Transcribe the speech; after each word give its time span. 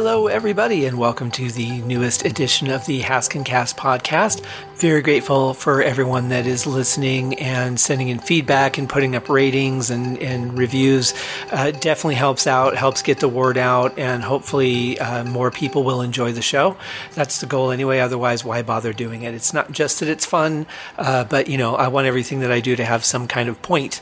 Hello, 0.00 0.28
everybody, 0.28 0.86
and 0.86 0.96
welcome 0.96 1.28
to 1.32 1.50
the 1.50 1.80
newest 1.80 2.24
edition 2.24 2.70
of 2.70 2.86
the 2.86 3.00
Haskincast 3.00 3.74
podcast. 3.74 4.44
Very 4.78 5.02
grateful 5.02 5.54
for 5.54 5.82
everyone 5.82 6.28
that 6.28 6.46
is 6.46 6.64
listening 6.64 7.34
and 7.40 7.80
sending 7.80 8.10
in 8.10 8.20
feedback 8.20 8.78
and 8.78 8.88
putting 8.88 9.16
up 9.16 9.28
ratings 9.28 9.90
and, 9.90 10.16
and 10.18 10.56
reviews. 10.56 11.14
Uh, 11.50 11.72
definitely 11.72 12.14
helps 12.14 12.46
out, 12.46 12.76
helps 12.76 13.02
get 13.02 13.18
the 13.18 13.26
word 13.26 13.58
out, 13.58 13.98
and 13.98 14.22
hopefully 14.22 14.96
uh, 15.00 15.24
more 15.24 15.50
people 15.50 15.82
will 15.82 16.00
enjoy 16.00 16.30
the 16.30 16.42
show. 16.42 16.76
That's 17.14 17.40
the 17.40 17.46
goal 17.46 17.72
anyway. 17.72 17.98
Otherwise, 17.98 18.44
why 18.44 18.62
bother 18.62 18.92
doing 18.92 19.22
it? 19.22 19.34
It's 19.34 19.52
not 19.52 19.72
just 19.72 19.98
that 19.98 20.08
it's 20.08 20.24
fun, 20.24 20.64
uh, 20.96 21.24
but 21.24 21.48
you 21.48 21.58
know, 21.58 21.74
I 21.74 21.88
want 21.88 22.06
everything 22.06 22.38
that 22.40 22.52
I 22.52 22.60
do 22.60 22.76
to 22.76 22.84
have 22.84 23.04
some 23.04 23.26
kind 23.26 23.48
of 23.48 23.60
point. 23.60 24.00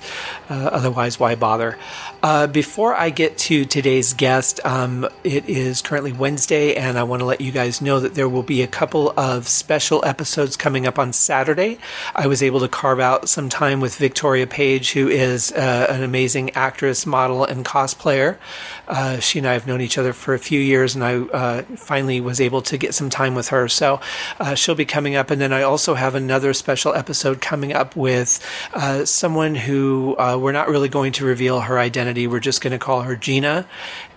Uh, 0.50 0.68
otherwise, 0.72 1.18
why 1.18 1.36
bother? 1.36 1.78
Uh, 2.22 2.48
before 2.48 2.94
I 2.94 3.08
get 3.08 3.38
to 3.38 3.64
today's 3.64 4.12
guest, 4.12 4.60
um, 4.66 5.08
it 5.24 5.48
is 5.48 5.80
currently 5.80 6.12
Wednesday, 6.12 6.74
and 6.74 6.98
I 6.98 7.04
want 7.04 7.20
to 7.20 7.26
let 7.26 7.40
you 7.40 7.50
guys 7.50 7.80
know 7.80 7.98
that 7.98 8.14
there 8.14 8.28
will 8.28 8.42
be 8.42 8.60
a 8.60 8.66
couple 8.66 9.14
of 9.16 9.48
special 9.48 10.04
episodes 10.04 10.54
coming 10.66 10.84
up 10.84 10.98
on 10.98 11.12
Saturday. 11.12 11.78
I 12.16 12.26
was 12.26 12.42
able 12.42 12.58
to 12.58 12.66
carve 12.66 12.98
out 12.98 13.28
some 13.28 13.48
time 13.48 13.78
with 13.78 13.94
Victoria 13.98 14.48
Page, 14.48 14.94
who 14.94 15.06
is 15.06 15.52
uh, 15.52 15.86
an 15.88 16.02
amazing 16.02 16.50
actress, 16.56 17.06
model, 17.06 17.44
and 17.44 17.64
cosplayer. 17.64 18.36
Uh, 18.88 19.20
she 19.20 19.38
and 19.38 19.46
I 19.46 19.52
have 19.52 19.68
known 19.68 19.80
each 19.80 19.96
other 19.96 20.12
for 20.12 20.34
a 20.34 20.40
few 20.40 20.58
years, 20.58 20.96
and 20.96 21.04
I 21.04 21.18
uh, 21.18 21.62
finally 21.76 22.20
was 22.20 22.40
able 22.40 22.62
to 22.62 22.76
get 22.76 22.94
some 22.94 23.10
time 23.10 23.36
with 23.36 23.50
her. 23.50 23.68
So 23.68 24.00
uh, 24.40 24.56
she'll 24.56 24.74
be 24.74 24.84
coming 24.84 25.14
up, 25.14 25.30
and 25.30 25.40
then 25.40 25.52
I 25.52 25.62
also 25.62 25.94
have 25.94 26.16
another 26.16 26.52
special 26.52 26.92
episode 26.94 27.40
coming 27.40 27.72
up 27.72 27.94
with 27.94 28.44
uh, 28.74 29.04
someone 29.04 29.54
who 29.54 30.16
we're 30.18 30.50
not 30.50 30.68
really 30.68 30.88
going 30.88 31.12
to 31.12 31.24
reveal 31.24 31.60
her 31.60 31.78
identity. 31.78 32.26
We're 32.26 32.40
just 32.40 32.60
going 32.60 32.72
to 32.72 32.78
call 32.80 33.02
her 33.02 33.14
Gina, 33.14 33.68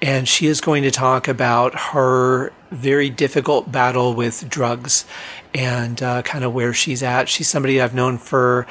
and 0.01 0.27
she 0.27 0.47
is 0.47 0.61
going 0.61 0.81
to 0.81 0.89
talk 0.89 1.27
about 1.27 1.75
her 1.93 2.51
very 2.71 3.09
difficult 3.09 3.71
battle 3.71 4.13
with 4.13 4.47
drugs 4.49 5.05
and 5.53 6.01
uh, 6.01 6.21
kind 6.21 6.43
of 6.43 6.53
where 6.53 6.73
she's 6.73 7.03
at. 7.03 7.29
She's 7.29 7.47
somebody 7.47 7.81
I've 7.81 7.93
known 7.93 8.17
for, 8.17 8.67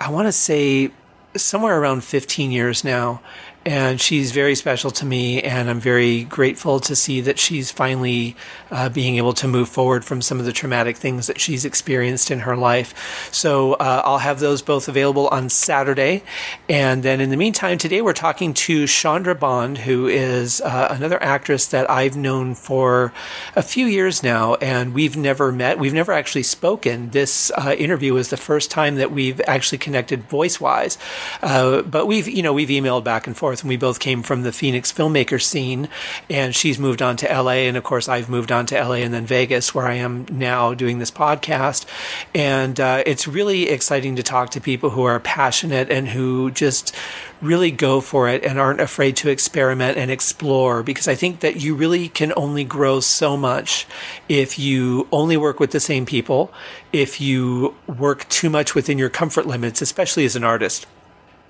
I 0.00 0.10
want 0.10 0.28
to 0.28 0.32
say, 0.32 0.90
somewhere 1.36 1.80
around 1.80 2.02
15 2.02 2.50
years 2.50 2.82
now 2.82 3.22
and 3.66 4.00
she's 4.00 4.32
very 4.32 4.54
special 4.54 4.90
to 4.90 5.04
me 5.04 5.42
and 5.42 5.68
i'm 5.68 5.80
very 5.80 6.24
grateful 6.24 6.80
to 6.80 6.96
see 6.96 7.20
that 7.20 7.38
she's 7.38 7.70
finally 7.70 8.34
uh, 8.70 8.88
being 8.88 9.16
able 9.16 9.32
to 9.32 9.48
move 9.48 9.68
forward 9.68 10.04
from 10.04 10.22
some 10.22 10.38
of 10.38 10.46
the 10.46 10.52
traumatic 10.52 10.96
things 10.96 11.26
that 11.26 11.40
she's 11.40 11.64
experienced 11.64 12.30
in 12.30 12.40
her 12.40 12.56
life. 12.56 13.28
So 13.32 13.74
uh, 13.74 14.02
i'll 14.04 14.18
have 14.18 14.40
those 14.40 14.62
both 14.62 14.88
available 14.88 15.28
on 15.28 15.48
saturday. 15.48 16.22
And 16.68 17.02
then 17.02 17.20
in 17.20 17.30
the 17.30 17.36
meantime 17.36 17.78
today 17.78 18.00
we're 18.00 18.12
talking 18.12 18.54
to 18.54 18.86
chandra 18.86 19.34
bond 19.34 19.78
who 19.78 20.06
is 20.06 20.60
uh, 20.60 20.88
another 20.90 21.22
actress 21.22 21.66
that 21.66 21.90
i've 21.90 22.16
known 22.16 22.54
for 22.54 23.12
a 23.56 23.62
few 23.62 23.86
years 23.86 24.22
now 24.22 24.54
and 24.56 24.94
we've 24.94 25.16
never 25.16 25.52
met. 25.52 25.78
We've 25.78 25.94
never 25.94 26.12
actually 26.12 26.44
spoken. 26.44 27.10
This 27.10 27.50
uh, 27.56 27.74
interview 27.76 28.16
is 28.16 28.30
the 28.30 28.36
first 28.36 28.70
time 28.70 28.96
that 28.96 29.10
we've 29.10 29.40
actually 29.46 29.78
connected 29.78 30.22
voice 30.24 30.60
wise 30.60 30.96
uh, 31.42 31.82
but 31.82 32.06
we've 32.06 32.28
you 32.28 32.42
know 32.42 32.52
we've 32.52 32.68
emailed 32.68 33.04
back 33.04 33.26
and 33.26 33.36
forth 33.36 33.49
forth. 33.50 33.62
And 33.62 33.68
we 33.68 33.76
both 33.76 33.98
came 33.98 34.22
from 34.22 34.42
the 34.42 34.52
Phoenix 34.52 34.92
filmmaker 34.92 35.42
scene. 35.42 35.88
And 36.28 36.54
she's 36.54 36.78
moved 36.78 37.02
on 37.02 37.16
to 37.16 37.26
LA. 37.26 37.66
And 37.66 37.76
of 37.76 37.82
course, 37.82 38.08
I've 38.08 38.28
moved 38.28 38.52
on 38.52 38.66
to 38.66 38.80
LA 38.80 39.02
and 39.02 39.12
then 39.12 39.26
Vegas, 39.26 39.74
where 39.74 39.86
I 39.86 39.94
am 39.94 40.26
now 40.30 40.72
doing 40.74 41.00
this 41.00 41.10
podcast. 41.10 41.84
And 42.32 42.78
uh, 42.78 43.02
it's 43.06 43.26
really 43.26 43.68
exciting 43.68 44.14
to 44.16 44.22
talk 44.22 44.50
to 44.50 44.60
people 44.60 44.90
who 44.90 45.02
are 45.02 45.18
passionate 45.18 45.90
and 45.90 46.06
who 46.08 46.52
just 46.52 46.94
really 47.42 47.70
go 47.70 48.00
for 48.00 48.28
it 48.28 48.44
and 48.44 48.58
aren't 48.58 48.80
afraid 48.80 49.16
to 49.16 49.30
experiment 49.30 49.96
and 49.96 50.10
explore 50.10 50.82
because 50.82 51.08
I 51.08 51.14
think 51.14 51.40
that 51.40 51.56
you 51.56 51.74
really 51.74 52.08
can 52.10 52.34
only 52.36 52.64
grow 52.64 53.00
so 53.00 53.34
much 53.34 53.86
if 54.28 54.58
you 54.58 55.08
only 55.10 55.38
work 55.38 55.58
with 55.58 55.70
the 55.70 55.80
same 55.80 56.04
people, 56.04 56.52
if 56.92 57.18
you 57.18 57.74
work 57.86 58.28
too 58.28 58.50
much 58.50 58.74
within 58.74 58.98
your 58.98 59.08
comfort 59.08 59.46
limits, 59.46 59.80
especially 59.80 60.26
as 60.26 60.36
an 60.36 60.44
artist 60.44 60.86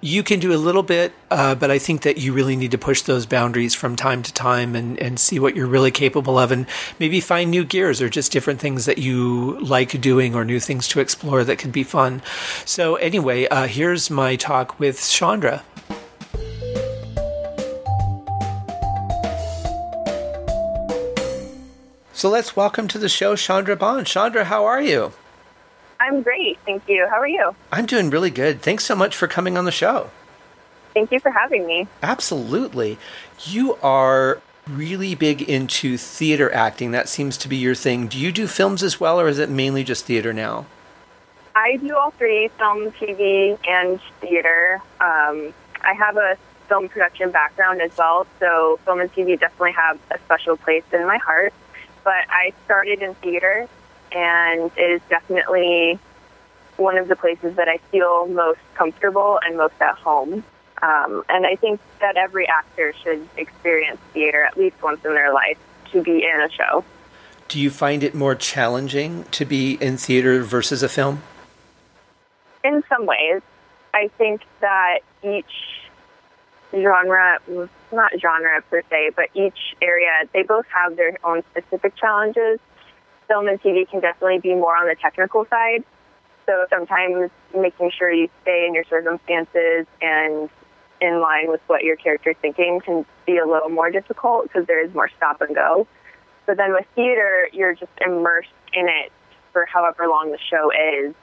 you 0.02 0.22
can 0.22 0.40
do 0.40 0.52
a 0.52 0.56
little 0.56 0.82
bit, 0.82 1.12
uh, 1.30 1.54
but 1.54 1.70
I 1.70 1.78
think 1.78 2.02
that 2.02 2.16
you 2.16 2.32
really 2.32 2.56
need 2.56 2.70
to 2.70 2.78
push 2.78 3.02
those 3.02 3.26
boundaries 3.26 3.74
from 3.74 3.96
time 3.96 4.22
to 4.22 4.32
time 4.32 4.74
and, 4.74 4.98
and 4.98 5.20
see 5.20 5.38
what 5.38 5.54
you're 5.54 5.66
really 5.66 5.90
capable 5.90 6.38
of 6.38 6.50
and 6.50 6.66
maybe 6.98 7.20
find 7.20 7.50
new 7.50 7.64
gears 7.64 8.00
or 8.00 8.08
just 8.08 8.32
different 8.32 8.60
things 8.60 8.86
that 8.86 8.96
you 8.96 9.60
like 9.60 10.00
doing 10.00 10.34
or 10.34 10.44
new 10.44 10.58
things 10.58 10.88
to 10.88 11.00
explore 11.00 11.44
that 11.44 11.58
could 11.58 11.72
be 11.72 11.82
fun. 11.82 12.22
So, 12.64 12.96
anyway, 12.96 13.46
uh, 13.48 13.66
here's 13.66 14.08
my 14.08 14.36
talk 14.36 14.80
with 14.80 15.06
Chandra. 15.06 15.62
So, 22.14 22.30
let's 22.30 22.56
welcome 22.56 22.88
to 22.88 22.98
the 22.98 23.08
show 23.08 23.36
Chandra 23.36 23.76
Bond. 23.76 24.06
Chandra, 24.06 24.44
how 24.44 24.64
are 24.64 24.80
you? 24.80 25.12
I'm 26.00 26.22
great. 26.22 26.58
Thank 26.64 26.88
you. 26.88 27.06
How 27.08 27.20
are 27.20 27.28
you? 27.28 27.54
I'm 27.70 27.84
doing 27.84 28.08
really 28.08 28.30
good. 28.30 28.62
Thanks 28.62 28.84
so 28.84 28.96
much 28.96 29.14
for 29.14 29.28
coming 29.28 29.58
on 29.58 29.66
the 29.66 29.70
show. 29.70 30.10
Thank 30.94 31.12
you 31.12 31.20
for 31.20 31.30
having 31.30 31.66
me. 31.66 31.86
Absolutely. 32.02 32.98
You 33.44 33.74
are 33.76 34.40
really 34.66 35.14
big 35.14 35.42
into 35.42 35.98
theater 35.98 36.52
acting. 36.52 36.90
That 36.92 37.08
seems 37.08 37.36
to 37.38 37.48
be 37.48 37.56
your 37.56 37.74
thing. 37.74 38.06
Do 38.08 38.18
you 38.18 38.32
do 38.32 38.46
films 38.46 38.82
as 38.82 38.98
well, 38.98 39.20
or 39.20 39.28
is 39.28 39.38
it 39.38 39.50
mainly 39.50 39.84
just 39.84 40.06
theater 40.06 40.32
now? 40.32 40.66
I 41.54 41.76
do 41.76 41.94
all 41.94 42.12
three 42.12 42.48
film, 42.58 42.90
TV, 42.92 43.58
and 43.68 44.00
theater. 44.20 44.80
Um, 45.00 45.52
I 45.82 45.92
have 45.92 46.16
a 46.16 46.36
film 46.68 46.88
production 46.88 47.30
background 47.30 47.82
as 47.82 47.96
well, 47.96 48.26
so 48.38 48.78
film 48.84 49.00
and 49.00 49.12
TV 49.12 49.38
definitely 49.38 49.72
have 49.72 49.98
a 50.10 50.18
special 50.20 50.56
place 50.56 50.84
in 50.92 51.06
my 51.06 51.18
heart. 51.18 51.52
But 52.04 52.24
I 52.30 52.52
started 52.64 53.02
in 53.02 53.14
theater 53.16 53.68
and 54.12 54.70
it 54.76 54.90
is 54.90 55.00
definitely 55.08 55.98
one 56.76 56.96
of 56.96 57.08
the 57.08 57.16
places 57.16 57.56
that 57.56 57.68
I 57.68 57.78
feel 57.90 58.26
most 58.26 58.60
comfortable 58.74 59.38
and 59.44 59.56
most 59.56 59.74
at 59.80 59.96
home. 59.96 60.44
Um, 60.82 61.22
and 61.28 61.46
I 61.46 61.56
think 61.56 61.80
that 62.00 62.16
every 62.16 62.48
actor 62.48 62.94
should 63.02 63.28
experience 63.36 64.00
theater 64.14 64.44
at 64.44 64.56
least 64.56 64.82
once 64.82 65.04
in 65.04 65.12
their 65.14 65.32
life 65.32 65.58
to 65.92 66.02
be 66.02 66.24
in 66.24 66.40
a 66.40 66.50
show. 66.50 66.84
Do 67.48 67.60
you 67.60 67.70
find 67.70 68.02
it 68.02 68.14
more 68.14 68.34
challenging 68.34 69.24
to 69.32 69.44
be 69.44 69.74
in 69.74 69.96
theater 69.96 70.42
versus 70.42 70.82
a 70.82 70.88
film? 70.88 71.22
In 72.64 72.82
some 72.88 73.06
ways. 73.06 73.42
I 73.92 74.08
think 74.18 74.42
that 74.60 75.00
each 75.24 75.80
genre, 76.72 77.38
not 77.92 78.12
genre 78.20 78.62
per 78.70 78.82
se, 78.88 79.10
but 79.16 79.26
each 79.34 79.74
area, 79.82 80.12
they 80.32 80.42
both 80.42 80.66
have 80.68 80.96
their 80.96 81.16
own 81.24 81.42
specific 81.50 81.96
challenges 81.96 82.60
film 83.30 83.46
and 83.46 83.62
TV 83.62 83.88
can 83.88 84.00
definitely 84.00 84.40
be 84.40 84.54
more 84.54 84.76
on 84.76 84.88
the 84.88 84.96
technical 84.96 85.46
side. 85.48 85.84
So 86.46 86.66
sometimes 86.68 87.30
making 87.56 87.92
sure 87.96 88.12
you 88.12 88.28
stay 88.42 88.66
in 88.66 88.74
your 88.74 88.84
circumstances 88.84 89.86
and 90.02 90.50
in 91.00 91.20
line 91.20 91.48
with 91.48 91.60
what 91.68 91.82
your 91.84 91.96
character 91.96 92.30
is 92.30 92.36
thinking 92.42 92.80
can 92.84 93.06
be 93.26 93.38
a 93.38 93.46
little 93.46 93.68
more 93.68 93.90
difficult 93.90 94.44
because 94.44 94.66
there 94.66 94.84
is 94.84 94.92
more 94.92 95.08
stop 95.16 95.40
and 95.40 95.54
go. 95.54 95.86
But 96.46 96.56
then 96.56 96.72
with 96.72 96.86
theater, 96.96 97.48
you're 97.52 97.74
just 97.74 97.92
immersed 98.04 98.48
in 98.74 98.88
it 98.88 99.12
for 99.52 99.64
however 99.66 100.08
long 100.08 100.32
the 100.32 100.38
show 100.38 100.70
is, 100.70 101.14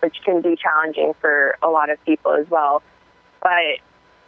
which 0.00 0.16
can 0.24 0.42
be 0.42 0.56
challenging 0.56 1.14
for 1.20 1.56
a 1.62 1.68
lot 1.68 1.88
of 1.88 2.02
people 2.04 2.32
as 2.32 2.48
well. 2.50 2.82
But 3.40 3.80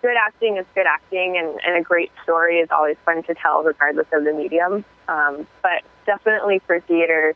good 0.03 0.17
acting 0.17 0.57
is 0.57 0.65
good 0.75 0.87
acting, 0.87 1.37
and, 1.37 1.61
and 1.65 1.77
a 1.77 1.83
great 1.83 2.11
story 2.23 2.61
is 2.61 2.69
always 2.71 2.97
fun 3.05 3.23
to 3.25 3.35
tell, 3.35 3.63
regardless 3.63 4.07
of 4.13 4.25
the 4.25 4.33
medium. 4.33 4.85
Um, 5.09 5.47
but 5.63 5.83
definitely 6.07 6.61
for 6.67 6.81
theater, 6.81 7.35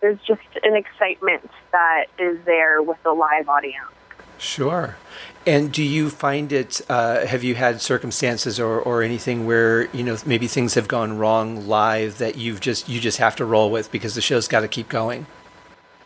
there's 0.00 0.20
just 0.26 0.42
an 0.62 0.76
excitement 0.76 1.50
that 1.72 2.06
is 2.18 2.38
there 2.44 2.82
with 2.82 3.02
the 3.02 3.12
live 3.12 3.48
audience. 3.48 3.88
Sure. 4.38 4.96
And 5.46 5.72
do 5.72 5.82
you 5.82 6.10
find 6.10 6.52
it? 6.52 6.80
Uh, 6.88 7.26
have 7.26 7.44
you 7.44 7.54
had 7.54 7.80
circumstances 7.80 8.58
or, 8.58 8.80
or 8.80 9.02
anything 9.02 9.46
where 9.46 9.86
you 9.94 10.02
know 10.02 10.16
maybe 10.26 10.46
things 10.46 10.74
have 10.74 10.88
gone 10.88 11.18
wrong 11.18 11.66
live 11.66 12.18
that 12.18 12.36
you've 12.36 12.60
just 12.60 12.88
you 12.88 13.00
just 13.00 13.18
have 13.18 13.36
to 13.36 13.44
roll 13.44 13.70
with 13.70 13.90
because 13.92 14.14
the 14.14 14.20
show's 14.20 14.48
got 14.48 14.60
to 14.60 14.68
keep 14.68 14.88
going? 14.88 15.26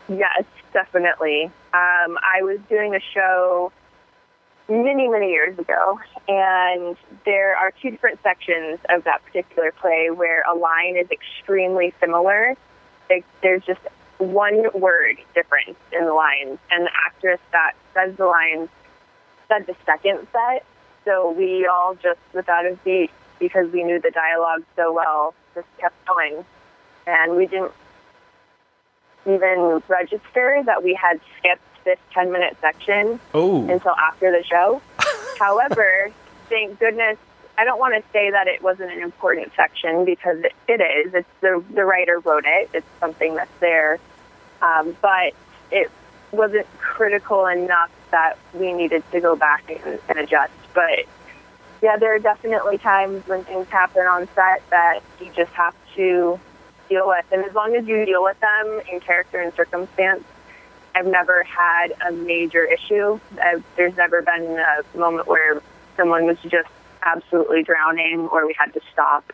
Yes, 0.07 0.43
definitely. 0.73 1.45
Um, 1.73 2.17
I 2.23 2.41
was 2.41 2.59
doing 2.69 2.95
a 2.95 2.99
show 3.13 3.71
many, 4.69 5.07
many 5.07 5.31
years 5.31 5.57
ago. 5.57 5.99
And 6.27 6.95
there 7.25 7.55
are 7.55 7.71
two 7.81 7.91
different 7.91 8.21
sections 8.21 8.79
of 8.89 9.03
that 9.03 9.23
particular 9.25 9.71
play 9.71 10.09
where 10.11 10.43
a 10.43 10.55
line 10.55 10.95
is 10.95 11.07
extremely 11.11 11.93
similar. 11.99 12.55
There's 13.41 13.63
just 13.65 13.81
one 14.19 14.65
word 14.73 15.17
difference 15.33 15.77
in 15.91 16.05
the 16.05 16.13
lines. 16.13 16.59
And 16.71 16.85
the 16.85 16.91
actress 17.05 17.39
that 17.51 17.73
says 17.93 18.15
the 18.17 18.25
lines 18.25 18.69
said 19.47 19.65
the 19.65 19.75
second 19.85 20.27
set. 20.31 20.65
So 21.05 21.31
we 21.31 21.65
all 21.65 21.95
just, 21.95 22.19
without 22.33 22.65
a 22.65 22.77
beat, 22.83 23.09
because 23.39 23.71
we 23.71 23.83
knew 23.83 23.99
the 23.99 24.11
dialogue 24.11 24.63
so 24.75 24.93
well, 24.93 25.33
just 25.55 25.67
kept 25.79 25.95
going. 26.05 26.45
And 27.07 27.35
we 27.35 27.47
didn't 27.47 27.71
even 29.25 29.81
register 29.87 30.61
that 30.65 30.83
we 30.83 30.93
had 30.93 31.19
skipped 31.37 31.63
this 31.83 31.99
10 32.13 32.31
minute 32.31 32.57
section 32.61 33.19
oh. 33.33 33.67
until 33.69 33.93
after 33.95 34.31
the 34.31 34.43
show. 34.43 34.81
However, 35.39 36.11
thank 36.49 36.79
goodness 36.79 37.17
I 37.59 37.65
don't 37.65 37.77
want 37.77 37.93
to 37.93 38.11
say 38.13 38.31
that 38.31 38.47
it 38.47 38.61
wasn't 38.61 38.93
an 38.93 39.01
important 39.01 39.51
section 39.53 40.05
because 40.05 40.37
it, 40.39 40.53
it 40.69 40.79
is. 40.79 41.13
It's 41.13 41.29
the 41.41 41.61
the 41.73 41.83
writer 41.83 42.19
wrote 42.19 42.45
it. 42.47 42.69
It's 42.73 42.87
something 43.01 43.35
that's 43.35 43.51
there, 43.59 43.99
um, 44.61 44.95
but 45.01 45.33
it 45.69 45.91
wasn't 46.31 46.67
critical 46.79 47.47
enough 47.47 47.91
that 48.11 48.37
we 48.53 48.71
needed 48.71 49.03
to 49.11 49.19
go 49.19 49.35
back 49.35 49.69
and, 49.69 49.99
and 50.07 50.19
adjust. 50.19 50.53
But 50.73 51.03
yeah, 51.81 51.97
there 51.97 52.15
are 52.15 52.19
definitely 52.19 52.77
times 52.77 53.27
when 53.27 53.43
things 53.43 53.67
happen 53.67 54.03
on 54.03 54.29
set 54.35 54.63
that 54.69 55.01
you 55.19 55.29
just 55.35 55.51
have 55.51 55.75
to 55.95 56.39
deal 56.87 57.09
with, 57.09 57.25
and 57.33 57.43
as 57.43 57.53
long 57.53 57.75
as 57.75 57.85
you 57.85 58.05
deal 58.05 58.23
with 58.23 58.39
them 58.39 58.81
in 58.89 59.01
character 59.01 59.41
and 59.41 59.53
circumstance, 59.53 60.23
I've 60.99 61.07
never 61.07 61.43
had 61.43 61.93
a 62.05 62.11
major 62.11 62.65
issue. 62.65 63.19
I've, 63.41 63.63
there's 63.77 63.95
never 63.95 64.21
been 64.21 64.59
a 64.59 64.97
moment 64.97 65.27
where 65.27 65.61
someone 65.95 66.25
was 66.25 66.37
just 66.41 66.67
absolutely 67.03 67.63
drowning 67.63 68.27
or 68.27 68.45
we 68.45 68.53
had 68.59 68.73
to 68.73 68.81
stop. 68.91 69.31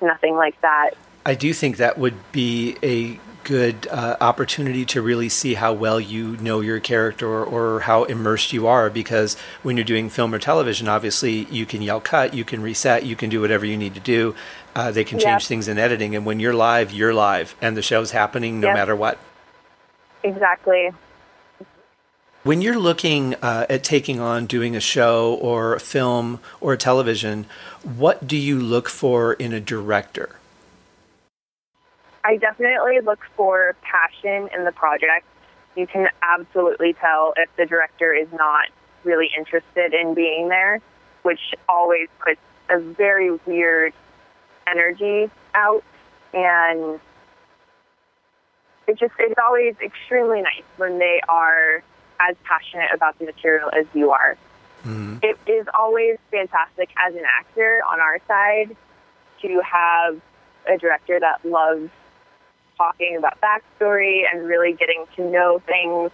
Nothing 0.00 0.36
like 0.36 0.60
that. 0.60 0.90
I 1.26 1.34
do 1.34 1.52
think 1.52 1.78
that 1.78 1.98
would 1.98 2.14
be 2.30 2.76
a 2.80 3.18
good 3.42 3.88
uh, 3.88 4.16
opportunity 4.20 4.84
to 4.86 5.02
really 5.02 5.28
see 5.28 5.54
how 5.54 5.72
well 5.72 5.98
you 6.00 6.36
know 6.36 6.60
your 6.60 6.78
character 6.78 7.28
or, 7.28 7.44
or, 7.44 7.80
how 7.80 8.04
immersed 8.04 8.52
you 8.52 8.66
are 8.66 8.88
because 8.88 9.36
when 9.62 9.76
you're 9.76 9.84
doing 9.84 10.08
film 10.08 10.32
or 10.32 10.38
television 10.38 10.88
obviously 10.88 11.44
you 11.50 11.66
can 11.66 11.82
yell 11.82 12.00
cut 12.00 12.32
you 12.32 12.42
can 12.42 12.62
reset 12.62 13.04
you 13.04 13.14
can 13.14 13.28
do 13.28 13.42
whatever 13.42 13.66
you 13.66 13.76
need 13.76 13.92
to 13.92 14.00
do 14.00 14.34
uh, 14.74 14.90
they 14.90 15.04
can 15.04 15.18
change 15.18 15.46
things 15.46 15.68
in 15.68 15.76
editing 15.76 16.16
and 16.16 16.24
when 16.24 16.40
you're 16.40 16.54
live 16.54 16.90
you're 16.90 17.12
live 17.12 17.54
and 17.60 17.76
the 17.76 17.82
show's 17.82 18.12
happening 18.12 18.60
no 18.60 18.68
yep. 18.68 18.76
matter 18.76 18.96
what 18.96 19.18
exactly 20.24 20.90
when 22.42 22.60
you're 22.60 22.78
looking 22.78 23.34
uh, 23.36 23.64
at 23.70 23.82
taking 23.82 24.20
on 24.20 24.44
doing 24.44 24.76
a 24.76 24.80
show 24.80 25.34
or 25.40 25.74
a 25.74 25.80
film 25.80 26.40
or 26.60 26.72
a 26.72 26.76
television 26.76 27.46
what 27.82 28.26
do 28.26 28.36
you 28.36 28.58
look 28.58 28.88
for 28.88 29.34
in 29.34 29.52
a 29.52 29.60
director 29.60 30.40
I 32.24 32.38
definitely 32.38 33.00
look 33.00 33.20
for 33.36 33.76
passion 33.82 34.48
in 34.56 34.64
the 34.64 34.72
project. 34.72 35.26
You 35.76 35.86
can 35.86 36.08
absolutely 36.22 36.94
tell 36.94 37.34
if 37.36 37.54
the 37.56 37.66
director 37.66 38.14
is 38.14 38.28
not 38.32 38.68
really 39.04 39.30
interested 39.36 39.92
in 39.92 40.14
being 40.14 40.48
there, 40.48 40.80
which 41.22 41.54
always 41.68 42.08
puts 42.18 42.40
a 42.70 42.78
very 42.78 43.30
weird 43.44 43.92
energy 44.66 45.30
out. 45.54 45.84
And 46.32 46.98
it 48.86 48.98
just, 48.98 49.14
it's 49.18 49.38
always 49.44 49.74
extremely 49.82 50.42
nice 50.42 50.64
when 50.76 50.98
they 50.98 51.20
are 51.28 51.82
as 52.20 52.36
passionate 52.44 52.90
about 52.94 53.18
the 53.18 53.24
material 53.24 53.70
as 53.72 53.86
you 53.94 54.10
are. 54.10 54.36
Mm-hmm. 54.84 55.18
It 55.22 55.38
is 55.46 55.66
always 55.78 56.18
fantastic 56.30 56.90
as 56.96 57.14
an 57.14 57.24
actor 57.24 57.80
on 57.90 58.00
our 58.00 58.18
side 58.28 58.76
to 59.42 59.62
have 59.62 60.20
a 60.68 60.78
director 60.78 61.18
that 61.20 61.44
loves 61.44 61.90
talking 62.76 63.16
about 63.16 63.38
backstory 63.40 64.22
and 64.30 64.46
really 64.46 64.72
getting 64.72 65.04
to 65.16 65.30
know 65.30 65.60
things. 65.60 66.10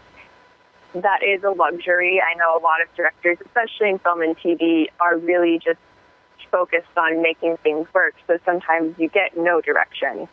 That 0.94 1.22
is 1.22 1.42
a 1.44 1.50
luxury. 1.50 2.20
I 2.20 2.36
know 2.36 2.56
a 2.56 2.62
lot 2.62 2.82
of 2.82 2.94
directors, 2.96 3.38
especially 3.44 3.90
in 3.90 3.98
film 3.98 4.22
and 4.22 4.36
TV, 4.36 4.86
are 4.98 5.16
really 5.16 5.58
just 5.58 5.78
focused 6.50 6.96
on 6.96 7.22
making 7.22 7.56
things 7.58 7.86
work. 7.94 8.14
So 8.26 8.38
sometimes 8.44 8.98
you 8.98 9.08
get 9.08 9.36
no 9.36 9.60
direction. 9.60 10.28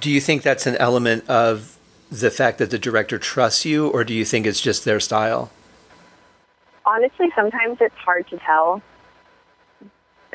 Do 0.00 0.10
you 0.10 0.20
think 0.20 0.42
that's 0.42 0.66
an 0.66 0.76
element 0.76 1.28
of 1.28 1.78
the 2.10 2.30
fact 2.30 2.58
that 2.58 2.70
the 2.70 2.78
director 2.78 3.18
trusts 3.18 3.66
you, 3.66 3.88
or 3.88 4.02
do 4.02 4.14
you 4.14 4.24
think 4.24 4.46
it's 4.46 4.60
just 4.60 4.84
their 4.86 4.98
style? 4.98 5.50
Honestly, 6.86 7.28
sometimes 7.36 7.78
it's 7.80 7.94
hard 7.96 8.26
to 8.30 8.38
tell. 8.38 8.82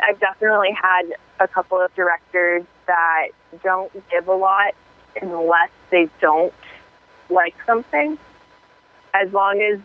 I've 0.02 0.20
definitely 0.20 0.72
had 0.72 1.04
a 1.40 1.48
couple 1.48 1.82
of 1.82 1.94
directors 1.96 2.64
that 2.86 3.30
don't 3.64 3.92
give 4.12 4.28
a 4.28 4.34
lot 4.34 4.76
unless 5.20 5.72
they 5.90 6.10
don't 6.22 6.54
like 7.30 7.56
something. 7.66 8.20
As 9.16 9.32
long 9.34 9.62
as 9.62 9.80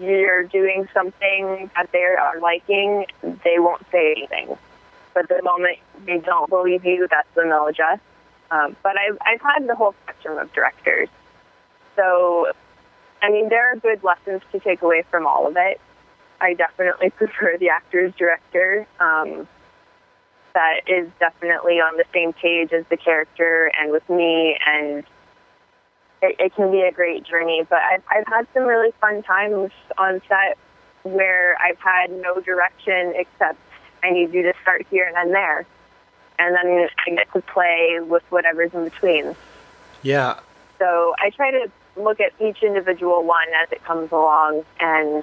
you're 0.00 0.44
doing 0.44 0.88
something 0.94 1.70
that 1.74 1.90
they 1.92 2.04
are 2.04 2.38
liking, 2.40 3.06
they 3.22 3.58
won't 3.58 3.84
say 3.90 4.12
anything. 4.16 4.56
But 5.12 5.28
the 5.28 5.42
moment 5.42 5.78
they 6.06 6.18
don't 6.18 6.48
believe 6.48 6.84
you, 6.84 7.08
that's 7.10 7.28
when 7.34 7.48
they'll 7.48 7.66
adjust. 7.66 8.00
Um, 8.52 8.76
but 8.82 8.92
I've, 8.98 9.16
I've 9.24 9.40
had 9.40 9.66
the 9.66 9.74
whole 9.74 9.94
spectrum 10.02 10.38
of 10.38 10.52
directors. 10.52 11.08
So, 11.96 12.52
I 13.22 13.30
mean, 13.30 13.48
there 13.48 13.72
are 13.72 13.76
good 13.76 14.04
lessons 14.04 14.42
to 14.52 14.60
take 14.60 14.82
away 14.82 15.04
from 15.10 15.26
all 15.26 15.46
of 15.46 15.56
it. 15.56 15.80
I 16.40 16.52
definitely 16.54 17.10
prefer 17.16 17.56
the 17.58 17.70
actor's 17.70 18.14
director. 18.14 18.86
Um, 19.00 19.48
that 20.54 20.80
is 20.86 21.08
definitely 21.18 21.80
on 21.80 21.96
the 21.96 22.04
same 22.12 22.34
page 22.34 22.72
as 22.72 22.84
the 22.90 22.96
character 22.98 23.72
and 23.80 23.90
with 23.90 24.06
me, 24.10 24.58
and 24.66 24.98
it, 26.20 26.36
it 26.38 26.54
can 26.54 26.70
be 26.70 26.82
a 26.82 26.92
great 26.92 27.24
journey. 27.24 27.62
But 27.66 27.78
I've, 27.90 28.02
I've 28.10 28.26
had 28.26 28.46
some 28.52 28.64
really 28.64 28.92
fun 29.00 29.22
times 29.22 29.70
on 29.96 30.20
set 30.28 30.58
where 31.04 31.56
I've 31.58 31.78
had 31.78 32.10
no 32.10 32.38
direction 32.40 33.14
except 33.16 33.58
I 34.02 34.10
need 34.10 34.34
you 34.34 34.42
to 34.42 34.52
start 34.60 34.86
here 34.90 35.06
and 35.06 35.16
then 35.16 35.32
there. 35.32 35.66
And 36.42 36.56
then 36.56 36.88
I 37.06 37.10
get 37.10 37.32
to 37.34 37.40
play 37.40 38.00
with 38.00 38.24
whatever's 38.30 38.74
in 38.74 38.84
between. 38.84 39.36
Yeah. 40.02 40.40
So 40.78 41.14
I 41.18 41.30
try 41.30 41.52
to 41.52 41.70
look 41.96 42.20
at 42.20 42.32
each 42.40 42.62
individual 42.64 43.22
one 43.22 43.46
as 43.62 43.70
it 43.70 43.84
comes 43.84 44.10
along 44.10 44.64
and 44.80 45.22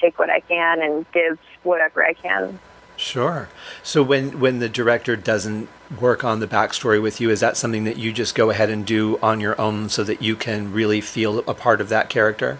take 0.00 0.18
what 0.18 0.28
I 0.28 0.40
can 0.40 0.82
and 0.82 1.06
give 1.12 1.38
whatever 1.62 2.04
I 2.04 2.12
can. 2.12 2.58
Sure. 2.96 3.48
So 3.82 4.02
when 4.02 4.38
when 4.38 4.58
the 4.58 4.68
director 4.68 5.16
doesn't 5.16 5.68
work 5.98 6.24
on 6.24 6.40
the 6.40 6.46
backstory 6.46 7.00
with 7.00 7.20
you, 7.20 7.30
is 7.30 7.40
that 7.40 7.56
something 7.56 7.84
that 7.84 7.96
you 7.96 8.12
just 8.12 8.34
go 8.34 8.50
ahead 8.50 8.68
and 8.68 8.84
do 8.84 9.18
on 9.22 9.40
your 9.40 9.58
own 9.58 9.88
so 9.88 10.04
that 10.04 10.20
you 10.20 10.36
can 10.36 10.72
really 10.72 11.00
feel 11.00 11.38
a 11.40 11.54
part 11.54 11.80
of 11.80 11.88
that 11.88 12.10
character? 12.10 12.58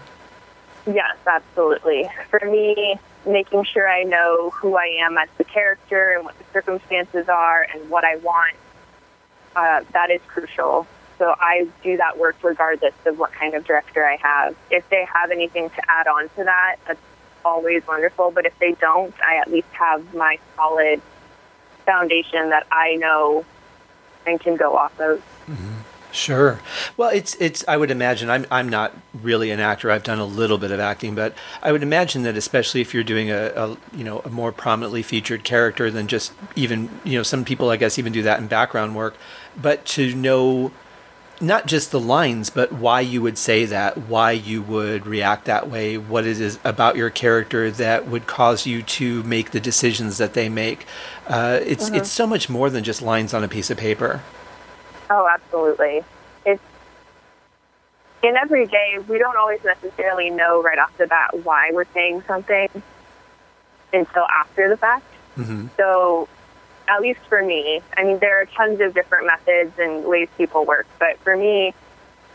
Yes, 0.87 1.15
absolutely. 1.27 2.09
For 2.29 2.41
me, 2.49 2.97
making 3.25 3.63
sure 3.63 3.87
I 3.87 4.03
know 4.03 4.49
who 4.49 4.75
I 4.75 4.97
am 5.01 5.17
as 5.17 5.29
the 5.37 5.43
character 5.43 6.13
and 6.15 6.25
what 6.25 6.37
the 6.37 6.45
circumstances 6.51 7.29
are 7.29 7.65
and 7.73 7.89
what 7.89 8.03
I 8.03 8.17
want, 8.17 8.55
uh, 9.55 9.81
that 9.93 10.11
is 10.11 10.21
crucial. 10.27 10.87
So 11.19 11.35
I 11.39 11.67
do 11.83 11.97
that 11.97 12.17
work 12.17 12.35
regardless 12.43 12.93
of 13.05 13.19
what 13.19 13.31
kind 13.33 13.53
of 13.53 13.65
director 13.65 14.05
I 14.05 14.17
have. 14.17 14.55
If 14.69 14.89
they 14.89 15.05
have 15.13 15.31
anything 15.31 15.69
to 15.69 15.81
add 15.87 16.07
on 16.07 16.29
to 16.29 16.43
that, 16.43 16.77
that's 16.87 16.99
always 17.45 17.85
wonderful. 17.87 18.31
But 18.31 18.45
if 18.45 18.57
they 18.59 18.73
don't, 18.73 19.13
I 19.25 19.37
at 19.37 19.49
least 19.49 19.67
have 19.71 20.13
my 20.13 20.37
solid 20.55 21.01
foundation 21.85 22.49
that 22.49 22.65
I 22.71 22.95
know 22.95 23.45
and 24.25 24.39
can 24.39 24.55
go 24.55 24.75
off 24.75 24.99
of. 24.99 25.19
Mm-hmm. 25.47 25.73
Sure. 26.13 26.59
Well, 26.95 27.09
it's 27.09 27.33
it's. 27.39 27.65
I 27.67 27.75
would 27.75 27.89
imagine 27.89 28.29
I'm 28.29 28.45
I'm 28.51 28.69
not 28.69 28.95
really 29.19 29.49
an 29.49 29.59
actor. 29.59 29.89
I've 29.89 30.03
done 30.03 30.19
a 30.19 30.25
little 30.25 30.59
bit 30.59 30.69
of 30.69 30.79
acting, 30.79 31.15
but 31.15 31.33
I 31.63 31.71
would 31.71 31.81
imagine 31.81 32.21
that 32.21 32.37
especially 32.37 32.81
if 32.81 32.93
you're 32.93 33.03
doing 33.03 33.31
a, 33.31 33.51
a 33.55 33.77
you 33.97 34.03
know 34.03 34.19
a 34.19 34.29
more 34.29 34.51
prominently 34.51 35.01
featured 35.01 35.43
character 35.43 35.89
than 35.89 36.07
just 36.07 36.31
even 36.55 37.01
you 37.03 37.17
know 37.17 37.23
some 37.23 37.43
people 37.43 37.71
I 37.71 37.77
guess 37.77 37.97
even 37.97 38.13
do 38.13 38.21
that 38.21 38.39
in 38.39 38.45
background 38.45 38.95
work, 38.95 39.15
but 39.59 39.85
to 39.87 40.13
know 40.13 40.71
not 41.41 41.65
just 41.65 41.89
the 41.89 41.99
lines, 41.99 42.51
but 42.51 42.71
why 42.71 43.01
you 43.01 43.19
would 43.23 43.39
say 43.39 43.65
that, 43.65 43.97
why 43.97 44.31
you 44.31 44.61
would 44.61 45.07
react 45.07 45.45
that 45.45 45.67
way, 45.67 45.97
what 45.97 46.27
it 46.27 46.39
is 46.39 46.59
about 46.63 46.95
your 46.95 47.09
character 47.09 47.71
that 47.71 48.07
would 48.07 48.27
cause 48.27 48.67
you 48.67 48.83
to 48.83 49.23
make 49.23 49.49
the 49.49 49.59
decisions 49.59 50.19
that 50.19 50.35
they 50.35 50.47
make. 50.47 50.85
Uh, 51.27 51.59
it's 51.65 51.85
mm-hmm. 51.85 51.95
it's 51.95 52.11
so 52.11 52.27
much 52.27 52.49
more 52.49 52.69
than 52.69 52.83
just 52.83 53.01
lines 53.01 53.33
on 53.33 53.43
a 53.43 53.47
piece 53.47 53.71
of 53.71 53.79
paper. 53.79 54.21
Oh, 55.09 55.27
absolutely. 55.27 56.03
It's 56.45 56.61
in 58.21 58.35
every 58.37 58.65
day. 58.65 58.97
We 59.07 59.17
don't 59.17 59.37
always 59.37 59.63
necessarily 59.63 60.29
know 60.29 60.61
right 60.61 60.79
off 60.79 60.97
the 60.97 61.07
bat 61.07 61.43
why 61.43 61.71
we're 61.73 61.85
saying 61.93 62.23
something 62.27 62.69
until 63.91 64.23
after 64.23 64.69
the 64.69 64.77
fact. 64.77 65.05
Mm-hmm. 65.37 65.67
So 65.77 66.27
at 66.87 67.01
least 67.01 67.19
for 67.29 67.41
me, 67.43 67.81
I 67.95 68.03
mean, 68.03 68.19
there 68.19 68.41
are 68.41 68.45
tons 68.45 68.81
of 68.81 68.93
different 68.93 69.25
methods 69.25 69.77
and 69.77 70.05
ways 70.05 70.29
people 70.37 70.65
work, 70.65 70.87
but 70.99 71.19
for 71.19 71.35
me, 71.35 71.73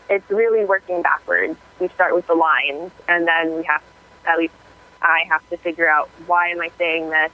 it's 0.09 0.29
really 0.29 0.65
working 0.65 1.01
backwards. 1.01 1.57
We 1.79 1.87
start 1.89 2.15
with 2.15 2.25
the 2.27 2.33
lines, 2.33 2.91
and 3.07 3.27
then 3.27 3.57
we 3.57 3.63
have, 3.63 3.83
at 4.25 4.37
least 4.37 4.55
I 5.01 5.23
have 5.29 5.47
to 5.49 5.57
figure 5.57 5.87
out 5.87 6.09
why 6.25 6.49
am 6.49 6.61
I 6.61 6.71
saying 6.77 7.09
this? 7.09 7.31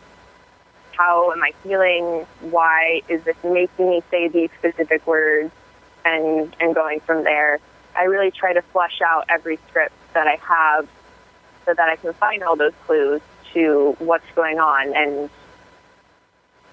How 0.97 1.31
am 1.31 1.43
I 1.43 1.51
feeling? 1.63 2.25
Why 2.41 3.01
is 3.09 3.23
this 3.23 3.35
making 3.43 3.89
me 3.89 4.03
say 4.11 4.27
these 4.27 4.49
specific 4.57 5.05
words? 5.05 5.51
And, 6.07 6.55
and 6.59 6.75
going 6.75 6.99
from 6.99 7.23
there. 7.23 7.59
I 7.95 8.03
really 8.03 8.29
try 8.29 8.53
to 8.53 8.61
flesh 8.61 9.01
out 9.03 9.25
every 9.27 9.57
script 9.67 9.95
that 10.13 10.27
I 10.27 10.35
have 10.35 10.87
so 11.65 11.73
that 11.73 11.89
I 11.89 11.95
can 11.95 12.13
find 12.13 12.43
all 12.43 12.55
those 12.55 12.73
clues 12.85 13.21
to 13.53 13.95
what's 13.97 14.29
going 14.35 14.59
on 14.59 14.95
and 14.95 15.29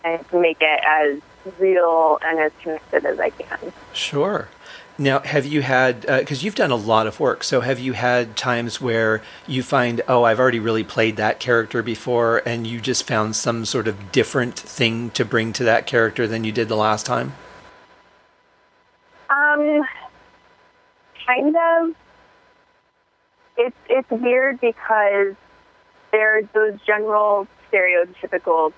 and 0.05 0.25
make 0.33 0.59
it 0.61 0.81
as 0.87 1.21
real 1.59 2.19
and 2.23 2.39
as 2.39 2.53
connected 2.61 3.07
as 3.07 3.21
I 3.21 3.31
can. 3.31 3.73
Sure. 3.93 4.49
Now, 4.99 5.21
have 5.21 5.47
you 5.47 5.63
had, 5.63 6.03
because 6.03 6.43
uh, 6.43 6.45
you've 6.45 6.55
done 6.55 6.71
a 6.71 6.77
lot 6.77 7.07
of 7.07 7.19
work, 7.19 7.45
so 7.45 7.63
have 7.63 7.79
you 7.79 7.95
had 7.95 8.37
times 8.37 8.81
where 8.81 9.23
you 9.47 9.63
find, 9.63 10.03
oh, 10.07 10.25
I've 10.25 10.39
already 10.39 10.61
really 10.61 10.85
played 10.85 11.17
that 11.17 11.41
character 11.41 11.83
before, 11.83 12.43
and 12.45 12.67
you 12.67 12.81
just 12.81 13.07
found 13.07 13.35
some 13.35 13.65
sort 13.65 13.89
of 13.89 14.13
different 14.13 14.55
thing 14.59 15.11
to 15.11 15.25
bring 15.25 15.53
to 15.55 15.65
that 15.65 15.87
character 15.87 16.27
than 16.27 16.45
you 16.45 16.53
did 16.53 16.69
the 16.69 16.77
last 16.77 17.07
time? 17.07 17.33
Um, 19.31 19.83
kind 21.27 21.57
of. 21.57 21.95
It's, 23.57 23.77
it's 23.89 24.11
weird 24.11 24.61
because 24.61 25.35
there's 26.11 26.45
those 26.55 26.79
general 26.87 27.49
stereotypical 27.73 28.73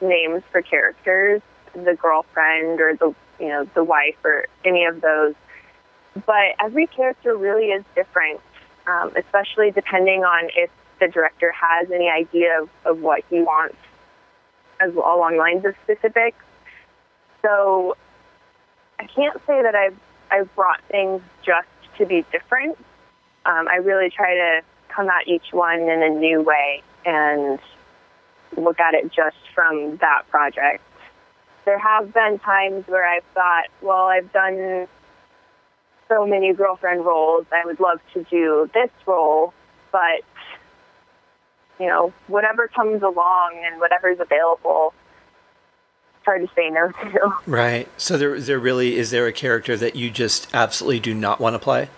names 0.00 0.42
for 0.52 0.60
characters, 0.60 1.40
the 1.74 1.94
girlfriend 1.94 2.80
or 2.80 2.94
the 2.94 3.14
you 3.38 3.48
know 3.48 3.68
the 3.74 3.84
wife 3.84 4.16
or 4.24 4.46
any 4.64 4.84
of 4.84 5.00
those. 5.00 5.34
But 6.24 6.54
every 6.64 6.86
character 6.86 7.36
really 7.36 7.66
is 7.66 7.84
different, 7.94 8.40
um, 8.86 9.12
especially 9.16 9.70
depending 9.70 10.24
on 10.24 10.48
if 10.56 10.70
the 11.00 11.08
director 11.08 11.52
has 11.52 11.90
any 11.90 12.08
idea 12.08 12.62
of, 12.62 12.70
of 12.84 13.00
what 13.02 13.22
he 13.28 13.40
wants 13.40 13.76
as 14.80 14.94
along 14.94 15.36
lines 15.36 15.64
of 15.64 15.74
specifics. 15.84 16.38
So 17.42 17.96
I 18.98 19.06
can't 19.06 19.36
say 19.46 19.62
that 19.62 19.74
I've 19.74 19.98
I've 20.30 20.54
brought 20.54 20.82
things 20.90 21.22
just 21.44 21.68
to 21.98 22.06
be 22.06 22.24
different. 22.32 22.76
Um, 23.44 23.68
I 23.68 23.76
really 23.76 24.10
try 24.10 24.34
to 24.34 24.60
come 24.88 25.08
at 25.08 25.28
each 25.28 25.52
one 25.52 25.80
in 25.80 26.02
a 26.02 26.08
new 26.08 26.42
way 26.42 26.82
and 27.04 27.58
look 28.56 28.80
at 28.80 28.94
it 28.94 29.12
just 29.12 29.36
from 29.54 29.98
that 29.98 30.22
project. 30.30 30.82
There 31.64 31.78
have 31.78 32.12
been 32.12 32.38
times 32.38 32.86
where 32.86 33.06
I've 33.06 33.24
thought, 33.34 33.66
well, 33.82 34.06
I've 34.06 34.32
done 34.32 34.88
so 36.08 36.26
many 36.26 36.52
girlfriend 36.52 37.04
roles. 37.04 37.46
I 37.52 37.64
would 37.64 37.80
love 37.80 38.00
to 38.14 38.22
do 38.24 38.70
this 38.74 38.90
role, 39.06 39.52
but 39.92 40.22
you 41.78 41.86
know, 41.86 42.12
whatever 42.26 42.68
comes 42.68 43.02
along 43.02 43.60
and 43.64 43.80
whatever's 43.80 44.18
available, 44.18 44.94
hard 46.24 46.42
to 46.42 46.54
say 46.54 46.70
no 46.70 46.90
to. 46.90 47.34
Right. 47.46 47.88
So 47.96 48.16
there, 48.18 48.40
there 48.40 48.58
really 48.58 48.96
is 48.96 49.10
there 49.10 49.26
a 49.26 49.32
character 49.32 49.76
that 49.76 49.94
you 49.96 50.10
just 50.10 50.52
absolutely 50.54 51.00
do 51.00 51.14
not 51.14 51.40
want 51.40 51.54
to 51.54 51.58
play? 51.58 51.88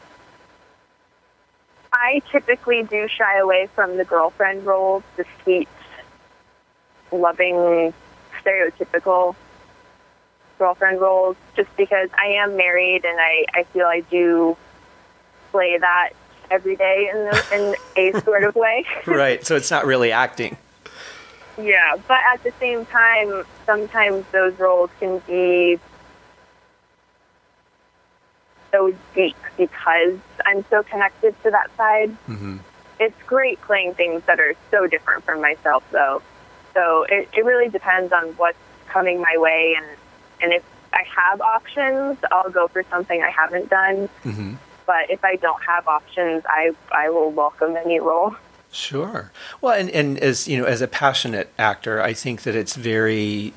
I 1.92 2.22
typically 2.30 2.82
do 2.82 3.08
shy 3.08 3.38
away 3.38 3.68
from 3.74 3.96
the 3.96 4.04
girlfriend 4.04 4.64
roles, 4.64 5.02
the 5.16 5.24
sweet, 5.42 5.68
loving, 7.10 7.92
stereotypical 8.42 9.34
girlfriend 10.58 11.00
roles, 11.00 11.36
just 11.56 11.74
because 11.76 12.08
I 12.18 12.28
am 12.32 12.56
married 12.56 13.04
and 13.04 13.18
I, 13.18 13.44
I 13.54 13.62
feel 13.64 13.86
I 13.86 14.00
do 14.10 14.56
play 15.50 15.78
that 15.78 16.10
every 16.50 16.76
day 16.76 17.10
in, 17.12 17.16
the, 17.24 17.76
in 17.96 18.14
a 18.14 18.20
sort 18.24 18.44
of 18.44 18.54
way. 18.56 18.84
right. 19.06 19.44
So 19.46 19.56
it's 19.56 19.70
not 19.70 19.86
really 19.86 20.12
acting. 20.12 20.56
Yeah, 21.60 21.96
but 22.06 22.18
at 22.32 22.42
the 22.44 22.52
same 22.60 22.86
time, 22.86 23.44
sometimes 23.66 24.24
those 24.30 24.56
roles 24.58 24.90
can 25.00 25.18
be 25.26 25.78
so 28.70 28.94
deep 29.14 29.36
because 29.56 30.18
I'm 30.44 30.64
so 30.70 30.82
connected 30.82 31.34
to 31.42 31.50
that 31.50 31.74
side. 31.76 32.10
Mm-hmm. 32.28 32.58
It's 33.00 33.22
great 33.26 33.60
playing 33.62 33.94
things 33.94 34.22
that 34.26 34.38
are 34.40 34.54
so 34.70 34.86
different 34.86 35.24
from 35.24 35.40
myself, 35.40 35.84
though. 35.90 36.22
So 36.74 37.04
it, 37.08 37.28
it 37.36 37.44
really 37.44 37.68
depends 37.68 38.12
on 38.12 38.28
what's 38.36 38.58
coming 38.88 39.20
my 39.20 39.36
way, 39.36 39.74
and 39.76 39.86
and 40.42 40.52
if 40.52 40.62
I 40.92 41.04
have 41.04 41.40
options, 41.40 42.18
I'll 42.32 42.50
go 42.50 42.68
for 42.68 42.82
something 42.90 43.22
I 43.22 43.30
haven't 43.30 43.68
done. 43.68 44.08
Mm-hmm. 44.24 44.54
But 44.86 45.10
if 45.10 45.24
I 45.24 45.36
don't 45.36 45.62
have 45.64 45.86
options, 45.86 46.44
I 46.48 46.74
I 46.90 47.10
will 47.10 47.30
welcome 47.30 47.76
any 47.76 48.00
role. 48.00 48.34
Sure. 48.70 49.32
Well, 49.60 49.74
and, 49.78 49.90
and 49.90 50.18
as 50.18 50.46
you 50.46 50.58
know, 50.58 50.64
as 50.64 50.80
a 50.82 50.88
passionate 50.88 51.52
actor, 51.58 52.02
I 52.02 52.12
think 52.12 52.42
that 52.42 52.54
it's 52.54 52.74
very 52.76 53.54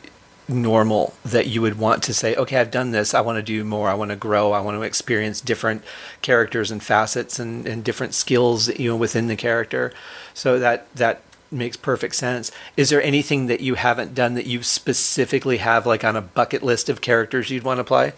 normal 0.47 1.13
that 1.23 1.47
you 1.47 1.61
would 1.61 1.77
want 1.77 2.03
to 2.03 2.13
say, 2.13 2.35
okay, 2.35 2.57
I've 2.57 2.71
done 2.71 2.91
this. 2.91 3.13
I 3.13 3.21
want 3.21 3.37
to 3.37 3.41
do 3.41 3.63
more. 3.63 3.89
I 3.89 3.93
want 3.93 4.11
to 4.11 4.17
grow. 4.17 4.51
I 4.51 4.59
want 4.59 4.77
to 4.77 4.81
experience 4.83 5.41
different 5.41 5.83
characters 6.21 6.71
and 6.71 6.83
facets 6.83 7.39
and, 7.39 7.65
and 7.65 7.83
different 7.83 8.13
skills, 8.13 8.67
you 8.79 8.89
know, 8.89 8.95
within 8.95 9.27
the 9.27 9.35
character. 9.35 9.93
So 10.33 10.59
that, 10.59 10.93
that 10.95 11.21
makes 11.51 11.77
perfect 11.77 12.15
sense. 12.15 12.51
Is 12.77 12.89
there 12.89 13.01
anything 13.01 13.47
that 13.47 13.59
you 13.61 13.75
haven't 13.75 14.15
done 14.15 14.35
that 14.35 14.45
you 14.45 14.63
specifically 14.63 15.57
have 15.57 15.85
like 15.85 16.03
on 16.03 16.15
a 16.15 16.21
bucket 16.21 16.63
list 16.63 16.89
of 16.89 17.01
characters 17.01 17.49
you'd 17.49 17.63
want 17.63 17.79
to 17.79 17.83
play? 17.83 18.13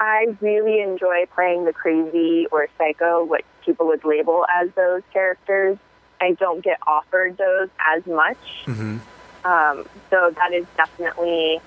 I 0.00 0.26
really 0.40 0.80
enjoy 0.80 1.26
playing 1.34 1.64
the 1.64 1.72
crazy 1.72 2.46
or 2.52 2.68
psycho, 2.78 3.24
what 3.24 3.42
people 3.64 3.86
would 3.88 4.04
label 4.04 4.46
as 4.48 4.70
those 4.74 5.02
characters. 5.12 5.76
I 6.20 6.32
don't 6.32 6.62
get 6.62 6.78
offered 6.86 7.36
those 7.36 7.68
as 7.78 8.06
much. 8.06 8.38
Mm-hmm. 8.66 8.98
Um, 9.44 9.88
so 10.10 10.32
that 10.34 10.52
is 10.52 10.66
definitely, 10.76 11.60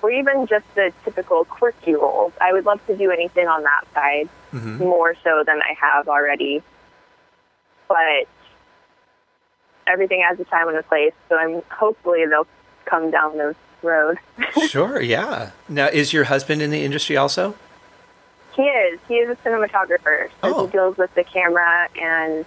or 0.00 0.10
even 0.10 0.46
just 0.46 0.64
the 0.74 0.92
typical 1.04 1.44
quirky 1.44 1.94
roles. 1.94 2.32
I 2.40 2.52
would 2.52 2.66
love 2.66 2.84
to 2.86 2.96
do 2.96 3.10
anything 3.10 3.48
on 3.48 3.62
that 3.62 3.84
side 3.94 4.28
mm-hmm. 4.52 4.78
more 4.78 5.14
so 5.22 5.42
than 5.46 5.60
I 5.62 5.74
have 5.80 6.08
already. 6.08 6.62
But 7.88 8.26
everything 9.86 10.22
has 10.26 10.38
a 10.40 10.44
time 10.44 10.68
and 10.68 10.76
a 10.76 10.82
place, 10.82 11.12
so 11.28 11.36
I'm 11.36 11.62
hopefully 11.70 12.26
they'll 12.26 12.46
come 12.84 13.10
down 13.10 13.38
this 13.38 13.56
road. 13.82 14.18
sure, 14.68 15.00
yeah. 15.00 15.50
Now, 15.68 15.86
is 15.86 16.12
your 16.12 16.24
husband 16.24 16.62
in 16.62 16.70
the 16.70 16.84
industry 16.84 17.16
also? 17.16 17.54
He 18.54 18.62
is. 18.62 19.00
He 19.08 19.14
is 19.14 19.30
a 19.30 19.36
cinematographer. 19.48 20.28
So 20.28 20.32
oh. 20.42 20.66
he 20.66 20.72
deals 20.72 20.96
with 20.98 21.14
the 21.14 21.24
camera 21.24 21.88
and 22.00 22.44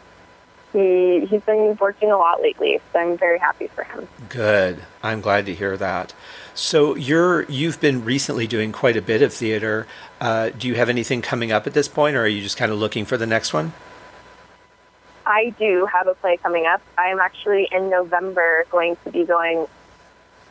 he 0.76 1.26
he's 1.26 1.42
been 1.42 1.78
working 1.80 2.12
a 2.12 2.18
lot 2.18 2.42
lately, 2.42 2.80
so 2.92 3.00
I'm 3.00 3.18
very 3.18 3.40
happy 3.40 3.68
for 3.68 3.84
him. 3.84 4.08
Good. 4.30 4.84
I'm 5.02 5.22
glad 5.22 5.46
to 5.46 5.56
hear 5.56 5.78
that. 5.78 6.14
So 6.54 6.96
you're 6.96 7.44
you've 7.44 7.80
been 7.80 8.04
recently 8.04 8.46
doing 8.46 8.72
quite 8.72 8.98
a 8.98 9.02
bit 9.02 9.22
of 9.22 9.34
theater. 9.34 9.88
Uh, 10.20 10.50
do 10.50 10.68
you 10.68 10.76
have 10.76 10.90
anything 10.90 11.22
coming 11.22 11.52
up 11.52 11.66
at 11.66 11.74
this 11.74 11.88
point, 11.88 12.16
or 12.16 12.22
are 12.22 12.28
you 12.28 12.42
just 12.42 12.58
kind 12.58 12.72
of 12.72 12.78
looking 12.78 13.06
for 13.06 13.18
the 13.18 13.26
next 13.26 13.54
one? 13.54 13.74
I 15.26 15.50
do 15.58 15.88
have 15.92 16.08
a 16.08 16.14
play 16.14 16.38
coming 16.38 16.66
up. 16.66 16.82
I'm 16.98 17.20
actually 17.20 17.68
in 17.72 17.90
November 17.90 18.66
going 18.70 18.98
to 19.04 19.12
be 19.12 19.26
going 19.26 19.68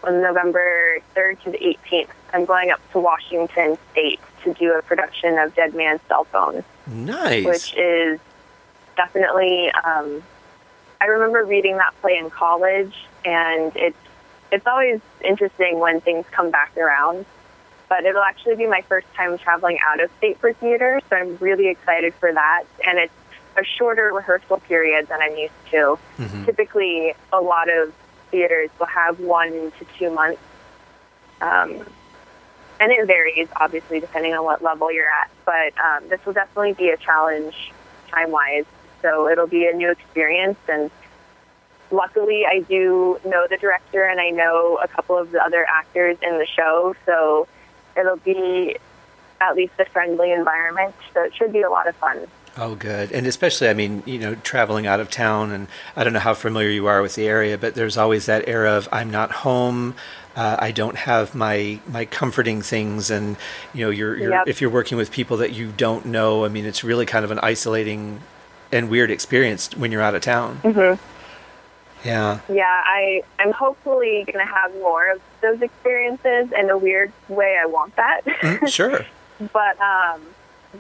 on 0.02 0.20
November 0.20 0.98
3rd 1.16 1.42
to 1.44 1.50
the 1.50 1.58
18th. 1.58 2.08
I'm 2.32 2.44
going 2.44 2.70
up 2.70 2.80
to 2.92 2.98
Washington 2.98 3.78
State 3.92 4.20
to 4.42 4.52
do 4.54 4.72
a 4.72 4.82
production 4.82 5.38
of 5.38 5.54
Dead 5.54 5.74
Man's 5.74 6.00
Cell 6.08 6.24
Phone. 6.24 6.64
Nice. 6.86 7.44
Which 7.44 7.74
is 7.76 8.20
definitely. 8.96 9.70
Um, 9.70 10.22
I 11.00 11.06
remember 11.06 11.44
reading 11.44 11.76
that 11.78 11.94
play 12.00 12.16
in 12.16 12.30
college, 12.30 12.94
and 13.24 13.72
it's 13.76 13.96
it's 14.50 14.66
always 14.66 15.00
interesting 15.22 15.78
when 15.78 16.00
things 16.00 16.26
come 16.30 16.50
back 16.50 16.76
around. 16.76 17.26
But 17.88 18.04
it'll 18.04 18.22
actually 18.22 18.56
be 18.56 18.66
my 18.66 18.80
first 18.82 19.06
time 19.14 19.36
traveling 19.38 19.78
out 19.86 20.02
of 20.02 20.10
state 20.18 20.38
for 20.38 20.52
theater, 20.54 21.00
so 21.08 21.16
I'm 21.16 21.36
really 21.36 21.68
excited 21.68 22.14
for 22.14 22.32
that. 22.32 22.64
And 22.86 22.98
it's 22.98 23.12
a 23.56 23.64
shorter 23.64 24.12
rehearsal 24.12 24.58
period 24.60 25.08
than 25.08 25.20
I'm 25.20 25.36
used 25.36 25.52
to. 25.70 25.98
Mm-hmm. 26.18 26.44
Typically, 26.44 27.14
a 27.32 27.40
lot 27.40 27.68
of 27.68 27.92
theaters 28.30 28.70
will 28.78 28.86
have 28.86 29.20
one 29.20 29.72
to 29.78 29.86
two 29.98 30.10
months. 30.10 30.40
Um, 31.40 31.86
and 32.80 32.90
it 32.90 33.06
varies, 33.06 33.48
obviously, 33.56 34.00
depending 34.00 34.34
on 34.34 34.44
what 34.44 34.62
level 34.62 34.92
you're 34.92 35.10
at. 35.10 35.30
But 35.44 35.72
um, 35.78 36.08
this 36.08 36.24
will 36.26 36.32
definitely 36.32 36.72
be 36.72 36.90
a 36.90 36.96
challenge 36.96 37.72
time 38.10 38.30
wise 38.30 38.64
so 39.04 39.28
it'll 39.28 39.46
be 39.46 39.66
a 39.66 39.72
new 39.74 39.90
experience. 39.90 40.56
And 40.66 40.90
luckily, 41.90 42.46
I 42.46 42.60
do 42.60 43.20
know 43.24 43.46
the 43.48 43.58
director 43.58 44.02
and 44.02 44.18
I 44.18 44.30
know 44.30 44.80
a 44.82 44.88
couple 44.88 45.18
of 45.18 45.30
the 45.30 45.44
other 45.44 45.66
actors 45.68 46.16
in 46.22 46.38
the 46.38 46.46
show. 46.46 46.96
So 47.04 47.46
it'll 47.98 48.16
be 48.16 48.78
at 49.42 49.56
least 49.56 49.74
a 49.78 49.84
friendly 49.84 50.32
environment. 50.32 50.94
So 51.12 51.22
it 51.22 51.34
should 51.34 51.52
be 51.52 51.60
a 51.60 51.68
lot 51.68 51.86
of 51.86 51.94
fun. 51.96 52.26
Oh, 52.56 52.76
good. 52.76 53.10
And 53.10 53.26
especially, 53.26 53.68
I 53.68 53.74
mean, 53.74 54.02
you 54.06 54.18
know, 54.18 54.36
traveling 54.36 54.86
out 54.86 55.00
of 55.00 55.10
town, 55.10 55.50
and 55.50 55.66
I 55.96 56.04
don't 56.04 56.12
know 56.12 56.20
how 56.20 56.34
familiar 56.34 56.68
you 56.68 56.86
are 56.86 57.02
with 57.02 57.16
the 57.16 57.26
area, 57.26 57.58
but 57.58 57.74
there's 57.74 57.96
always 57.96 58.26
that 58.26 58.48
era 58.48 58.72
of 58.72 58.88
I'm 58.92 59.10
not 59.10 59.32
home. 59.32 59.96
Uh, 60.36 60.56
I 60.58 60.70
don't 60.70 60.96
have 60.96 61.34
my 61.34 61.80
my 61.88 62.04
comforting 62.04 62.62
things, 62.62 63.10
and 63.10 63.36
you 63.72 63.84
know, 63.84 63.90
you're, 63.90 64.16
you're 64.16 64.30
yep. 64.30 64.44
if 64.46 64.60
you're 64.60 64.70
working 64.70 64.96
with 64.96 65.10
people 65.10 65.36
that 65.38 65.52
you 65.52 65.72
don't 65.76 66.06
know, 66.06 66.44
I 66.44 66.48
mean, 66.48 66.64
it's 66.64 66.84
really 66.84 67.06
kind 67.06 67.24
of 67.24 67.30
an 67.30 67.40
isolating 67.40 68.20
and 68.70 68.88
weird 68.88 69.10
experience 69.10 69.70
when 69.76 69.90
you're 69.90 70.02
out 70.02 70.14
of 70.14 70.22
town. 70.22 70.60
Mm-hmm. 70.62 71.02
Yeah. 72.06 72.40
Yeah, 72.48 72.82
I 72.84 73.22
I'm 73.38 73.52
hopefully 73.52 74.24
going 74.26 74.46
to 74.46 74.52
have 74.52 74.72
more 74.74 75.10
of 75.10 75.20
those 75.40 75.60
experiences 75.62 76.52
in 76.52 76.70
a 76.70 76.78
weird 76.78 77.12
way. 77.28 77.58
I 77.60 77.66
want 77.66 77.96
that. 77.96 78.24
mm, 78.24 78.68
sure. 78.68 79.06
but 79.52 79.80
um, 79.80 80.20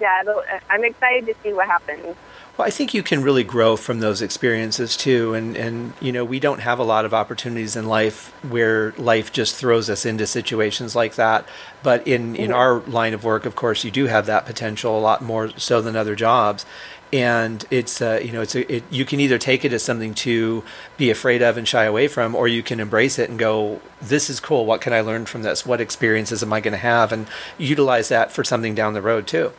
yeah, 0.00 0.22
I'm 0.70 0.84
excited 0.84 1.26
to 1.26 1.34
see 1.42 1.52
what 1.52 1.66
happens. 1.66 2.16
Well, 2.56 2.68
I 2.68 2.70
think 2.70 2.94
you 2.94 3.02
can 3.02 3.24
really 3.24 3.42
grow 3.42 3.76
from 3.76 3.98
those 3.98 4.22
experiences 4.22 4.96
too. 4.96 5.34
And, 5.34 5.56
and, 5.56 5.92
you 6.00 6.12
know, 6.12 6.24
we 6.24 6.38
don't 6.38 6.60
have 6.60 6.78
a 6.78 6.84
lot 6.84 7.04
of 7.04 7.12
opportunities 7.12 7.74
in 7.74 7.86
life 7.86 8.32
where 8.48 8.92
life 8.92 9.32
just 9.32 9.56
throws 9.56 9.90
us 9.90 10.06
into 10.06 10.24
situations 10.24 10.94
like 10.94 11.16
that. 11.16 11.48
But 11.82 12.06
in, 12.06 12.36
in 12.36 12.52
our 12.52 12.78
line 12.80 13.12
of 13.12 13.24
work, 13.24 13.44
of 13.44 13.56
course, 13.56 13.82
you 13.82 13.90
do 13.90 14.06
have 14.06 14.26
that 14.26 14.46
potential 14.46 14.96
a 14.96 15.00
lot 15.00 15.20
more 15.20 15.50
so 15.58 15.80
than 15.80 15.96
other 15.96 16.14
jobs. 16.14 16.64
And 17.12 17.64
it's, 17.72 18.00
uh, 18.00 18.20
you 18.22 18.30
know, 18.30 18.42
it's 18.42 18.54
a, 18.54 18.72
it, 18.72 18.84
you 18.88 19.04
can 19.04 19.18
either 19.18 19.38
take 19.38 19.64
it 19.64 19.72
as 19.72 19.82
something 19.82 20.14
to 20.14 20.62
be 20.96 21.10
afraid 21.10 21.42
of 21.42 21.56
and 21.56 21.66
shy 21.66 21.84
away 21.84 22.06
from, 22.06 22.36
or 22.36 22.46
you 22.46 22.62
can 22.62 22.78
embrace 22.78 23.18
it 23.18 23.30
and 23.30 23.38
go, 23.38 23.80
this 24.00 24.30
is 24.30 24.38
cool. 24.38 24.64
What 24.64 24.80
can 24.80 24.92
I 24.92 25.00
learn 25.00 25.26
from 25.26 25.42
this? 25.42 25.66
What 25.66 25.80
experiences 25.80 26.42
am 26.42 26.52
I 26.52 26.60
going 26.60 26.72
to 26.72 26.78
have? 26.78 27.12
And 27.12 27.26
utilize 27.58 28.10
that 28.10 28.30
for 28.30 28.44
something 28.44 28.76
down 28.76 28.94
the 28.94 29.02
road 29.02 29.26
too. 29.26 29.52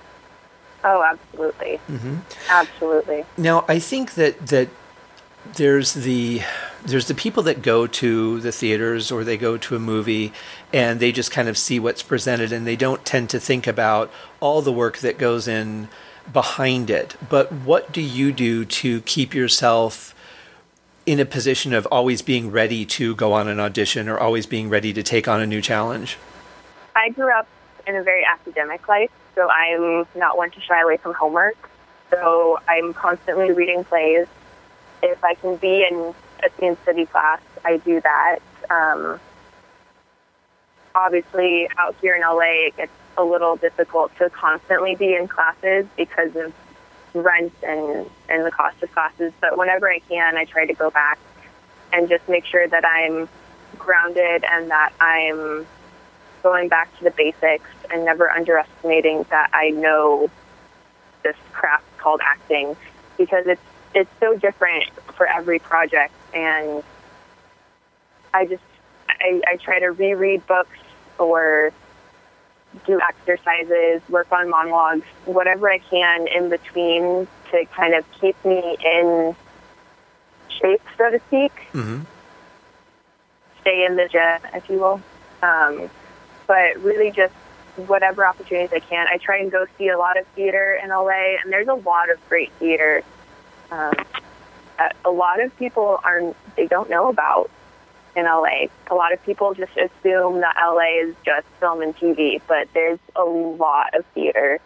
Oh, 0.86 1.04
absolutely. 1.04 1.80
Mm-hmm. 1.90 2.18
Absolutely. 2.48 3.26
Now, 3.38 3.66
I 3.68 3.80
think 3.80 4.14
that 4.14 4.48
that 4.48 4.70
there's 5.56 5.94
the 5.94 6.42
there's 6.86 7.08
the 7.08 7.16
people 7.16 7.42
that 7.44 7.64
go 7.64 7.88
to 7.88 8.40
the 8.40 8.52
theaters 8.52 9.12
or 9.12 9.24
they 9.24 9.36
go 9.36 9.58
to 9.58 9.76
a 9.76 9.80
movie 9.80 10.32
and 10.72 11.00
they 11.00 11.12
just 11.12 11.32
kind 11.32 11.50
of 11.50 11.58
see 11.58 11.80
what's 11.80 12.04
presented 12.04 12.52
and 12.52 12.68
they 12.68 12.76
don't 12.76 13.04
tend 13.04 13.32
to 13.32 13.40
think 13.40 13.66
about 13.66 14.12
all 14.40 14.62
the 14.62 14.72
work 14.72 15.00
that 15.00 15.18
goes 15.18 15.48
in 15.48 15.88
behind 16.32 16.92
it. 16.92 17.16
But 17.30 17.52
what 17.52 17.92
do 17.92 18.02
you 18.02 18.32
do 18.32 18.64
to 18.66 19.02
keep 19.02 19.34
yourself 19.34 20.14
in 21.08 21.20
a 21.20 21.26
position 21.26 21.74
of 21.74 21.88
always 21.92 22.22
being 22.22 22.52
ready 22.52 22.86
to 22.86 23.16
go 23.16 23.34
on 23.34 23.48
an 23.48 23.60
audition 23.60 24.08
or 24.08 24.20
always 24.20 24.46
being 24.46 24.70
ready 24.70 24.94
to 24.94 25.02
take 25.02 25.28
on 25.28 25.42
a 25.42 25.48
new 25.48 25.62
challenge? 25.62 26.18
I 26.96 27.10
grew 27.10 27.32
up 27.32 27.48
in 27.88 27.96
a 27.96 28.04
very 28.04 28.24
academic 28.24 28.88
life 28.88 29.12
so 29.36 29.50
I'm 29.50 30.08
not 30.16 30.38
one 30.38 30.50
to 30.52 30.62
shy 30.62 30.82
away 30.82 30.98
from 30.98 31.14
homework. 31.14 31.58
So 32.10 32.60
I'm 32.68 32.94
constantly 32.94 33.52
reading 33.52 33.84
plays. 33.84 34.28
If 35.04 35.24
I 35.24 35.36
can 35.36 35.58
be 35.58 35.86
in 35.90 36.14
a 36.44 36.50
scene 36.58 36.78
study 36.84 37.06
class, 37.06 37.42
I 37.64 37.78
do 37.78 38.02
that. 38.02 38.40
Um, 38.70 39.20
obviously, 40.96 41.68
out 41.78 41.96
here 42.02 42.16
in 42.16 42.22
LA, 42.22 42.68
it 42.68 42.78
gets 42.78 42.92
a 43.18 43.24
little 43.24 43.56
difficult 43.56 44.16
to 44.18 44.30
constantly 44.30 44.96
be 44.96 45.16
in 45.16 45.28
classes 45.28 45.86
because 45.98 46.36
of 46.36 46.54
rent 47.14 47.54
and, 47.64 48.10
and 48.30 48.46
the 48.46 48.52
cost 48.52 48.82
of 48.82 48.92
classes. 48.92 49.34
But 49.42 49.58
whenever 49.58 49.90
I 49.90 50.00
can, 50.00 50.38
I 50.38 50.46
try 50.46 50.66
to 50.66 50.74
go 50.74 50.90
back 50.90 51.20
and 51.94 52.10
just 52.10 52.28
make 52.28 52.46
sure 52.46 52.68
that 52.68 52.86
I'm 52.86 53.30
grounded 53.78 54.44
and 54.50 54.70
that 54.72 54.94
I'm 55.00 55.66
going 56.44 56.70
back 56.70 56.96
to 56.98 57.04
the 57.04 57.12
basics 57.12 57.70
and 57.92 58.06
never 58.06 58.32
underestimating 58.32 59.26
that 59.30 59.50
I 59.54 59.70
know 59.70 60.30
this 61.24 61.36
craft 61.52 61.86
called 61.98 62.22
acting 62.24 62.76
because 63.18 63.48
it's 63.48 63.62
it's 63.94 64.12
so 64.20 64.36
different 64.36 64.90
for 65.16 65.26
every 65.26 65.60
project 65.60 66.14
and 66.34 66.84
I 68.34 68.46
just 68.46 68.64
I, 69.10 69.42
I 69.48 69.56
try 69.58 69.80
to 69.80 69.88
reread 69.88 70.46
books 70.46 70.78
or 71.18 71.72
do 72.86 73.00
exercises, 73.02 74.02
work 74.10 74.32
on 74.32 74.50
monologues, 74.50 75.06
whatever 75.26 75.72
I 75.72 75.78
can 75.78 76.28
in 76.28 76.50
between 76.50 77.28
to 77.52 77.66
kind 77.74 77.94
of 77.94 78.06
keep 78.20 78.36
me 78.44 78.76
in 78.84 79.36
shape, 80.50 80.82
so 80.98 81.10
to 81.10 81.20
speak. 81.28 81.54
Mm-hmm. 81.74 82.02
Stay 83.62 83.86
in 83.86 83.96
the 83.96 84.08
gym, 84.08 84.40
if 84.54 84.70
you 84.70 84.80
will. 84.80 85.02
Um, 85.42 85.90
but 86.48 86.78
really 86.84 87.12
just 87.12 87.34
whatever 87.76 88.26
opportunities 88.26 88.72
I 88.74 88.80
can. 88.80 89.08
I 89.08 89.18
try 89.18 89.40
and 89.40 89.52
go 89.52 89.66
see 89.78 89.90
a 89.90 89.98
lot 89.98 90.18
of 90.18 90.26
theater 90.28 90.80
in 90.82 90.90
LA, 90.90 91.38
and 91.44 91.52
there's 91.52 91.68
a 91.68 91.74
lot 91.74 92.10
of 92.10 92.30
great 92.30 92.52
theater. 92.54 93.04
Um, 93.72 93.94
a 95.04 95.10
lot 95.10 95.42
of 95.42 95.56
people 95.58 96.00
aren't 96.04 96.36
they 96.56 96.68
don't 96.68 96.90
know 96.90 97.10
about 97.10 97.50
in 98.16 98.26
LA. 98.26 98.68
A 98.90 98.96
lot 98.96 99.14
of 99.14 99.24
people 99.24 99.54
just 99.54 99.76
assume 99.78 100.42
that 100.42 100.56
LA 100.58 101.08
is 101.08 101.16
just 101.26 101.46
film 101.60 101.82
and 101.82 101.96
TV, 101.96 102.42
but 102.48 102.68
there's 102.74 103.00
a 103.16 103.24
lot 103.24 103.94
of 103.94 104.06
theater 104.14 104.60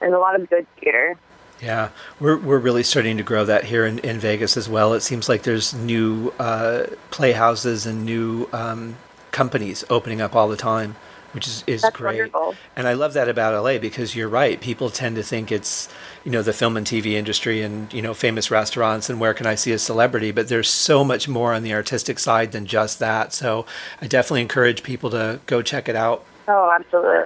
and 0.00 0.14
a 0.14 0.18
lot 0.18 0.38
of 0.38 0.48
good 0.48 0.66
theater. 0.80 1.16
Yeah, 1.60 1.90
we're 2.18 2.38
we're 2.38 2.58
really 2.58 2.82
starting 2.82 3.18
to 3.18 3.22
grow 3.22 3.44
that 3.44 3.64
here 3.64 3.86
in, 3.86 4.00
in 4.00 4.18
Vegas 4.18 4.56
as 4.56 4.68
well. 4.68 4.94
It 4.94 5.00
seems 5.00 5.28
like 5.28 5.44
there's 5.44 5.72
new 5.72 6.32
uh, 6.38 6.86
playhouses 7.10 7.86
and 7.86 8.04
new 8.04 8.48
um, 8.52 8.96
companies 9.30 9.84
opening 9.88 10.20
up 10.20 10.34
all 10.34 10.48
the 10.48 10.56
time, 10.56 10.96
which 11.32 11.46
is, 11.46 11.64
is 11.66 11.82
That's 11.82 11.96
great. 11.96 12.18
Wonderful. 12.18 12.54
And 12.76 12.86
I 12.86 12.92
love 12.92 13.14
that 13.14 13.28
about 13.28 13.60
LA 13.60 13.78
because 13.78 14.14
you're 14.14 14.28
right. 14.28 14.60
People 14.60 14.90
tend 14.90 15.16
to 15.16 15.22
think 15.22 15.50
it's, 15.50 15.88
you 16.24 16.30
know, 16.30 16.42
the 16.42 16.52
film 16.52 16.76
and 16.76 16.86
TV 16.86 17.12
industry 17.12 17.62
and, 17.62 17.92
you 17.92 18.02
know, 18.02 18.14
famous 18.14 18.50
restaurants 18.50 19.08
and 19.10 19.20
where 19.20 19.34
can 19.34 19.46
I 19.46 19.54
see 19.54 19.72
a 19.72 19.78
celebrity, 19.78 20.30
but 20.30 20.48
there's 20.48 20.68
so 20.68 21.04
much 21.04 21.28
more 21.28 21.52
on 21.52 21.62
the 21.62 21.74
artistic 21.74 22.18
side 22.18 22.52
than 22.52 22.66
just 22.66 22.98
that. 22.98 23.32
So 23.32 23.66
I 24.00 24.06
definitely 24.06 24.42
encourage 24.42 24.82
people 24.82 25.10
to 25.10 25.40
go 25.46 25.62
check 25.62 25.88
it 25.88 25.96
out. 25.96 26.24
Oh, 26.48 26.74
absolutely. 26.78 27.24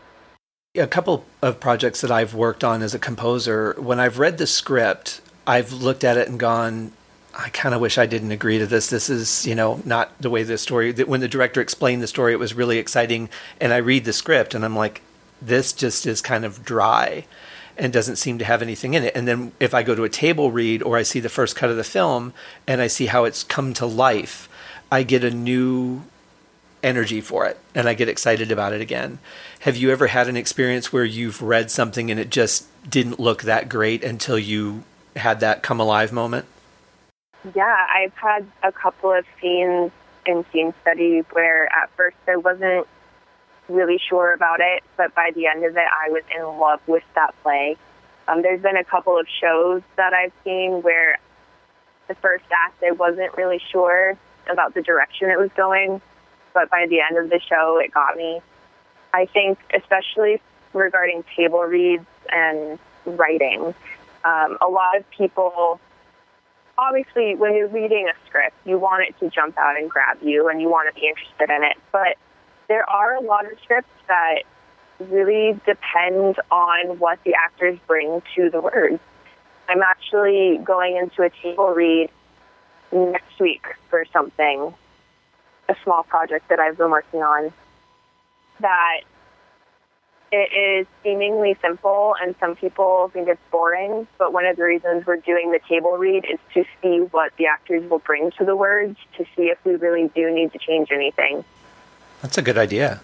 A 0.76 0.86
couple 0.86 1.24
of 1.40 1.58
projects 1.58 2.02
that 2.02 2.10
I've 2.10 2.34
worked 2.34 2.62
on 2.62 2.82
as 2.82 2.94
a 2.94 2.98
composer, 2.98 3.74
when 3.78 3.98
I've 3.98 4.18
read 4.18 4.38
the 4.38 4.46
script, 4.46 5.20
I've 5.46 5.72
looked 5.72 6.04
at 6.04 6.16
it 6.16 6.28
and 6.28 6.38
gone, 6.38 6.92
I 7.38 7.50
kind 7.50 7.74
of 7.74 7.82
wish 7.82 7.98
I 7.98 8.06
didn't 8.06 8.30
agree 8.30 8.58
to 8.58 8.66
this. 8.66 8.88
This 8.88 9.10
is, 9.10 9.46
you 9.46 9.54
know, 9.54 9.82
not 9.84 10.10
the 10.18 10.30
way 10.30 10.42
the 10.42 10.56
story. 10.56 10.90
That 10.90 11.06
when 11.06 11.20
the 11.20 11.28
director 11.28 11.60
explained 11.60 12.02
the 12.02 12.06
story, 12.06 12.32
it 12.32 12.38
was 12.38 12.54
really 12.54 12.78
exciting, 12.78 13.28
and 13.60 13.74
I 13.74 13.76
read 13.76 14.06
the 14.06 14.14
script 14.14 14.54
and 14.54 14.64
I'm 14.64 14.74
like, 14.74 15.02
this 15.40 15.74
just 15.74 16.06
is 16.06 16.22
kind 16.22 16.46
of 16.46 16.64
dry, 16.64 17.26
and 17.76 17.92
doesn't 17.92 18.16
seem 18.16 18.38
to 18.38 18.44
have 18.44 18.62
anything 18.62 18.94
in 18.94 19.04
it. 19.04 19.14
And 19.14 19.28
then 19.28 19.52
if 19.60 19.74
I 19.74 19.82
go 19.82 19.94
to 19.94 20.04
a 20.04 20.08
table 20.08 20.50
read 20.50 20.82
or 20.82 20.96
I 20.96 21.02
see 21.02 21.20
the 21.20 21.28
first 21.28 21.56
cut 21.56 21.68
of 21.68 21.76
the 21.76 21.84
film 21.84 22.32
and 22.66 22.80
I 22.80 22.86
see 22.86 23.06
how 23.06 23.24
it's 23.24 23.44
come 23.44 23.74
to 23.74 23.84
life, 23.84 24.48
I 24.90 25.02
get 25.02 25.22
a 25.22 25.30
new 25.30 26.04
energy 26.82 27.20
for 27.20 27.44
it 27.46 27.58
and 27.74 27.88
I 27.88 27.94
get 27.94 28.08
excited 28.08 28.50
about 28.50 28.72
it 28.72 28.80
again. 28.80 29.18
Have 29.60 29.76
you 29.76 29.90
ever 29.90 30.06
had 30.06 30.28
an 30.28 30.36
experience 30.36 30.92
where 30.92 31.04
you've 31.04 31.42
read 31.42 31.70
something 31.70 32.10
and 32.10 32.18
it 32.18 32.30
just 32.30 32.66
didn't 32.88 33.20
look 33.20 33.42
that 33.42 33.68
great 33.68 34.02
until 34.02 34.38
you 34.38 34.84
had 35.16 35.40
that 35.40 35.62
come 35.62 35.80
alive 35.80 36.12
moment? 36.12 36.46
Yeah, 37.54 37.86
I've 37.94 38.14
had 38.14 38.46
a 38.62 38.72
couple 38.72 39.12
of 39.12 39.24
scenes 39.40 39.92
in 40.26 40.44
scene 40.52 40.74
study 40.82 41.20
where 41.32 41.66
at 41.72 41.90
first 41.96 42.16
I 42.26 42.36
wasn't 42.36 42.86
really 43.68 43.98
sure 44.08 44.32
about 44.32 44.60
it, 44.60 44.82
but 44.96 45.14
by 45.14 45.30
the 45.34 45.46
end 45.46 45.64
of 45.64 45.76
it, 45.76 45.86
I 45.86 46.10
was 46.10 46.22
in 46.36 46.42
love 46.58 46.80
with 46.86 47.04
that 47.14 47.34
play. 47.42 47.76
Um, 48.28 48.42
there's 48.42 48.60
been 48.60 48.76
a 48.76 48.84
couple 48.84 49.18
of 49.18 49.26
shows 49.40 49.82
that 49.96 50.12
I've 50.12 50.32
seen 50.44 50.82
where 50.82 51.18
the 52.08 52.14
first 52.16 52.44
act 52.50 52.82
I 52.82 52.92
wasn't 52.92 53.36
really 53.36 53.60
sure 53.70 54.16
about 54.50 54.74
the 54.74 54.82
direction 54.82 55.30
it 55.30 55.38
was 55.38 55.50
going, 55.56 56.00
but 56.54 56.70
by 56.70 56.86
the 56.88 57.00
end 57.00 57.18
of 57.18 57.30
the 57.30 57.40
show, 57.40 57.78
it 57.78 57.92
got 57.92 58.16
me. 58.16 58.40
I 59.12 59.26
think, 59.26 59.58
especially 59.74 60.40
regarding 60.72 61.24
table 61.36 61.60
reads 61.60 62.06
and 62.28 62.78
writing, 63.04 63.74
um, 64.24 64.58
a 64.60 64.68
lot 64.68 64.96
of 64.96 65.08
people 65.10 65.80
obviously 66.78 67.34
when 67.34 67.54
you're 67.54 67.68
reading 67.68 68.08
a 68.08 68.26
script, 68.26 68.56
you 68.64 68.78
want 68.78 69.04
it 69.08 69.18
to 69.20 69.30
jump 69.30 69.56
out 69.58 69.76
and 69.76 69.90
grab 69.90 70.18
you 70.22 70.48
and 70.48 70.60
you 70.60 70.68
want 70.68 70.94
to 70.94 71.00
be 71.00 71.06
interested 71.06 71.50
in 71.50 71.62
it. 71.64 71.76
But 71.92 72.16
there 72.68 72.88
are 72.88 73.14
a 73.14 73.20
lot 73.20 73.50
of 73.50 73.58
scripts 73.62 73.90
that 74.08 74.42
really 74.98 75.58
depend 75.66 76.36
on 76.50 76.98
what 76.98 77.18
the 77.24 77.34
actors 77.34 77.78
bring 77.86 78.22
to 78.34 78.50
the 78.50 78.60
words. 78.60 78.98
I'm 79.68 79.82
actually 79.82 80.58
going 80.64 80.96
into 80.96 81.22
a 81.22 81.30
table 81.42 81.68
read 81.68 82.10
next 82.92 83.38
week 83.40 83.66
for 83.90 84.04
something, 84.12 84.72
a 85.68 85.76
small 85.82 86.02
project 86.04 86.48
that 86.48 86.60
I've 86.60 86.78
been 86.78 86.90
working 86.90 87.22
on 87.22 87.52
that 88.60 89.00
it 90.32 90.52
is 90.52 90.86
seemingly 91.02 91.56
simple, 91.62 92.14
and 92.20 92.34
some 92.40 92.56
people 92.56 93.08
think 93.12 93.28
it's 93.28 93.40
boring. 93.50 94.06
But 94.18 94.32
one 94.32 94.44
of 94.46 94.56
the 94.56 94.64
reasons 94.64 95.06
we're 95.06 95.16
doing 95.16 95.52
the 95.52 95.60
table 95.68 95.92
read 95.92 96.24
is 96.24 96.38
to 96.54 96.64
see 96.82 96.98
what 97.10 97.32
the 97.36 97.46
actors 97.46 97.88
will 97.88 98.00
bring 98.00 98.30
to 98.32 98.44
the 98.44 98.56
words, 98.56 98.98
to 99.16 99.24
see 99.36 99.44
if 99.44 99.64
we 99.64 99.76
really 99.76 100.08
do 100.14 100.30
need 100.30 100.52
to 100.52 100.58
change 100.58 100.90
anything. 100.90 101.44
That's 102.22 102.38
a 102.38 102.42
good 102.42 102.58
idea. 102.58 103.00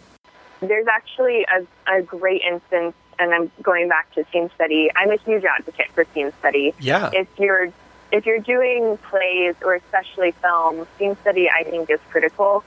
There's 0.61 0.87
actually 0.87 1.45
a, 1.45 1.67
a 1.93 2.03
great 2.03 2.43
instance, 2.43 2.95
and 3.19 3.33
I'm 3.33 3.51
going 3.63 3.89
back 3.89 4.13
to 4.15 4.25
scene 4.33 4.51
study. 4.55 4.91
I'm 4.97 5.11
a 5.11 5.17
huge 5.19 5.45
advocate 5.45 5.91
for 5.93 6.05
scene 6.15 6.33
study. 6.41 6.75
Yeah. 6.81 7.11
If 7.13 7.29
you're 7.39 7.73
if 8.11 8.27
you're 8.27 8.41
doing 8.41 8.99
plays 8.99 9.55
or 9.63 9.75
especially 9.75 10.33
film, 10.33 10.87
scene 10.99 11.17
study 11.23 11.49
I 11.49 11.65
think 11.65 11.89
is 11.91 12.01
critical 12.11 12.63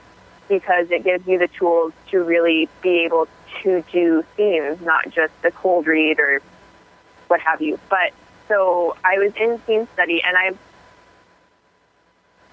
because 0.48 0.92
it 0.92 1.04
gives 1.04 1.28
you 1.28 1.40
the 1.40 1.48
tools 1.48 1.94
to 2.12 2.24
really 2.24 2.70
be 2.82 3.04
able 3.06 3.28
to 3.64 3.84
do 3.92 4.24
scenes, 4.36 4.82
not 4.82 5.10
just 5.10 5.34
the 5.42 5.52
cold 5.52 5.88
read 5.88 6.20
or 6.20 6.42
what 7.28 7.40
have 7.42 7.62
you. 7.62 7.80
But 7.90 8.14
so 8.48 8.96
I 9.04 9.18
was 9.18 9.34
in 9.36 9.60
scene 9.66 9.88
study, 9.94 10.22
and 10.24 10.38
I 10.38 10.52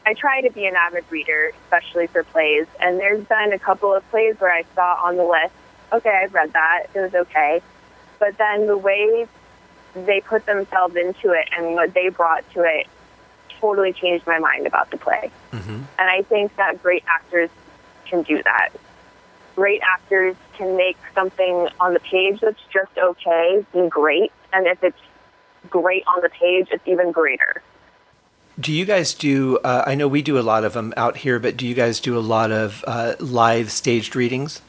I 0.04 0.14
try 0.14 0.40
to 0.40 0.50
be 0.50 0.66
an 0.66 0.74
avid 0.74 1.04
reader, 1.10 1.52
especially 1.64 2.06
for 2.06 2.24
plays. 2.24 2.66
And 2.80 2.98
there's 2.98 3.24
been 3.24 3.52
a 3.52 3.58
couple 3.58 3.94
of 3.94 4.08
plays 4.10 4.36
where 4.38 4.52
I 4.52 4.64
saw 4.74 4.98
on 5.02 5.16
the 5.16 5.24
list, 5.24 5.54
okay, 5.92 6.22
I've 6.22 6.34
read 6.34 6.52
that, 6.52 6.86
it 6.94 7.00
was 7.00 7.14
okay. 7.14 7.62
But 8.18 8.36
then 8.38 8.66
the 8.66 8.76
way 8.76 9.26
they 9.94 10.20
put 10.20 10.46
themselves 10.46 10.96
into 10.96 11.32
it 11.32 11.48
and 11.56 11.74
what 11.74 11.94
they 11.94 12.08
brought 12.08 12.50
to 12.54 12.62
it 12.62 12.86
totally 13.60 13.92
changed 13.92 14.26
my 14.26 14.38
mind 14.38 14.66
about 14.66 14.90
the 14.90 14.96
play. 14.96 15.30
Mm-hmm. 15.52 15.70
And 15.70 16.10
I 16.10 16.22
think 16.22 16.56
that 16.56 16.82
great 16.82 17.04
actors 17.06 17.50
can 18.06 18.22
do 18.22 18.42
that. 18.42 18.70
Great 19.54 19.80
actors 19.82 20.36
can 20.54 20.76
make 20.76 20.96
something 21.14 21.68
on 21.80 21.94
the 21.94 22.00
page 22.00 22.40
that's 22.40 22.60
just 22.72 22.96
okay 22.96 23.64
be 23.72 23.88
great. 23.88 24.32
And 24.52 24.66
if 24.66 24.82
it's 24.82 24.98
great 25.68 26.04
on 26.06 26.22
the 26.22 26.28
page, 26.28 26.68
it's 26.70 26.86
even 26.86 27.12
greater. 27.12 27.62
Do 28.60 28.72
you 28.72 28.84
guys 28.84 29.14
do? 29.14 29.58
Uh, 29.58 29.84
I 29.86 29.94
know 29.94 30.08
we 30.08 30.20
do 30.20 30.38
a 30.38 30.42
lot 30.42 30.64
of 30.64 30.74
them 30.74 30.92
out 30.96 31.18
here, 31.18 31.38
but 31.38 31.56
do 31.56 31.66
you 31.66 31.74
guys 31.74 32.00
do 32.00 32.18
a 32.18 32.20
lot 32.20 32.52
of 32.52 32.84
uh, 32.86 33.14
live 33.18 33.72
staged 33.72 34.14
readings? 34.14 34.60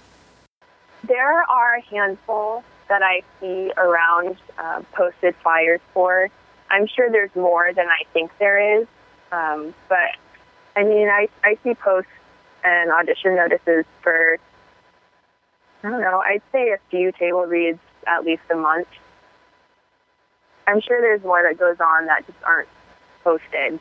There 1.06 1.44
are 1.44 1.76
a 1.76 1.82
handful 1.82 2.64
that 2.88 3.02
I 3.04 3.24
see 3.40 3.72
around 3.76 4.38
uh, 4.58 4.84
posted 4.94 5.36
flyers 5.44 5.82
for. 5.94 6.30
I'm 6.70 6.88
sure 6.88 7.10
there's 7.12 7.36
more 7.36 7.74
than 7.74 7.88
I 7.88 8.04
think 8.14 8.32
there 8.40 8.80
is, 8.82 8.88
um, 9.32 9.74
but 9.90 10.16
I 10.76 10.84
mean, 10.84 11.10
I 11.10 11.28
I 11.44 11.58
see 11.64 11.74
posts 11.76 12.10
and 12.64 12.90
audition 12.90 13.36
notices 13.36 13.86
for 14.02 14.40
I 15.84 15.90
don't 15.90 16.02
know. 16.02 16.22
I'd 16.26 16.42
say 16.52 16.72
a 16.72 16.78
few 16.90 17.12
table 17.12 17.46
reads 17.46 17.80
at 18.08 18.24
least 18.24 18.44
a 18.52 18.56
month. 18.56 18.88
I'm 20.66 20.80
sure 20.80 21.02
there's 21.02 21.24
more 21.24 21.44
that 21.44 21.60
goes 21.60 21.78
on 21.80 22.06
that 22.06 22.26
just 22.26 22.42
aren't 22.46 22.70
posted. 23.24 23.80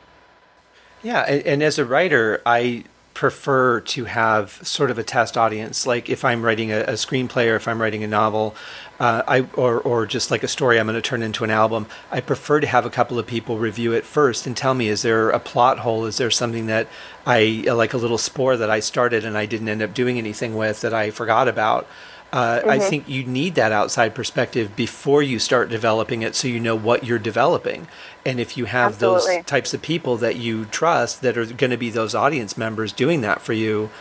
Yeah, 1.01 1.21
and, 1.21 1.41
and 1.43 1.63
as 1.63 1.79
a 1.79 1.85
writer, 1.85 2.41
I 2.45 2.83
prefer 3.13 3.79
to 3.79 4.05
have 4.05 4.59
sort 4.63 4.89
of 4.89 4.97
a 4.97 5.03
test 5.03 5.37
audience. 5.37 5.85
Like 5.85 6.09
if 6.09 6.25
I'm 6.25 6.43
writing 6.43 6.71
a, 6.71 6.81
a 6.81 6.93
screenplay 6.93 7.51
or 7.51 7.55
if 7.55 7.67
I'm 7.67 7.81
writing 7.81 8.03
a 8.03 8.07
novel, 8.07 8.55
uh, 8.99 9.23
I 9.27 9.41
or 9.53 9.79
or 9.81 10.05
just 10.05 10.31
like 10.31 10.43
a 10.43 10.47
story 10.47 10.79
I'm 10.79 10.87
going 10.87 10.95
to 10.95 11.01
turn 11.01 11.21
into 11.21 11.43
an 11.43 11.49
album. 11.49 11.87
I 12.11 12.21
prefer 12.21 12.59
to 12.59 12.67
have 12.67 12.85
a 12.85 12.89
couple 12.89 13.19
of 13.19 13.27
people 13.27 13.57
review 13.57 13.93
it 13.93 14.05
first 14.05 14.47
and 14.47 14.55
tell 14.55 14.73
me 14.73 14.87
is 14.87 15.01
there 15.01 15.29
a 15.29 15.39
plot 15.39 15.79
hole? 15.79 16.05
Is 16.05 16.17
there 16.17 16.31
something 16.31 16.67
that 16.67 16.87
I 17.25 17.65
like 17.67 17.93
a 17.93 17.97
little 17.97 18.17
spore 18.17 18.57
that 18.57 18.69
I 18.69 18.79
started 18.79 19.25
and 19.25 19.37
I 19.37 19.45
didn't 19.45 19.69
end 19.69 19.81
up 19.81 19.93
doing 19.93 20.17
anything 20.17 20.55
with 20.55 20.81
that 20.81 20.93
I 20.93 21.11
forgot 21.11 21.47
about? 21.47 21.87
Uh, 22.33 22.59
mm-hmm. 22.61 22.69
I 22.71 22.79
think 22.79 23.07
you 23.07 23.23
need 23.23 23.53
that 23.55 23.71
outside 23.71 24.15
perspective 24.15 24.75
before 24.75 25.21
you 25.21 25.37
start 25.37 25.69
developing 25.69 26.23
it 26.23 26.33
so 26.33 26.47
you 26.47 26.59
know 26.59 26.75
what 26.75 27.03
you're 27.03 27.19
developing. 27.19 27.87
And 28.25 28.39
if 28.39 28.57
you 28.57 28.65
have 28.65 28.93
Absolutely. 28.93 29.37
those 29.37 29.45
types 29.45 29.75
of 29.75 29.83
people 29.83 30.17
that 30.17 30.35
you 30.35 30.65
trust 30.65 31.21
that 31.21 31.37
are 31.37 31.45
going 31.45 31.69
to 31.69 31.77
be 31.77 31.91
those 31.91 32.15
audience 32.15 32.57
members 32.57 32.91
doing 32.91 33.21
that 33.21 33.39
for 33.41 33.53
you, 33.53 33.91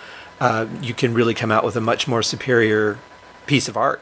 uh, 0.40 0.66
you 0.80 0.94
can 0.94 1.12
really 1.12 1.34
come 1.34 1.52
out 1.52 1.62
with 1.62 1.76
a 1.76 1.80
much 1.82 2.08
more 2.08 2.22
superior 2.22 2.98
piece 3.44 3.68
of 3.68 3.76
art. 3.76 4.00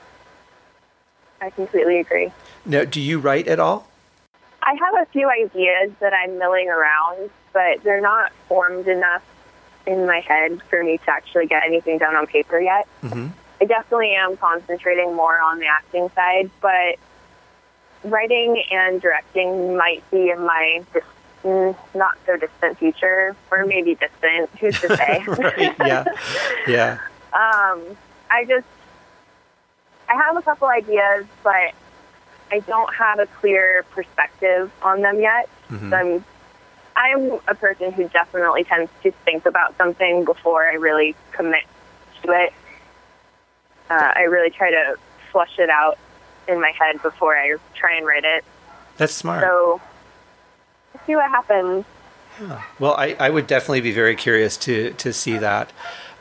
I 1.40 1.50
completely 1.50 1.98
agree. 1.98 2.30
Now, 2.64 2.84
do 2.84 3.00
you 3.00 3.18
write 3.18 3.48
at 3.48 3.58
all? 3.58 3.88
I 4.62 4.74
have 4.74 5.02
a 5.02 5.10
few 5.10 5.28
ideas 5.28 5.90
that 5.98 6.12
I'm 6.14 6.38
milling 6.38 6.68
around, 6.68 7.30
but 7.52 7.82
they're 7.82 8.00
not 8.00 8.30
formed 8.46 8.86
enough 8.86 9.24
in 9.86 10.06
my 10.06 10.20
head 10.20 10.62
for 10.70 10.84
me 10.84 10.98
to 10.98 11.10
actually 11.10 11.46
get 11.46 11.64
anything 11.64 11.98
done 11.98 12.14
on 12.14 12.28
paper 12.28 12.60
yet. 12.60 12.86
Mm-hmm. 13.02 13.28
I 13.60 13.66
definitely 13.66 14.14
am 14.14 14.36
concentrating 14.36 15.14
more 15.14 15.38
on 15.38 15.58
the 15.58 15.66
acting 15.66 16.10
side, 16.14 16.50
but 16.60 16.96
writing 18.04 18.62
and 18.70 19.00
directing 19.00 19.76
might 19.76 20.08
be 20.10 20.30
in 20.30 20.40
my 20.44 20.82
dis- 20.92 21.74
not 21.94 22.18
so 22.26 22.36
distant 22.36 22.78
future, 22.78 23.36
or 23.50 23.66
maybe 23.66 23.94
distant. 23.94 24.50
Who's 24.60 24.80
to 24.80 24.96
say? 24.96 25.24
right, 25.28 25.74
yeah, 25.78 26.04
yeah. 26.66 26.98
Um, 27.32 27.96
I 28.30 28.44
just 28.46 28.66
I 30.08 30.14
have 30.14 30.36
a 30.36 30.42
couple 30.42 30.68
ideas, 30.68 31.26
but 31.42 31.72
I 32.50 32.60
don't 32.66 32.92
have 32.94 33.18
a 33.18 33.26
clear 33.26 33.84
perspective 33.90 34.72
on 34.82 35.02
them 35.02 35.20
yet. 35.20 35.48
Mm-hmm. 35.70 35.90
So 35.90 35.96
I'm 35.96 36.24
I'm 36.96 37.32
a 37.46 37.54
person 37.54 37.92
who 37.92 38.08
definitely 38.08 38.64
tends 38.64 38.90
to 39.02 39.12
think 39.24 39.46
about 39.46 39.76
something 39.76 40.24
before 40.24 40.66
I 40.66 40.74
really 40.74 41.14
commit 41.32 41.64
to 42.22 42.32
it 42.32 42.52
uh, 43.90 44.12
I 44.14 44.22
really 44.22 44.50
try 44.50 44.70
to 44.70 44.96
flush 45.30 45.58
it 45.58 45.68
out 45.68 45.98
in 46.48 46.60
my 46.60 46.70
head 46.70 47.02
before 47.02 47.36
I 47.36 47.56
try 47.74 47.96
and 47.96 48.06
write 48.06 48.24
it. 48.24 48.44
That's 48.96 49.12
smart. 49.12 49.42
So, 49.42 49.80
see 51.06 51.16
what 51.16 51.28
happens. 51.30 51.84
Yeah. 52.40 52.62
Well, 52.78 52.94
I, 52.94 53.16
I 53.18 53.30
would 53.30 53.46
definitely 53.46 53.82
be 53.82 53.92
very 53.92 54.16
curious 54.16 54.56
to 54.58 54.92
to 54.92 55.12
see 55.12 55.36
that. 55.38 55.72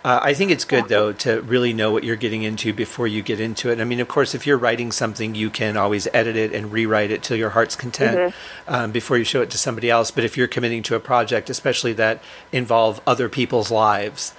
Uh, 0.03 0.19
I 0.23 0.33
think 0.33 0.49
it's 0.49 0.63
good 0.63 0.87
though 0.87 1.11
to 1.11 1.41
really 1.41 1.73
know 1.73 1.91
what 1.91 2.05
you're 2.05 2.15
getting 2.15 2.43
into 2.43 2.73
before 2.73 3.05
you 3.05 3.21
get 3.21 3.41
into 3.41 3.69
it. 3.69 3.81
I 3.81 3.83
mean, 3.83 3.99
of 3.99 4.07
course, 4.07 4.33
if 4.33 4.47
you're 4.47 4.57
writing 4.57 4.93
something, 4.93 5.35
you 5.35 5.49
can 5.49 5.75
always 5.75 6.07
edit 6.13 6.37
it 6.37 6.53
and 6.53 6.71
rewrite 6.71 7.11
it 7.11 7.21
till 7.21 7.35
your 7.35 7.49
heart's 7.49 7.75
content 7.75 8.17
mm-hmm. 8.17 8.73
um, 8.73 8.91
before 8.91 9.17
you 9.17 9.25
show 9.25 9.41
it 9.41 9.49
to 9.49 9.57
somebody 9.57 9.89
else. 9.89 10.09
But 10.09 10.23
if 10.23 10.37
you're 10.37 10.47
committing 10.47 10.83
to 10.83 10.95
a 10.95 11.01
project, 11.01 11.49
especially 11.49 11.91
that 11.93 12.23
involve 12.53 13.01
other 13.05 13.27
people's 13.27 13.71
lives, 13.71 14.33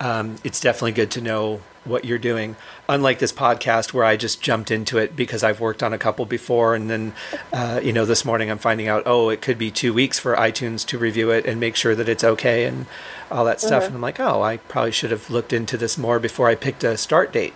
um, 0.00 0.36
it's 0.42 0.60
definitely 0.60 0.92
good 0.92 1.12
to 1.12 1.20
know 1.20 1.60
what 1.84 2.04
you're 2.04 2.18
doing. 2.18 2.56
Unlike 2.86 3.18
this 3.18 3.32
podcast 3.32 3.94
where 3.94 4.04
I 4.04 4.16
just 4.16 4.42
jumped 4.42 4.70
into 4.70 4.98
it 4.98 5.16
because 5.16 5.42
I've 5.42 5.58
worked 5.58 5.82
on 5.82 5.94
a 5.94 5.98
couple 5.98 6.26
before, 6.26 6.74
and 6.74 6.90
then, 6.90 7.14
uh, 7.52 7.80
you 7.82 7.94
know, 7.94 8.04
this 8.04 8.26
morning 8.26 8.50
I'm 8.50 8.58
finding 8.58 8.88
out, 8.88 9.04
oh, 9.06 9.30
it 9.30 9.40
could 9.40 9.56
be 9.56 9.70
two 9.70 9.94
weeks 9.94 10.18
for 10.18 10.36
iTunes 10.36 10.84
to 10.88 10.98
review 10.98 11.30
it 11.30 11.46
and 11.46 11.58
make 11.58 11.76
sure 11.76 11.94
that 11.94 12.10
it's 12.10 12.22
okay 12.22 12.66
and 12.66 12.84
all 13.30 13.46
that 13.46 13.60
stuff. 13.60 13.84
Mm-hmm. 13.84 13.86
And 13.86 13.94
I'm 13.96 14.02
like, 14.02 14.20
oh, 14.20 14.42
I 14.42 14.58
probably 14.58 14.92
should 14.92 15.12
have 15.12 15.30
looked 15.30 15.52
into 15.52 15.78
this 15.78 15.96
more 15.96 16.18
before 16.18 16.48
I 16.48 16.54
picked 16.54 16.84
a 16.84 16.98
start 16.98 17.32
date. 17.32 17.54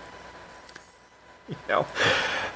You 1.46 1.56
know. 1.68 1.86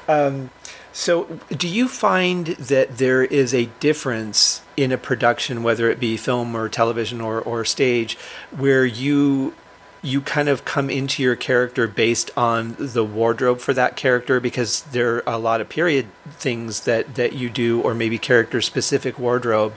Um, 0.08 0.50
so, 0.92 1.24
do 1.50 1.68
you 1.68 1.88
find 1.88 2.48
that 2.48 2.98
there 2.98 3.24
is 3.24 3.54
a 3.54 3.66
difference 3.80 4.61
in 4.76 4.92
a 4.92 4.98
production, 4.98 5.62
whether 5.62 5.90
it 5.90 5.98
be 5.98 6.18
film 6.18 6.54
or 6.54 6.68
television 6.68 7.20
or, 7.20 7.40
or 7.40 7.64
stage, 7.64 8.16
where 8.50 8.85
you 8.85 9.54
you 10.03 10.21
kind 10.21 10.49
of 10.49 10.65
come 10.65 10.91
into 10.91 11.23
your 11.23 11.37
character 11.37 11.87
based 11.87 12.31
on 12.37 12.75
the 12.79 13.05
wardrobe 13.05 13.61
for 13.61 13.73
that 13.73 13.97
character 13.97 14.41
because 14.41 14.83
there 14.83 15.17
are 15.29 15.35
a 15.35 15.38
lot 15.38 15.61
of 15.61 15.69
period 15.69 16.07
things 16.33 16.81
that 16.81 17.15
that 17.15 17.35
you 17.35 17.49
do 17.49 17.81
or 17.81 17.95
maybe 17.95 18.19
character 18.19 18.61
specific 18.61 19.19
wardrobe. 19.19 19.73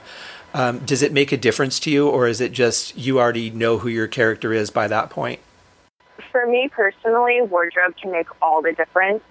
Um, 0.52 0.80
does 0.80 1.02
it 1.02 1.12
make 1.12 1.32
a 1.32 1.36
difference 1.36 1.78
to 1.80 1.90
you 1.90 2.08
or 2.08 2.26
is 2.26 2.40
it 2.40 2.52
just 2.52 2.96
you 2.96 3.20
already 3.20 3.50
know 3.50 3.78
who 3.78 3.88
your 3.88 4.08
character 4.08 4.52
is 4.52 4.70
by 4.70 4.88
that 4.88 5.10
point? 5.10 5.38
For 6.32 6.46
me 6.46 6.68
personally 6.68 7.40
wardrobe 7.42 7.94
can 7.96 8.10
make 8.10 8.26
all 8.42 8.62
the 8.62 8.72
difference. 8.72 9.22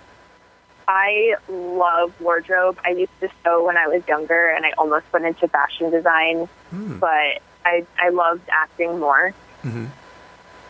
I 0.88 1.36
love 1.50 2.14
wardrobe. 2.22 2.78
I 2.86 2.92
used 2.92 3.20
to 3.20 3.30
sew 3.44 3.66
when 3.66 3.76
i 3.76 3.88
was 3.88 4.08
younger 4.08 4.48
and 4.50 4.66
i 4.66 4.72
almost 4.78 5.12
went 5.12 5.26
into 5.26 5.48
fashion 5.50 5.92
design 5.92 6.46
hmm. 6.70 7.00
but 7.00 7.42
i 7.66 7.86
i 8.00 8.10
loved 8.10 8.48
acting 8.50 8.98
more. 9.00 9.34
Mm-hmm. 9.64 9.88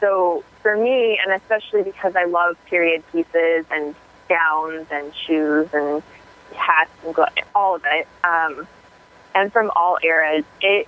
So 0.06 0.44
for 0.62 0.78
me, 0.78 1.20
and 1.20 1.34
especially 1.34 1.82
because 1.82 2.16
I 2.16 2.26
love 2.26 2.58
period 2.68 3.04
pieces 3.12 3.66
and 3.72 3.96
gowns 4.30 4.86
and 4.92 5.12
shoes 5.16 5.68
and 5.74 6.04
hats 6.56 6.92
and 7.04 7.16
all 7.56 7.74
of 7.74 7.84
it, 7.86 8.08
um, 8.24 8.68
and 9.34 9.52
from 9.52 9.72
all 9.76 9.98
eras, 10.04 10.46
it 10.62 10.88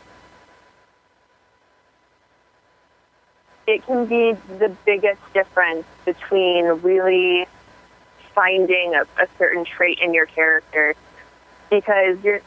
it 3.65 3.83
can 3.87 4.05
be 4.05 4.33
the 4.59 4.69
biggest 4.85 5.21
difference 5.33 5.87
between 6.05 6.65
really 6.83 7.47
finding 8.35 8.93
a, 8.93 9.01
a 9.19 9.27
certain 9.39 9.65
trait 9.65 9.97
in 9.97 10.13
your 10.13 10.27
character 10.27 10.93
because 11.71 12.23
you're 12.23 12.41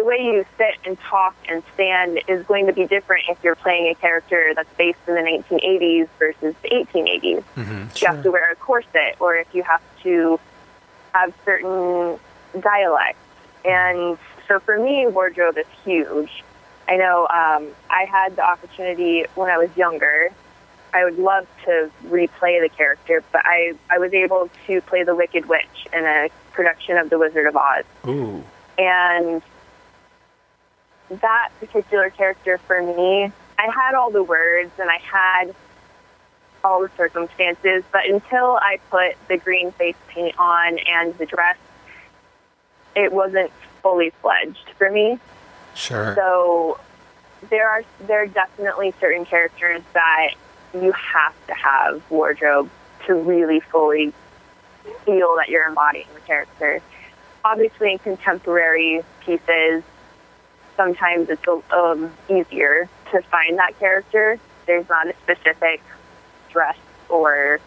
the 0.00 0.06
way 0.06 0.16
you 0.18 0.46
sit 0.56 0.76
and 0.86 0.98
talk 1.00 1.36
and 1.48 1.62
stand 1.74 2.20
is 2.26 2.44
going 2.46 2.66
to 2.66 2.72
be 2.72 2.86
different 2.86 3.24
if 3.28 3.36
you're 3.44 3.54
playing 3.54 3.88
a 3.88 3.94
character 3.94 4.52
that's 4.54 4.72
based 4.78 4.98
in 5.06 5.14
the 5.14 5.20
1980s 5.20 6.08
versus 6.18 6.54
the 6.62 6.68
1880s. 6.70 7.44
Mm-hmm, 7.56 7.84
you 7.96 8.06
have 8.06 8.22
to 8.22 8.30
wear 8.30 8.50
a 8.50 8.56
corset, 8.56 9.16
or 9.20 9.36
if 9.36 9.54
you 9.54 9.62
have 9.62 9.82
to 10.02 10.40
have 11.12 11.34
certain 11.44 12.18
dialects. 12.58 13.20
And 13.64 14.16
so 14.48 14.58
for 14.60 14.78
me, 14.78 15.06
wardrobe 15.06 15.58
is 15.58 15.66
huge. 15.84 16.44
I 16.88 16.96
know 16.96 17.22
um, 17.24 17.68
I 17.90 18.06
had 18.10 18.36
the 18.36 18.42
opportunity 18.42 19.26
when 19.34 19.50
I 19.50 19.58
was 19.58 19.68
younger. 19.76 20.30
I 20.94 21.04
would 21.04 21.18
love 21.18 21.46
to 21.66 21.90
replay 22.06 22.60
the 22.60 22.70
character, 22.74 23.22
but 23.32 23.42
I, 23.44 23.74
I 23.90 23.98
was 23.98 24.14
able 24.14 24.48
to 24.66 24.80
play 24.80 25.04
the 25.04 25.14
Wicked 25.14 25.46
Witch 25.46 25.86
in 25.92 26.04
a 26.04 26.30
production 26.52 26.96
of 26.96 27.10
The 27.10 27.18
Wizard 27.18 27.46
of 27.46 27.54
Oz. 27.54 27.84
Ooh. 28.08 28.42
And 28.78 29.42
that 31.10 31.50
particular 31.58 32.10
character 32.10 32.58
for 32.58 32.80
me, 32.82 33.32
I 33.58 33.66
had 33.66 33.94
all 33.94 34.10
the 34.10 34.22
words 34.22 34.70
and 34.78 34.88
I 34.88 34.98
had 34.98 35.54
all 36.62 36.82
the 36.82 36.90
circumstances, 36.96 37.84
but 37.92 38.08
until 38.08 38.56
I 38.56 38.78
put 38.90 39.16
the 39.28 39.36
green 39.36 39.72
face 39.72 39.96
paint 40.08 40.34
on 40.38 40.78
and 40.78 41.16
the 41.18 41.26
dress, 41.26 41.56
it 42.94 43.12
wasn't 43.12 43.50
fully 43.82 44.10
fledged 44.22 44.70
for 44.76 44.90
me. 44.90 45.18
Sure. 45.74 46.14
So 46.14 46.80
there 47.48 47.68
are 47.68 47.82
there 48.00 48.22
are 48.22 48.26
definitely 48.26 48.92
certain 49.00 49.24
characters 49.24 49.82
that 49.94 50.30
you 50.74 50.92
have 50.92 51.34
to 51.46 51.54
have 51.54 52.02
wardrobe 52.10 52.68
to 53.06 53.14
really 53.14 53.60
fully 53.60 54.12
feel 55.04 55.36
that 55.36 55.48
you're 55.48 55.66
embodying 55.66 56.06
the 56.14 56.20
character. 56.20 56.80
obviously 57.44 57.92
in 57.92 57.98
contemporary 57.98 59.02
pieces, 59.24 59.82
sometimes 60.80 61.28
it's 61.28 61.42
um, 61.72 62.10
easier 62.30 62.88
to 63.10 63.20
find 63.22 63.58
that 63.58 63.78
character. 63.78 64.40
There's 64.66 64.88
not 64.88 65.08
a 65.08 65.14
specific 65.22 65.82
dress 66.50 66.78
or 67.10 67.60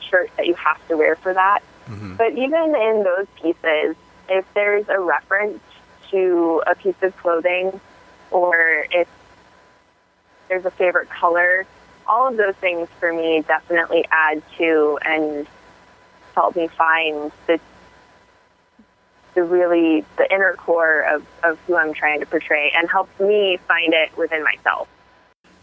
shirt 0.00 0.30
that 0.36 0.46
you 0.46 0.54
have 0.54 0.80
to 0.88 0.96
wear 0.96 1.14
for 1.14 1.32
that. 1.32 1.60
Mm-hmm. 1.88 2.16
But 2.16 2.32
even 2.32 2.74
in 2.74 3.04
those 3.04 3.26
pieces, 3.40 3.94
if 4.28 4.44
there's 4.54 4.88
a 4.88 4.98
reference 4.98 5.60
to 6.10 6.62
a 6.66 6.74
piece 6.74 7.00
of 7.02 7.16
clothing 7.18 7.80
or 8.32 8.86
if 8.90 9.06
there's 10.48 10.64
a 10.64 10.70
favorite 10.72 11.08
color, 11.10 11.64
all 12.08 12.26
of 12.26 12.36
those 12.36 12.56
things 12.56 12.88
for 12.98 13.12
me 13.12 13.44
definitely 13.46 14.04
add 14.10 14.42
to 14.56 14.98
and 15.02 15.46
help 16.34 16.56
me 16.56 16.66
find 16.66 17.30
the 17.46 17.60
the 19.34 19.42
really 19.42 20.04
the 20.16 20.32
inner 20.32 20.54
core 20.54 21.02
of, 21.02 21.24
of 21.42 21.58
who 21.66 21.76
I'm 21.76 21.92
trying 21.94 22.20
to 22.20 22.26
portray 22.26 22.72
and 22.74 22.90
helps 22.90 23.18
me 23.20 23.58
find 23.68 23.92
it 23.94 24.16
within 24.16 24.42
myself. 24.42 24.88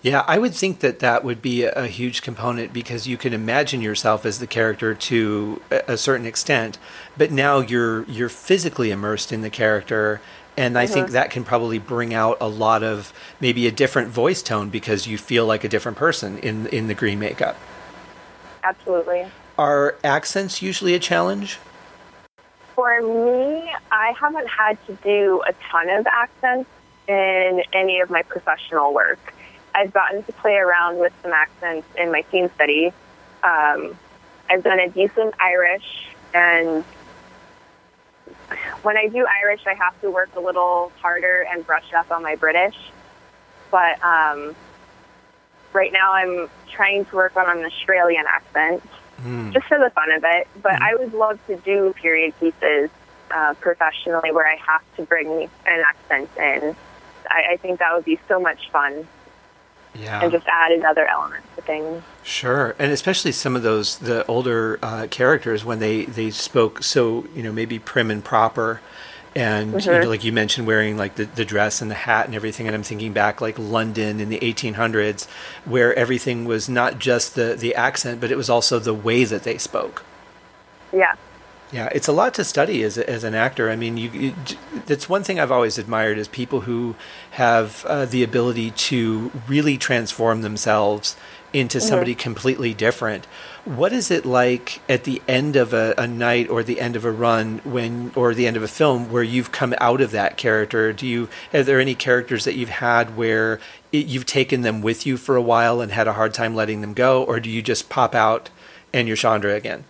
Yeah, 0.01 0.23
I 0.27 0.37
would 0.37 0.53
think 0.53 0.81
that 0.81 0.99
that 0.99 1.23
would 1.23 1.41
be 1.41 1.63
a, 1.63 1.87
huge 1.87 2.21
component 2.21 2.71
because 2.71 3.07
you 3.07 3.17
can 3.17 3.33
imagine 3.33 3.81
yourself 3.81 4.23
as 4.23 4.37
the 4.37 4.45
character 4.45 4.93
to 4.93 5.61
a 5.71 5.97
certain 5.97 6.27
extent, 6.27 6.77
but 7.17 7.31
now 7.31 7.59
you're 7.59 8.03
you're 8.03 8.29
physically 8.29 8.91
immersed 8.91 9.31
in 9.31 9.41
the 9.41 9.49
character 9.49 10.21
and 10.57 10.77
I 10.77 10.85
mm-hmm. 10.85 10.93
think 10.93 11.09
that 11.09 11.31
can 11.31 11.43
probably 11.43 11.79
bring 11.79 12.13
out 12.13 12.37
a 12.39 12.47
lot 12.47 12.83
of 12.83 13.13
maybe 13.39 13.67
a 13.67 13.71
different 13.71 14.09
voice 14.09 14.41
tone 14.41 14.69
because 14.69 15.07
you 15.07 15.17
feel 15.17 15.45
like 15.45 15.63
a 15.63 15.69
different 15.69 15.97
person 15.97 16.37
in 16.39 16.67
in 16.67 16.87
the 16.87 16.93
green 16.93 17.19
makeup. 17.19 17.57
Absolutely. 18.63 19.27
Are 19.57 19.95
accents 20.03 20.61
usually 20.61 20.93
a 20.93 20.99
challenge? 20.99 21.59
For 22.75 23.01
me, 23.01 23.71
I 23.89 24.13
haven't 24.19 24.47
had 24.47 24.77
to 24.87 24.93
do 24.95 25.41
a 25.47 25.53
ton 25.71 25.89
of 25.89 26.05
accents 26.07 26.69
in 27.07 27.63
any 27.71 28.01
of 28.01 28.09
my 28.09 28.21
professional 28.23 28.93
work. 28.93 29.33
I've 29.73 29.93
gotten 29.93 30.23
to 30.23 30.33
play 30.33 30.55
around 30.55 30.99
with 30.99 31.13
some 31.21 31.31
accents 31.31 31.87
in 31.97 32.11
my 32.11 32.25
scene 32.31 32.49
study. 32.55 32.87
Um, 33.43 33.97
I've 34.49 34.63
done 34.63 34.79
a 34.79 34.89
decent 34.89 35.35
Irish, 35.39 36.09
and 36.33 36.83
when 38.83 38.97
I 38.97 39.07
do 39.07 39.25
Irish, 39.43 39.61
I 39.65 39.73
have 39.73 39.99
to 40.01 40.11
work 40.11 40.35
a 40.35 40.39
little 40.39 40.91
harder 41.01 41.45
and 41.49 41.65
brush 41.65 41.93
up 41.93 42.11
on 42.11 42.23
my 42.23 42.35
British. 42.35 42.77
But 43.71 44.03
um, 44.03 44.55
right 45.71 45.91
now, 45.93 46.13
I'm 46.13 46.49
trying 46.71 47.05
to 47.05 47.15
work 47.15 47.37
on 47.37 47.57
an 47.57 47.65
Australian 47.65 48.25
accent, 48.27 48.83
mm. 49.21 49.53
just 49.53 49.67
for 49.67 49.77
the 49.77 49.89
fun 49.91 50.11
of 50.11 50.23
it. 50.23 50.47
But 50.61 50.73
mm. 50.73 50.81
I 50.81 50.95
would 50.95 51.13
love 51.13 51.39
to 51.47 51.57
do 51.57 51.93
period 52.01 52.33
pieces 52.39 52.89
uh, 53.31 53.53
professionally 53.59 54.31
where 54.31 54.47
I 54.47 54.55
have 54.55 54.81
to 54.97 55.03
bring 55.03 55.49
an 55.65 55.83
accent 55.87 56.29
in. 56.37 56.75
I, 57.29 57.53
I 57.53 57.57
think 57.57 57.79
that 57.79 57.93
would 57.93 58.05
be 58.05 58.19
so 58.27 58.39
much 58.39 58.69
fun 58.69 59.07
yeah. 59.97 60.21
and 60.21 60.31
just 60.31 60.45
add 60.47 60.71
another 60.71 61.07
element 61.07 61.43
to 61.55 61.61
things. 61.61 62.03
Sure, 62.23 62.75
and 62.77 62.91
especially 62.91 63.31
some 63.31 63.55
of 63.55 63.63
those 63.63 63.99
the 63.99 64.25
older 64.27 64.79
uh, 64.81 65.07
characters 65.09 65.63
when 65.63 65.79
they 65.79 66.05
they 66.05 66.29
spoke 66.29 66.83
so 66.83 67.25
you 67.35 67.43
know 67.43 67.51
maybe 67.51 67.79
prim 67.79 68.11
and 68.11 68.23
proper, 68.23 68.81
and 69.35 69.73
mm-hmm. 69.73 69.91
you 69.91 69.99
know, 69.99 70.09
like 70.09 70.23
you 70.23 70.31
mentioned 70.31 70.65
wearing 70.65 70.97
like 70.97 71.15
the, 71.15 71.25
the 71.25 71.45
dress 71.45 71.81
and 71.81 71.91
the 71.91 71.95
hat 71.95 72.25
and 72.25 72.35
everything, 72.35 72.67
and 72.67 72.75
I'm 72.75 72.83
thinking 72.83 73.11
back 73.11 73.41
like 73.41 73.59
London 73.59 74.19
in 74.19 74.29
the 74.29 74.39
1800s, 74.39 75.27
where 75.65 75.93
everything 75.95 76.45
was 76.45 76.69
not 76.69 76.99
just 76.99 77.35
the 77.35 77.55
the 77.55 77.75
accent, 77.75 78.21
but 78.21 78.31
it 78.31 78.37
was 78.37 78.49
also 78.49 78.79
the 78.79 78.93
way 78.93 79.25
that 79.25 79.43
they 79.43 79.57
spoke. 79.57 80.03
Yeah. 80.93 81.15
Yeah, 81.71 81.89
it's 81.91 82.07
a 82.07 82.13
lot 82.13 82.33
to 82.35 82.43
study 82.43 82.83
as, 82.83 82.97
as 82.97 83.23
an 83.23 83.33
actor. 83.33 83.71
I 83.71 83.75
mean, 83.75 83.97
you, 83.97 84.09
you, 84.11 84.33
that's 84.85 85.09
one 85.09 85.23
thing 85.23 85.39
I've 85.39 85.51
always 85.51 85.77
admired 85.77 86.17
is 86.19 86.27
people 86.27 86.61
who 86.61 86.95
have 87.31 87.83
uh, 87.85 88.05
the 88.05 88.23
ability 88.23 88.71
to 88.71 89.31
really 89.47 89.75
transform 89.77 90.41
themselves 90.41 91.17
into 91.55 91.77
mm-hmm. 91.77 91.87
somebody 91.87 92.15
completely 92.15 92.73
different. 92.73 93.25
What 93.63 93.93
is 93.93 94.11
it 94.11 94.25
like 94.25 94.81
at 94.89 95.05
the 95.05 95.21
end 95.27 95.55
of 95.55 95.73
a, 95.73 95.93
a, 95.97 96.05
night 96.05 96.49
or 96.49 96.63
the 96.63 96.81
end 96.81 96.95
of 96.95 97.05
a 97.05 97.11
run 97.11 97.59
when, 97.63 98.11
or 98.15 98.33
the 98.33 98.45
end 98.45 98.57
of 98.57 98.63
a 98.63 98.67
film 98.67 99.09
where 99.11 99.23
you've 99.23 99.51
come 99.51 99.73
out 99.79 100.01
of 100.01 100.11
that 100.11 100.37
character? 100.37 100.91
Do 100.91 101.07
you, 101.07 101.29
are 101.53 101.63
there 101.63 101.79
any 101.79 101.95
characters 101.95 102.43
that 102.43 102.55
you've 102.55 102.69
had 102.69 103.15
where 103.15 103.59
it, 103.91 104.05
you've 104.05 104.25
taken 104.25 104.61
them 104.61 104.81
with 104.81 105.05
you 105.05 105.15
for 105.17 105.35
a 105.35 105.41
while 105.41 105.79
and 105.79 105.91
had 105.91 106.07
a 106.07 106.13
hard 106.13 106.33
time 106.33 106.53
letting 106.55 106.81
them 106.81 106.93
go? 106.93 107.23
Or 107.23 107.39
do 107.39 107.49
you 107.49 107.61
just 107.61 107.89
pop 107.89 108.13
out 108.13 108.49
and 108.93 109.07
you're 109.07 109.17
Chandra 109.17 109.55
again? 109.55 109.85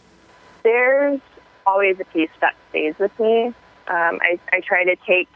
There's 0.63 1.19
always 1.65 1.99
a 1.99 2.05
piece 2.05 2.29
that 2.41 2.55
stays 2.69 2.93
with 2.99 3.17
me. 3.19 3.47
Um, 3.87 4.19
I, 4.21 4.39
I 4.53 4.61
try 4.61 4.83
to 4.83 4.95
take 5.05 5.29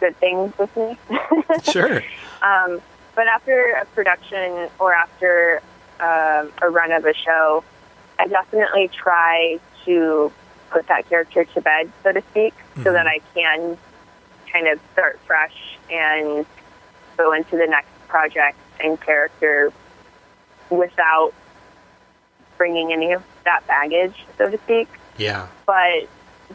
good 0.00 0.16
things 0.18 0.52
with 0.58 0.74
me. 0.76 0.98
sure. 1.62 2.02
Um, 2.42 2.80
but 3.16 3.26
after 3.26 3.70
a 3.82 3.86
production 3.86 4.68
or 4.78 4.92
after 4.92 5.62
uh, 5.98 6.46
a 6.62 6.70
run 6.70 6.92
of 6.92 7.04
a 7.06 7.14
show, 7.14 7.64
I 8.18 8.28
definitely 8.28 8.88
try 8.88 9.58
to 9.86 10.30
put 10.70 10.86
that 10.88 11.08
character 11.08 11.44
to 11.44 11.60
bed, 11.60 11.90
so 12.02 12.12
to 12.12 12.22
speak, 12.30 12.54
mm-hmm. 12.54 12.84
so 12.84 12.92
that 12.92 13.06
I 13.06 13.20
can 13.34 13.78
kind 14.52 14.68
of 14.68 14.78
start 14.92 15.18
fresh 15.26 15.78
and 15.90 16.44
go 17.16 17.32
into 17.32 17.56
the 17.56 17.66
next 17.66 17.88
project 18.06 18.58
and 18.80 19.00
character 19.00 19.72
without 20.70 21.32
bringing 22.58 22.92
any 22.92 23.12
of 23.12 23.22
that 23.44 23.66
baggage, 23.66 24.26
so 24.36 24.50
to 24.50 24.58
speak. 24.58 24.88
Yeah. 25.16 25.48
But 25.64 26.08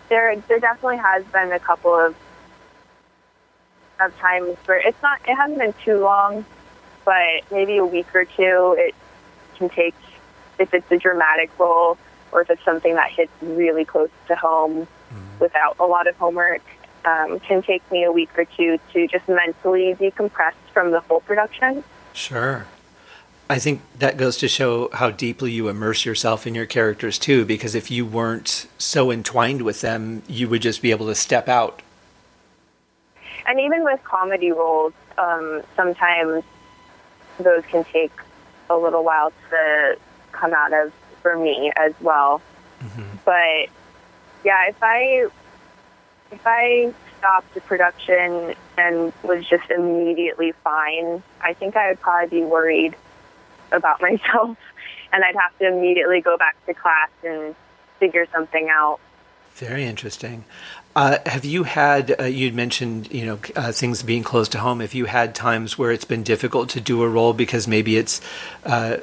there 0.10 0.36
there 0.48 0.60
definitely 0.60 0.98
has 0.98 1.24
been 1.26 1.52
a 1.52 1.60
couple 1.60 1.94
of 1.94 2.16
of 4.06 4.18
times 4.18 4.58
where 4.66 4.78
it's 4.78 5.02
not 5.02 5.20
it 5.28 5.36
hasn't 5.36 5.60
been 5.60 5.74
too 5.84 6.00
long, 6.00 6.46
but 7.06 7.42
maybe 7.52 7.78
a 7.78 7.86
week 7.86 8.14
or 8.16 8.26
two 8.26 8.76
it 8.78 8.96
can 9.58 9.70
take 9.70 9.96
if 10.60 10.74
it's 10.74 10.92
a 10.92 10.98
dramatic 10.98 11.50
role 11.60 11.98
or 12.32 12.42
if 12.42 12.50
it's 12.50 12.64
something 12.64 12.96
that 12.96 13.12
hits 13.12 13.32
really 13.42 13.86
close 13.86 14.10
to 14.28 14.36
home 14.36 14.86
mm-hmm. 14.86 15.40
without 15.40 15.76
a 15.80 15.86
lot 15.86 16.08
of 16.08 16.16
homework. 16.18 16.62
Um, 17.04 17.40
can 17.40 17.64
take 17.64 17.82
me 17.92 18.04
a 18.04 18.12
week 18.12 18.30
or 18.38 18.46
two 18.46 18.80
to 18.94 19.08
just 19.08 19.28
mentally 19.28 19.96
decompress 19.96 20.54
from 20.72 20.92
the 20.92 21.00
whole 21.00 21.22
production. 21.22 21.84
Sure. 22.14 22.68
I 23.52 23.60
think 23.60 23.82
that 24.00 24.16
goes 24.16 24.38
to 24.38 24.48
show 24.48 24.90
how 24.94 25.10
deeply 25.12 25.52
you 25.52 25.68
immerse 25.68 26.06
yourself 26.06 26.48
in 26.48 26.56
your 26.56 26.66
characters 26.66 27.20
too, 27.20 27.44
because 27.44 27.76
if 27.76 27.92
you 27.92 28.06
weren't 28.06 28.68
so 28.78 29.12
entwined 29.12 29.64
with 29.64 29.82
them, 29.82 30.24
you 30.30 30.48
would 30.48 30.62
just 30.62 30.82
be 30.82 30.92
able 30.92 31.08
to 31.08 31.16
step 31.16 31.50
out. 31.50 31.82
And 33.46 33.60
even 33.60 33.84
with 33.84 34.04
comedy 34.04 34.52
roles, 34.52 34.94
um, 35.18 35.64
sometimes 35.76 36.44
those 37.40 37.64
can 37.66 37.84
take 37.86 38.12
a 38.70 38.78
little 38.78 39.04
while 39.04 39.32
to 39.50 39.98
come 40.32 40.54
out 40.54 40.74
of 40.74 40.94
for 41.22 41.38
me 41.38 41.72
as 41.76 41.94
well. 42.02 42.42
Mm-hmm. 42.82 43.18
But 43.26 43.70
yeah, 44.44 44.68
if 44.68 44.82
I 44.82 45.28
if 46.32 46.42
I 46.46 46.94
stopped 47.20 47.54
the 47.54 47.62
production 47.62 48.56
and 48.78 49.14
was 49.24 49.48
just 49.48 49.70
immediately 49.70 50.54
fine, 50.64 51.22
I 51.42 51.54
think 51.54 51.76
I 51.76 51.90
would 51.90 52.00
probably 52.00 52.40
be 52.40 52.46
worried 52.46 52.96
about 53.72 54.02
myself, 54.02 54.58
and 55.14 55.24
I'd 55.24 55.36
have 55.36 55.58
to 55.60 55.68
immediately 55.68 56.22
go 56.22 56.38
back 56.38 56.56
to 56.66 56.74
class 56.74 57.10
and 57.24 57.56
figure 58.00 58.26
something 58.32 58.70
out. 58.70 59.00
Very 59.56 59.86
interesting. 59.86 60.46
Uh, 60.96 61.18
have 61.26 61.46
you 61.46 61.64
had? 61.64 62.16
Uh, 62.20 62.26
you'd 62.26 62.54
mentioned, 62.54 63.12
you 63.14 63.26
know, 63.26 63.40
uh, 63.56 63.72
things 63.72 64.04
being 64.04 64.24
close 64.24 64.50
to 64.50 64.60
home. 64.60 64.82
Have 64.82 64.94
you 64.94 65.06
had 65.06 65.34
times 65.34 65.78
where 65.78 65.92
it's 65.92 66.06
been 66.06 66.24
difficult 66.24 66.70
to 66.70 66.82
do 66.82 67.02
a 67.02 67.10
role 67.10 67.34
because 67.34 67.68
maybe 67.68 67.96
it's 67.96 68.20
uh, 68.66 68.98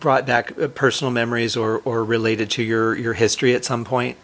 brought 0.00 0.26
back 0.26 0.58
uh, 0.58 0.68
personal 0.68 1.10
memories 1.10 1.56
or, 1.56 1.82
or 1.84 2.02
related 2.02 2.50
to 2.50 2.62
your 2.62 2.96
your 2.96 3.12
history 3.12 3.54
at 3.54 3.64
some 3.64 3.84
point? 3.84 4.16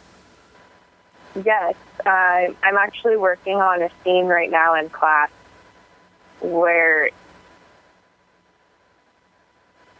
Yes, 1.45 1.75
uh, 2.07 2.09
I'm 2.09 2.77
actually 2.79 3.17
working 3.17 3.57
on 3.57 3.83
a 3.83 3.91
scene 4.03 4.27
right 4.27 4.51
now 4.51 4.75
in 4.75 4.89
class 4.89 5.31
where 6.41 7.11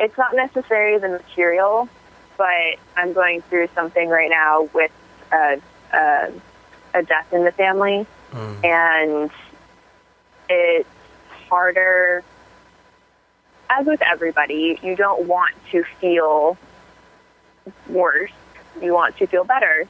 it's 0.01 0.17
not 0.17 0.35
necessarily 0.35 0.99
the 0.99 1.09
material, 1.09 1.89
but 2.37 2.77
I'm 2.97 3.13
going 3.13 3.43
through 3.43 3.69
something 3.75 4.09
right 4.09 4.31
now 4.31 4.69
with 4.73 4.93
a, 5.33 5.61
a, 5.93 6.33
a 6.95 7.03
death 7.03 7.33
in 7.33 7.45
the 7.45 7.53
family, 7.53 8.07
mm. 8.33 8.65
and 8.65 9.31
it's 10.49 10.89
harder. 11.49 12.23
As 13.71 13.87
with 13.87 14.03
everybody, 14.03 14.79
you 14.83 14.97
don't 14.97 15.27
want 15.27 15.55
to 15.73 15.85
feel 16.01 16.57
worse. 17.89 18.31
You 18.81 18.95
want 18.95 19.17
to 19.19 19.27
feel 19.27 19.45
better. 19.45 19.87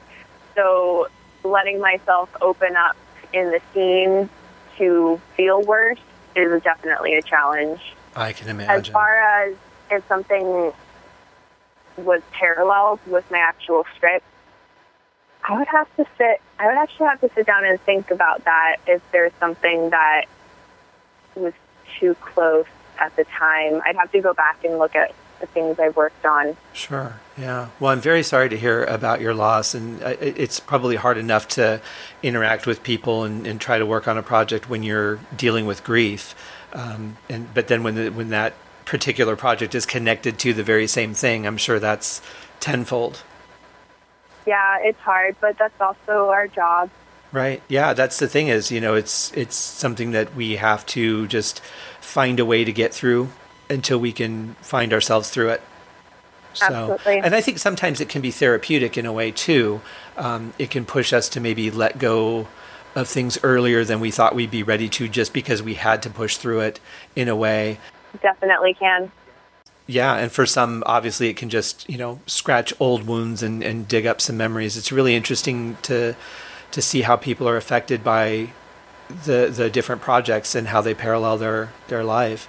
So 0.55 1.07
letting 1.43 1.79
myself 1.79 2.29
open 2.41 2.75
up 2.75 2.97
in 3.31 3.51
the 3.51 3.61
scene 3.73 4.29
to 4.77 5.21
feel 5.37 5.61
worse 5.61 5.99
is 6.35 6.61
definitely 6.63 7.15
a 7.15 7.21
challenge. 7.21 7.79
I 8.15 8.33
can 8.33 8.49
imagine. 8.49 8.71
As 8.71 8.87
far 8.87 9.17
as 9.19 9.55
if 9.91 10.07
something 10.07 10.73
was 11.97 12.21
paralleled 12.31 12.99
with 13.07 13.29
my 13.31 13.39
actual 13.39 13.85
script, 13.95 14.25
I 15.47 15.57
would 15.57 15.67
have 15.67 15.95
to 15.95 16.05
sit. 16.17 16.41
I 16.59 16.67
would 16.67 16.77
actually 16.77 17.07
have 17.07 17.21
to 17.21 17.29
sit 17.33 17.45
down 17.45 17.65
and 17.65 17.79
think 17.81 18.11
about 18.11 18.45
that. 18.45 18.77
If 18.87 19.01
there's 19.11 19.31
something 19.39 19.89
that 19.89 20.25
was 21.35 21.53
too 21.99 22.15
close 22.15 22.65
at 22.99 23.15
the 23.15 23.23
time, 23.23 23.81
I'd 23.85 23.95
have 23.95 24.11
to 24.11 24.21
go 24.21 24.33
back 24.33 24.63
and 24.63 24.77
look 24.77 24.95
at 24.95 25.13
the 25.39 25.47
things 25.47 25.79
I've 25.79 25.95
worked 25.95 26.25
on. 26.25 26.57
Sure. 26.73 27.19
Yeah. 27.37 27.69
Well, 27.79 27.91
I'm 27.91 28.01
very 28.01 28.23
sorry 28.23 28.49
to 28.49 28.57
hear 28.57 28.83
about 28.83 29.21
your 29.21 29.33
loss, 29.33 29.73
and 29.73 30.03
uh, 30.03 30.15
it's 30.19 30.59
probably 30.59 30.97
hard 30.97 31.17
enough 31.17 31.47
to 31.49 31.81
interact 32.21 32.67
with 32.67 32.83
people 32.83 33.23
and, 33.23 33.47
and 33.47 33.61
try 33.61 33.79
to 33.79 33.85
work 33.85 34.07
on 34.07 34.17
a 34.17 34.23
project 34.23 34.69
when 34.69 34.83
you're 34.83 35.19
dealing 35.35 35.65
with 35.65 35.83
grief. 35.83 36.35
Um, 36.73 37.17
and 37.29 37.53
but 37.53 37.67
then 37.67 37.83
when 37.83 37.95
the, 37.95 38.09
when 38.09 38.29
that 38.29 38.53
particular 38.85 39.35
project 39.35 39.73
is 39.73 39.85
connected 39.85 40.37
to 40.39 40.53
the 40.53 40.63
very 40.63 40.87
same 40.87 41.13
thing, 41.13 41.47
I'm 41.47 41.57
sure 41.57 41.79
that's 41.79 42.21
tenfold. 42.59 43.23
Yeah, 44.49 44.79
it's 44.81 44.99
hard, 45.01 45.35
but 45.39 45.59
that's 45.59 45.79
also 45.79 46.29
our 46.29 46.47
job. 46.47 46.89
Right. 47.31 47.61
Yeah, 47.67 47.93
that's 47.93 48.17
the 48.17 48.27
thing 48.27 48.47
is, 48.47 48.71
you 48.71 48.81
know, 48.81 48.95
it's 48.95 49.31
it's 49.33 49.55
something 49.55 50.09
that 50.13 50.35
we 50.35 50.55
have 50.55 50.87
to 50.87 51.27
just 51.27 51.61
find 52.01 52.39
a 52.39 52.45
way 52.45 52.63
to 52.63 52.73
get 52.73 52.91
through 52.91 53.29
until 53.69 53.99
we 53.99 54.11
can 54.11 54.55
find 54.61 54.91
ourselves 54.91 55.29
through 55.29 55.49
it. 55.49 55.61
So, 56.53 56.65
Absolutely. 56.65 57.19
And 57.19 57.35
I 57.35 57.41
think 57.41 57.59
sometimes 57.59 58.01
it 58.01 58.09
can 58.09 58.23
be 58.23 58.31
therapeutic 58.31 58.97
in 58.97 59.05
a 59.05 59.13
way 59.13 59.29
too. 59.29 59.81
Um, 60.17 60.53
it 60.57 60.71
can 60.71 60.83
push 60.83 61.13
us 61.13 61.29
to 61.29 61.39
maybe 61.39 61.69
let 61.69 61.99
go 61.99 62.47
of 62.95 63.07
things 63.07 63.37
earlier 63.43 63.85
than 63.85 63.99
we 63.99 64.09
thought 64.09 64.33
we'd 64.33 64.49
be 64.49 64.63
ready 64.63 64.89
to 64.89 65.07
just 65.07 65.31
because 65.31 65.61
we 65.61 65.75
had 65.75 66.01
to 66.01 66.09
push 66.09 66.37
through 66.37 66.61
it 66.61 66.79
in 67.15 67.27
a 67.27 67.35
way. 67.35 67.77
Definitely 68.19 68.73
can. 68.73 69.11
Yeah, 69.89 70.17
and 70.17 70.31
for 70.31 70.45
some, 70.45 70.83
obviously, 70.85 71.29
it 71.29 71.35
can 71.35 71.49
just 71.49 71.89
you 71.89 71.97
know 71.97 72.19
scratch 72.27 72.71
old 72.79 73.07
wounds 73.07 73.41
and, 73.41 73.63
and 73.63 73.87
dig 73.87 74.05
up 74.05 74.21
some 74.21 74.37
memories. 74.37 74.77
It's 74.77 74.91
really 74.91 75.15
interesting 75.15 75.77
to 75.81 76.15
to 76.69 76.81
see 76.81 77.01
how 77.01 77.15
people 77.15 77.49
are 77.49 77.57
affected 77.57 78.03
by 78.03 78.49
the 79.25 79.51
the 79.51 79.67
different 79.71 80.03
projects 80.03 80.53
and 80.53 80.67
how 80.67 80.81
they 80.81 80.93
parallel 80.93 81.37
their 81.39 81.73
their 81.87 82.03
life. 82.03 82.47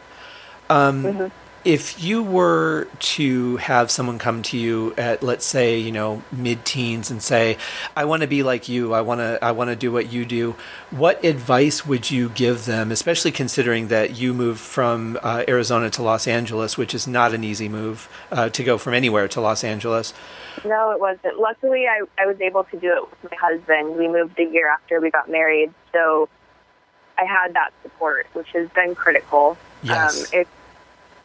Um, 0.69 1.03
mm-hmm. 1.03 1.27
If 1.65 2.03
you 2.03 2.23
were 2.23 2.89
to 3.01 3.57
have 3.59 3.91
someone 3.91 4.19
come 4.19 4.43
to 4.45 4.57
you 4.57 4.95
at, 4.97 5.23
let's 5.23 5.45
say, 5.45 5.79
you 5.79 5.93
know, 5.93 6.23
mid-teens 6.33 7.11
and 7.11 7.23
say, 7.23 7.59
"I 7.95 8.07
want 8.07 8.23
to 8.23 8.29
be 8.29 8.43
like 8.43 8.69
you. 8.69 8.95
I 8.95 9.03
want 9.03 9.21
to. 9.21 9.39
I 9.43 9.53
want 9.53 9.69
to 9.69 9.77
do 9.77 9.93
what 9.93 10.11
you 10.11 10.25
do." 10.25 10.55
What 10.91 11.23
advice 11.23 11.85
would 11.85 12.11
you 12.11 12.31
give 12.31 12.65
them, 12.65 12.91
especially 12.91 13.31
considering 13.31 13.89
that 13.89 14.17
you 14.17 14.33
moved 14.33 14.61
from 14.61 15.19
uh, 15.23 15.45
Arizona 15.47 15.91
to 15.91 16.03
Los 16.03 16.27
Angeles, 16.27 16.79
which 16.79 16.95
is 16.95 17.07
not 17.07 17.35
an 17.35 17.45
easy 17.45 17.69
move 17.69 18.09
uh, 18.33 18.49
to 18.49 18.65
go 18.65 18.79
from 18.79 18.95
anywhere 18.95 19.29
to 19.29 19.41
Los 19.41 19.63
Angeles? 19.63 20.15
No, 20.65 20.91
it 20.93 21.01
wasn't. 21.01 21.39
Luckily, 21.39 21.87
I, 21.87 22.03
I 22.19 22.27
was 22.27 22.41
able 22.41 22.65
to 22.65 22.77
do 22.79 22.93
it 22.93 23.03
with 23.23 23.31
my 23.31 23.37
husband. 23.37 23.97
We 23.97 24.09
moved 24.09 24.39
a 24.39 24.45
year 24.45 24.69
after 24.69 25.01
we 25.01 25.11
got 25.11 25.31
married, 25.31 25.73
so 25.93 26.29
I 27.19 27.25
had 27.25 27.55
that 27.55 27.73
support, 27.83 28.27
which 28.33 28.49
has 28.55 28.69
been 28.71 28.95
critical. 28.95 29.59
Yes. 29.83 30.33
Um, 30.35 30.45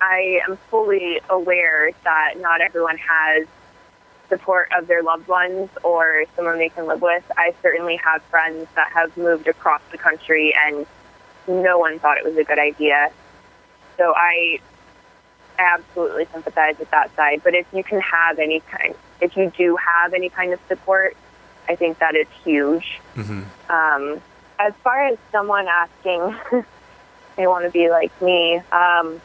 I 0.01 0.41
am 0.47 0.58
fully 0.69 1.21
aware 1.29 1.91
that 2.03 2.36
not 2.39 2.62
everyone 2.62 2.97
has 2.97 3.47
support 4.29 4.69
of 4.75 4.88
their 4.88 5.03
loved 5.03 5.27
ones 5.27 5.69
or 5.84 6.25
someone 6.36 6.58
they 6.58 6.69
can 6.69 6.88
live 6.88 7.01
with. 7.01 7.23
I 7.38 7.53
certainly 7.62 7.97
have 7.97 8.21
friends 8.23 8.67
that 8.75 8.91
have 8.91 9.15
moved 9.17 9.47
across 9.47 9.81
the 9.91 9.97
country 9.97 10.53
and 10.65 10.86
no 11.47 11.77
one 11.77 11.99
thought 11.99 12.17
it 12.17 12.25
was 12.25 12.38
a 12.38 12.43
good 12.43 12.60
idea. 12.60 13.12
So 13.97 14.13
I 14.15 14.60
absolutely 15.58 16.27
sympathize 16.31 16.77
with 16.79 16.89
that 16.91 17.15
side. 17.15 17.41
But 17.43 17.55
if 17.55 17.65
you 17.73 17.84
can 17.84 18.01
have 18.01 18.39
any 18.39 18.60
kind, 18.62 18.95
if 19.21 19.38
you 19.38 19.51
do 19.58 19.77
have 19.77 20.13
any 20.13 20.29
kind 20.29 20.53
of 20.53 20.60
support, 20.67 21.15
I 21.67 21.75
think 21.75 21.99
that 21.99 22.15
is 22.15 22.27
huge. 22.43 22.99
Mm-hmm. 23.15 23.71
Um, 23.71 24.21
as 24.60 24.73
far 24.84 25.08
as 25.08 25.17
someone 25.31 25.67
asking, 25.67 26.36
they 27.36 27.47
want 27.47 27.65
to 27.65 27.71
be 27.71 27.89
like 27.89 28.19
me. 28.21 28.62
Um, 28.71 29.21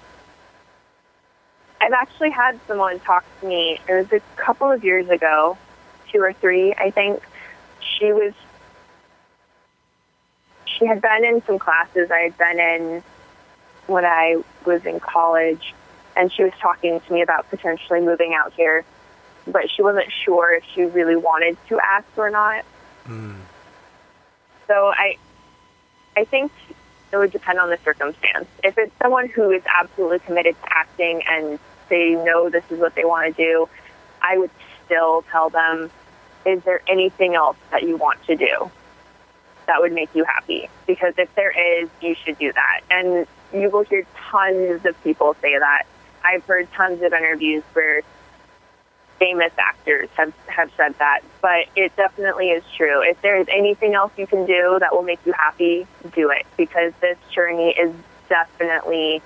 I've 1.91 2.09
actually 2.09 2.31
had 2.31 2.61
someone 2.69 3.01
talk 3.01 3.25
to 3.41 3.47
me. 3.49 3.81
It 3.89 3.93
was 3.93 4.13
a 4.13 4.21
couple 4.37 4.71
of 4.71 4.85
years 4.85 5.09
ago, 5.09 5.59
two 6.13 6.21
or 6.21 6.33
three, 6.33 6.73
I 6.73 6.93
think. 6.93 7.21
She 7.81 8.13
was. 8.13 8.33
She 10.67 10.87
had 10.87 11.03
been 11.03 11.25
in 11.25 11.43
some 11.47 11.59
classes 11.59 12.09
I 12.13 12.21
had 12.21 12.39
been 12.39 12.61
in 12.61 13.03
when 13.89 14.05
I 14.05 14.41
was 14.65 14.87
in 14.87 15.01
college, 15.01 15.75
and 16.17 16.33
she 16.33 16.45
was 16.45 16.53
talking 16.61 17.01
to 17.01 17.13
me 17.13 17.23
about 17.23 17.51
potentially 17.51 18.01
moving 18.01 18.35
out 18.35 18.53
here, 18.53 18.85
but 19.49 19.69
she 19.69 19.83
wasn't 19.83 20.13
sure 20.13 20.55
if 20.55 20.63
she 20.73 20.83
really 20.83 21.17
wanted 21.17 21.57
to 21.71 21.81
ask 21.81 22.07
or 22.17 22.31
not. 22.31 22.65
Mm. 23.09 23.35
So 24.69 24.93
I, 24.95 25.17
I 26.17 26.23
think 26.23 26.53
it 27.13 27.17
would 27.17 27.33
depend 27.33 27.59
on 27.59 27.69
the 27.69 27.79
circumstance. 27.85 28.47
If 28.63 28.79
it's 28.79 28.97
someone 29.03 29.29
who 29.29 29.51
is 29.51 29.63
absolutely 29.67 30.21
committed 30.21 30.55
to 30.63 30.73
acting 30.73 31.23
and 31.29 31.59
they 31.91 32.13
know 32.13 32.49
this 32.49 32.65
is 32.71 32.79
what 32.79 32.95
they 32.95 33.05
want 33.05 33.37
to 33.37 33.43
do, 33.43 33.69
I 34.23 34.39
would 34.39 34.51
still 34.87 35.23
tell 35.31 35.51
them, 35.51 35.91
is 36.47 36.63
there 36.65 36.81
anything 36.89 37.35
else 37.35 37.59
that 37.71 37.83
you 37.83 37.99
want 37.99 38.25
to 38.27 38.37
do 38.37 38.71
that 39.67 39.81
would 39.81 39.93
make 39.93 40.15
you 40.15 40.25
happy? 40.25 40.71
Because 40.87 41.15
if 41.19 41.33
there 41.35 41.51
is, 41.51 41.91
you 42.01 42.15
should 42.15 42.39
do 42.39 42.53
that. 42.53 42.81
And 42.91 43.27
you 43.53 43.69
will 43.69 43.83
hear 43.83 44.07
tons 44.17 44.87
of 44.87 45.05
people 45.05 45.37
say 45.43 45.59
that. 45.59 45.85
I've 46.25 46.45
heard 46.45 46.73
tons 46.73 47.03
of 47.03 47.13
interviews 47.13 47.63
where 47.75 48.03
famous 49.19 49.53
actors 49.59 50.09
have, 50.17 50.33
have 50.47 50.71
said 50.77 50.99
that, 50.99 51.21
but 51.43 51.67
it 51.77 51.95
definitely 51.95 52.51
is 52.51 52.65
true. 52.77 53.03
If 53.03 53.21
there's 53.21 53.47
anything 53.51 53.95
else 53.95 54.13
you 54.17 54.27
can 54.27 54.47
do 54.47 54.79
that 54.81 54.95
will 54.95 55.03
make 55.03 55.21
you 55.27 55.33
happy, 55.33 55.87
do 56.15 56.31
it 56.31 56.47
because 56.57 56.93
this 57.01 57.19
journey 57.31 57.71
is 57.71 57.95
definitely 58.29 59.23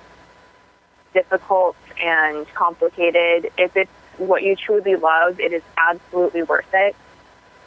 difficult 1.15 1.75
and 1.99 2.45
complicated. 2.53 3.51
If 3.57 3.75
it's 3.75 3.89
what 4.17 4.43
you 4.43 4.55
truly 4.55 4.95
love, 4.95 5.39
it 5.39 5.53
is 5.53 5.63
absolutely 5.77 6.43
worth 6.43 6.71
it. 6.73 6.95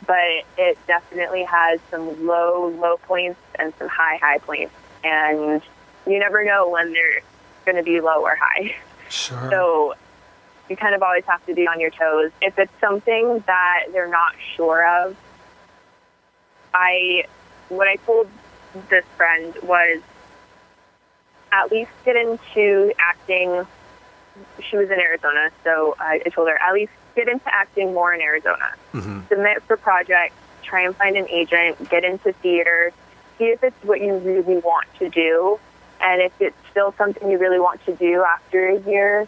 But 0.06 0.44
it 0.56 0.78
definitely 0.86 1.42
has 1.44 1.80
some 1.90 2.24
low, 2.24 2.68
low 2.68 2.98
points 2.98 3.40
and 3.58 3.72
some 3.78 3.88
high, 3.88 4.18
high 4.18 4.38
points. 4.38 4.72
And 5.02 5.60
you 6.06 6.18
never 6.20 6.44
know 6.44 6.68
when 6.68 6.92
they're 6.92 7.22
going 7.64 7.76
to 7.76 7.82
be 7.82 8.00
low 8.00 8.22
or 8.22 8.36
high. 8.40 8.76
Sure. 9.08 9.50
So 9.50 9.94
you 10.68 10.76
kind 10.76 10.94
of 10.94 11.02
always 11.02 11.24
have 11.24 11.44
to 11.46 11.54
be 11.54 11.66
on 11.66 11.80
your 11.80 11.90
toes. 11.90 12.30
If 12.42 12.58
it's 12.58 12.72
something 12.80 13.42
that 13.46 13.86
they're 13.92 14.08
not 14.08 14.34
sure 14.54 14.86
of, 15.02 15.16
I, 16.74 17.24
what 17.70 17.88
I 17.88 17.96
told 17.96 18.28
this 18.90 19.04
friend 19.16 19.54
was 19.62 20.00
at 21.52 21.70
least 21.70 21.90
get 22.04 22.16
into 22.16 22.92
acting. 22.98 23.66
She 24.68 24.76
was 24.76 24.90
in 24.90 25.00
Arizona, 25.00 25.50
so 25.64 25.96
I, 25.98 26.18
told 26.34 26.48
her 26.48 26.60
at 26.60 26.72
least 26.72 26.92
get 27.16 27.28
into 27.28 27.52
acting 27.52 27.94
more 27.94 28.14
in 28.14 28.20
Arizona. 28.20 28.74
Mm-hmm. 28.92 29.20
Submit 29.28 29.62
for 29.64 29.76
projects, 29.76 30.36
try 30.62 30.82
and 30.82 30.94
find 30.94 31.16
an 31.16 31.28
agent, 31.28 31.88
get 31.90 32.04
into 32.04 32.32
theater, 32.34 32.92
see 33.38 33.46
if 33.46 33.62
it's 33.64 33.82
what 33.84 34.00
you 34.00 34.16
really 34.18 34.58
want 34.58 34.86
to 34.98 35.08
do, 35.08 35.58
and 36.00 36.22
if 36.22 36.32
it's 36.40 36.56
still 36.70 36.94
something 36.96 37.30
you 37.30 37.38
really 37.38 37.58
want 37.58 37.84
to 37.86 37.94
do 37.94 38.22
after 38.22 38.68
a 38.68 38.80
year 38.80 39.26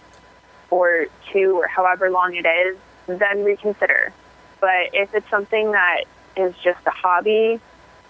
or 0.71 1.07
two 1.33 1.59
or 1.59 1.67
however 1.67 2.11
long 2.11 2.35
it 2.35 2.47
is, 2.47 2.77
then 3.07 3.45
reconsider. 3.45 4.13
But 4.61 4.91
if 4.93 5.15
it's 5.15 5.29
something 5.29 5.73
that 5.73 6.05
is 6.37 6.55
just 6.63 6.87
a 6.87 6.91
hobby, 6.91 7.61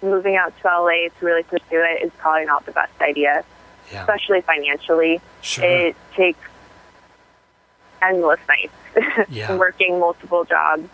moving 0.03 0.37
out 0.37 0.53
to 0.61 0.69
LA 0.69 1.09
to 1.09 1.25
really 1.25 1.43
pursue 1.43 1.83
it 1.83 2.03
is 2.03 2.13
probably 2.19 2.45
not 2.45 2.67
the 2.67 2.73
best 2.73 3.01
idea 3.01 3.45
yeah. 3.93 4.01
especially 4.01 4.41
financially. 4.43 5.21
Sure. 5.43 5.65
It 5.65 5.97
takes 6.15 6.41
endless 8.03 8.41
nights 8.49 9.29
yeah. 9.31 9.57
working 9.57 9.99
multiple 9.99 10.45
jobs. 10.45 10.89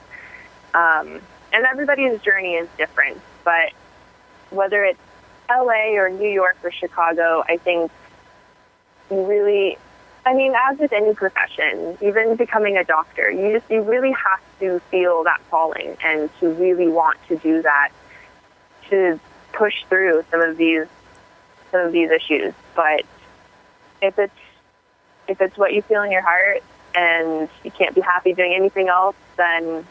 Um, 0.75 1.21
and 1.53 1.65
everybody's 1.65 2.21
journey 2.21 2.55
is 2.55 2.69
different, 2.77 3.21
but 3.45 3.73
whether 4.51 4.85
it's 4.85 5.01
LA 5.49 5.95
or 5.95 6.11
New 6.11 6.29
York 6.29 6.57
or 6.62 6.70
Chicago, 6.70 7.45
I 7.49 7.57
think 7.57 7.91
you 9.11 9.25
really, 9.25 9.79
I 10.25 10.35
mean, 10.35 10.55
as 10.55 10.79
with 10.79 10.93
any 10.93 11.14
profession, 11.14 11.97
even 12.03 12.37
becoming 12.37 12.77
a 12.77 12.85
doctor, 12.85 13.31
you 13.31 13.59
just, 13.59 13.70
you 13.70 13.83
really 13.83 14.12
have 14.12 14.41
to 14.61 14.81
feel 14.91 15.25
that 15.25 15.41
calling 15.51 15.97
and 16.05 16.29
to 16.41 16.51
really 16.51 16.89
want 16.89 17.18
to 17.29 17.37
do 17.37 17.62
that 17.62 17.91
to 18.91 19.18
push 19.53 19.85
through 19.89 20.25
some 20.31 20.41
of 20.41 20.57
these 20.57 20.87
some 21.77 21.87
of 21.87 21.93
these 21.93 22.11
issues. 22.11 22.55
But 22.74 23.03
if 24.03 24.18
it's 24.18 24.33
if 25.29 25.41
it's 25.41 25.57
what 25.57 25.72
you 25.72 25.83
feel 25.83 26.03
in 26.03 26.11
your 26.11 26.22
heart 26.22 26.62
and 26.95 27.49
you 27.64 27.70
can't 27.70 27.95
be 27.95 28.01
happy 28.01 28.33
doing 28.33 28.55
anything 28.55 28.89
else, 28.89 29.16
then 29.37 29.87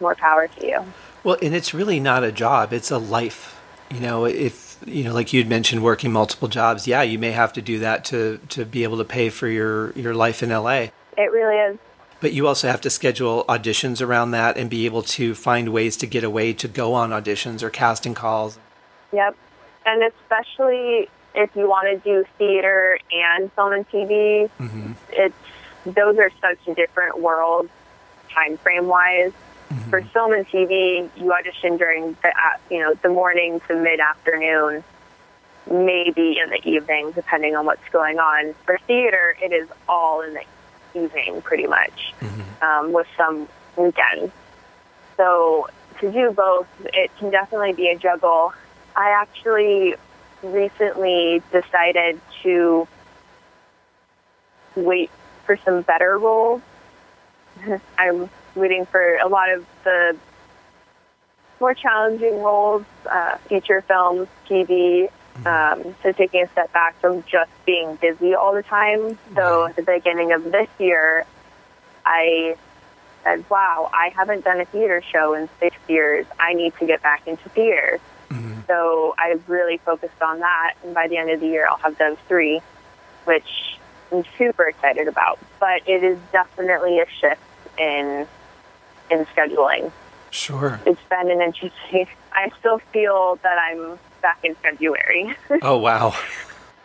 more 0.00 0.14
power 0.14 0.48
to 0.48 0.66
you. 0.66 0.84
Well, 1.22 1.36
and 1.42 1.54
it's 1.54 1.74
really 1.74 2.00
not 2.00 2.24
a 2.24 2.32
job; 2.32 2.72
it's 2.72 2.90
a 2.90 2.98
life. 2.98 3.60
You 3.90 4.00
know, 4.00 4.24
if 4.24 4.76
you 4.86 5.04
know, 5.04 5.14
like 5.14 5.32
you'd 5.32 5.48
mentioned, 5.48 5.82
working 5.82 6.12
multiple 6.12 6.48
jobs. 6.48 6.86
Yeah, 6.86 7.02
you 7.02 7.18
may 7.18 7.30
have 7.32 7.52
to 7.54 7.62
do 7.62 7.78
that 7.80 8.04
to 8.06 8.40
to 8.50 8.64
be 8.64 8.82
able 8.82 8.98
to 8.98 9.04
pay 9.04 9.28
for 9.28 9.48
your 9.48 9.92
your 9.92 10.14
life 10.14 10.42
in 10.42 10.50
LA. 10.50 10.88
It 11.16 11.30
really 11.30 11.56
is. 11.56 11.78
But 12.20 12.32
you 12.32 12.48
also 12.48 12.68
have 12.68 12.80
to 12.82 12.90
schedule 12.90 13.44
auditions 13.48 14.00
around 14.00 14.30
that 14.30 14.56
and 14.56 14.70
be 14.70 14.86
able 14.86 15.02
to 15.02 15.34
find 15.34 15.68
ways 15.68 15.96
to 15.98 16.06
get 16.06 16.24
away 16.24 16.54
to 16.54 16.68
go 16.68 16.94
on 16.94 17.10
auditions 17.10 17.62
or 17.62 17.68
casting 17.68 18.14
calls. 18.14 18.58
Yep. 19.12 19.36
And 19.86 20.02
especially 20.02 21.08
if 21.34 21.54
you 21.56 21.68
want 21.68 21.88
to 21.88 21.98
do 21.98 22.24
theater 22.38 22.98
and 23.12 23.52
film 23.52 23.72
and 23.72 23.88
TV, 23.88 24.50
mm-hmm. 24.58 24.92
it's 25.10 25.34
those 25.84 26.18
are 26.18 26.30
such 26.40 26.58
different 26.76 27.20
worlds 27.20 27.70
time 28.34 28.56
frame 28.58 28.86
wise. 28.88 29.32
Mm-hmm. 29.70 29.90
For 29.90 30.02
film 30.02 30.32
and 30.32 30.46
TV, 30.46 31.08
you 31.16 31.32
audition 31.32 31.76
during 31.76 32.16
the 32.22 32.32
you 32.70 32.80
know 32.80 32.94
the 32.94 33.08
morning 33.08 33.60
to 33.68 33.76
mid 33.76 34.00
afternoon, 34.00 34.84
maybe 35.70 36.38
in 36.38 36.50
the 36.50 36.60
evening, 36.64 37.12
depending 37.12 37.56
on 37.56 37.64
what's 37.64 37.88
going 37.90 38.18
on. 38.18 38.54
For 38.66 38.78
theater, 38.86 39.36
it 39.42 39.52
is 39.52 39.68
all 39.88 40.20
in 40.20 40.34
the 40.34 40.44
evening, 40.94 41.42
pretty 41.42 41.66
much, 41.66 42.14
mm-hmm. 42.20 42.64
um, 42.64 42.92
with 42.92 43.06
some 43.16 43.48
weekends. 43.76 44.32
So 45.16 45.68
to 46.00 46.12
do 46.12 46.30
both, 46.30 46.68
it 46.84 47.10
can 47.18 47.30
definitely 47.30 47.72
be 47.72 47.88
a 47.88 47.96
juggle. 47.96 48.52
I 48.96 49.10
actually 49.10 49.94
recently 50.42 51.42
decided 51.50 52.20
to 52.42 52.86
wait 54.76 55.10
for 55.46 55.56
some 55.64 55.82
better 55.82 56.18
roles. 56.18 56.62
I'm 57.98 58.28
waiting 58.54 58.86
for 58.86 59.16
a 59.16 59.28
lot 59.28 59.50
of 59.50 59.66
the 59.84 60.16
more 61.60 61.74
challenging 61.74 62.42
roles, 62.42 62.84
uh, 63.10 63.36
feature 63.48 63.80
films, 63.82 64.28
TV. 64.48 65.10
Um, 65.46 65.94
so 66.02 66.12
taking 66.12 66.44
a 66.44 66.48
step 66.48 66.72
back 66.72 67.00
from 67.00 67.24
just 67.24 67.50
being 67.66 67.96
busy 67.96 68.34
all 68.34 68.54
the 68.54 68.62
time. 68.62 69.18
So 69.34 69.66
at 69.66 69.76
the 69.76 69.82
beginning 69.82 70.32
of 70.32 70.44
this 70.44 70.68
year, 70.78 71.26
I 72.04 72.56
said, 73.24 73.44
wow, 73.50 73.90
I 73.92 74.10
haven't 74.10 74.44
done 74.44 74.60
a 74.60 74.64
theater 74.66 75.02
show 75.02 75.34
in 75.34 75.48
six 75.58 75.76
years. 75.88 76.26
I 76.38 76.54
need 76.54 76.74
to 76.78 76.86
get 76.86 77.02
back 77.02 77.26
into 77.26 77.48
theater. 77.48 77.98
So 78.66 79.14
I've 79.18 79.48
really 79.48 79.78
focused 79.78 80.20
on 80.22 80.40
that. 80.40 80.74
And 80.82 80.94
by 80.94 81.08
the 81.08 81.16
end 81.16 81.30
of 81.30 81.40
the 81.40 81.46
year, 81.46 81.66
I'll 81.68 81.76
have 81.78 81.98
done 81.98 82.16
three, 82.28 82.60
which 83.24 83.78
I'm 84.12 84.24
super 84.38 84.64
excited 84.64 85.08
about. 85.08 85.38
But 85.60 85.82
it 85.86 86.02
is 86.04 86.18
definitely 86.32 87.00
a 87.00 87.06
shift 87.20 87.40
in 87.78 88.26
in 89.10 89.26
scheduling. 89.26 89.92
Sure. 90.30 90.80
It's 90.86 91.00
been 91.10 91.30
an 91.30 91.40
interesting. 91.40 92.08
I 92.32 92.50
still 92.58 92.78
feel 92.92 93.38
that 93.42 93.58
I'm 93.58 93.98
back 94.22 94.38
in 94.42 94.54
February. 94.56 95.36
Oh 95.62 95.78
wow. 95.78 96.14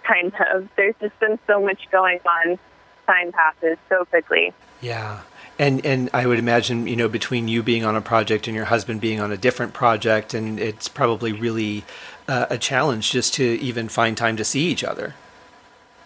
kind 0.04 0.34
of. 0.52 0.70
There's 0.76 0.96
just 1.00 1.20
been 1.20 1.40
so 1.48 1.62
much 1.62 1.90
going 1.92 2.20
on. 2.26 2.60
Time 3.08 3.32
passes 3.32 3.78
so 3.88 4.06
quickly. 4.06 4.54
Yeah. 4.82 5.22
And 5.60 5.86
and 5.86 6.10
I 6.14 6.26
would 6.26 6.40
imagine, 6.40 6.88
you 6.88 6.96
know, 6.96 7.10
between 7.10 7.50
you 7.50 7.62
being 7.62 7.84
on 7.84 7.96
a 7.96 8.02
project 8.02 8.48
and 8.48 8.56
your 8.56 8.66
husband 8.66 9.02
being 9.02 9.20
on 9.20 9.32
a 9.32 9.38
different 9.38 9.74
project, 9.74 10.34
and 10.34 10.58
it's 10.60 10.88
probably 10.88 11.34
really 11.34 11.84
uh, 12.30 12.46
a 12.50 12.58
challenge 12.58 13.12
just 13.12 13.34
to 13.36 13.44
even 13.44 13.90
find 13.90 14.16
time 14.16 14.38
to 14.38 14.46
see 14.46 14.62
each 14.68 14.84
other. 14.84 15.16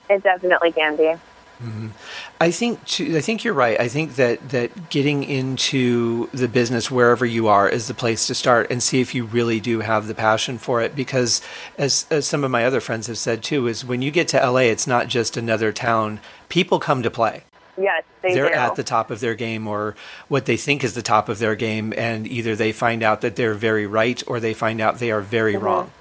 It 0.10 0.24
definitely 0.24 0.72
can 0.72 0.96
be. 0.96 1.16
Mm-hmm. 1.62 1.90
I 2.42 2.52
think 2.52 2.84
too, 2.86 3.16
I 3.16 3.22
think 3.22 3.44
you're 3.44 3.54
right. 3.54 3.80
I 3.80 3.88
think 3.88 4.16
that 4.16 4.50
that 4.50 4.90
getting 4.90 5.24
into 5.24 6.30
the 6.34 6.48
business 6.48 6.90
wherever 6.90 7.26
you 7.26 7.48
are 7.48 7.70
is 7.70 7.88
the 7.88 7.94
place 7.94 8.28
to 8.28 8.36
start 8.36 8.70
and 8.70 8.82
see 8.82 9.00
if 9.00 9.14
you 9.16 9.24
really 9.24 9.60
do 9.60 9.80
have 9.80 10.08
the 10.08 10.16
passion 10.16 10.58
for 10.58 10.82
it. 10.82 10.96
Because 10.96 11.42
as, 11.78 12.06
as 12.10 12.26
some 12.26 12.44
of 12.44 12.52
my 12.52 12.66
other 12.66 12.82
friends 12.82 13.08
have 13.08 13.18
said 13.18 13.44
too, 13.44 13.68
is 13.68 13.86
when 13.86 14.02
you 14.02 14.12
get 14.12 14.28
to 14.30 14.46
LA, 14.46 14.62
it's 14.62 14.88
not 14.88 15.08
just 15.08 15.38
another 15.38 15.72
town. 15.72 16.20
People 16.50 16.80
come 16.80 17.04
to 17.04 17.12
play. 17.12 17.44
Yes, 17.78 18.04
they 18.22 18.40
are 18.40 18.46
at 18.46 18.76
the 18.76 18.84
top 18.84 19.10
of 19.10 19.20
their 19.20 19.34
game 19.34 19.68
or 19.68 19.96
what 20.28 20.46
they 20.46 20.58
think 20.58 20.84
is 20.84 20.94
the 20.94 21.02
top 21.02 21.28
of 21.28 21.40
their 21.40 21.56
game, 21.56 21.94
and 21.98 22.28
either 22.28 22.56
they 22.56 22.72
find 22.72 23.02
out 23.02 23.22
that 23.22 23.36
they're 23.36 23.56
very 23.56 23.88
right 23.88 24.22
or 24.28 24.40
they 24.40 24.54
find 24.54 24.80
out 24.80 25.00
they 25.00 25.12
are 25.12 25.22
very 25.22 25.56
mm-hmm. 25.56 25.66
wrong. 25.66 25.92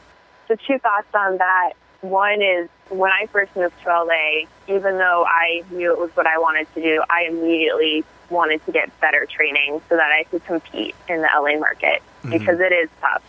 So, 0.49 0.57
two 0.66 0.79
thoughts 0.79 1.09
on 1.14 1.39
that. 1.39 1.73
One 2.03 2.43
is 2.43 2.68
when 2.91 3.11
I 3.11 3.27
first 3.27 3.55
moved 3.57 3.75
to 3.85 3.89
LA, 3.89 4.47
even 4.68 4.99
though 4.99 5.25
I 5.27 5.62
knew 5.70 5.93
it 5.93 5.99
was 5.99 6.11
what 6.14 6.27
I 6.27 6.37
wanted 6.39 6.66
to 6.75 6.83
do, 6.83 7.03
I 7.09 7.27
immediately 7.31 8.05
wanted 8.29 8.64
to 8.66 8.73
get 8.73 9.01
better 9.01 9.27
training 9.27 9.81
so 9.89 9.97
that 9.97 10.11
I 10.11 10.25
could 10.25 10.45
compete 10.45 10.95
in 11.09 11.23
the 11.23 11.29
LA 11.33 11.59
market 11.59 12.03
mm-hmm. 12.23 12.31
because 12.31 12.61
it 12.61 12.73
is 12.73 12.91
tough. 13.01 13.23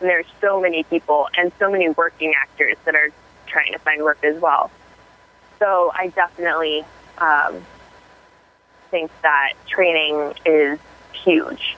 And 0.00 0.08
there's 0.08 0.26
so 0.40 0.60
many 0.60 0.82
people 0.84 1.28
and 1.36 1.50
so 1.58 1.70
many 1.70 1.88
working 1.88 2.34
actors 2.40 2.76
that 2.84 2.94
are 2.94 3.10
trying 3.46 3.72
to 3.72 3.78
find 3.78 4.02
work 4.02 4.22
as 4.22 4.40
well. 4.40 4.70
So 5.58 5.92
I 5.94 6.08
definitely 6.08 6.84
um, 7.18 7.64
think 8.90 9.10
that 9.22 9.54
training 9.66 10.34
is 10.44 10.78
huge. 11.12 11.76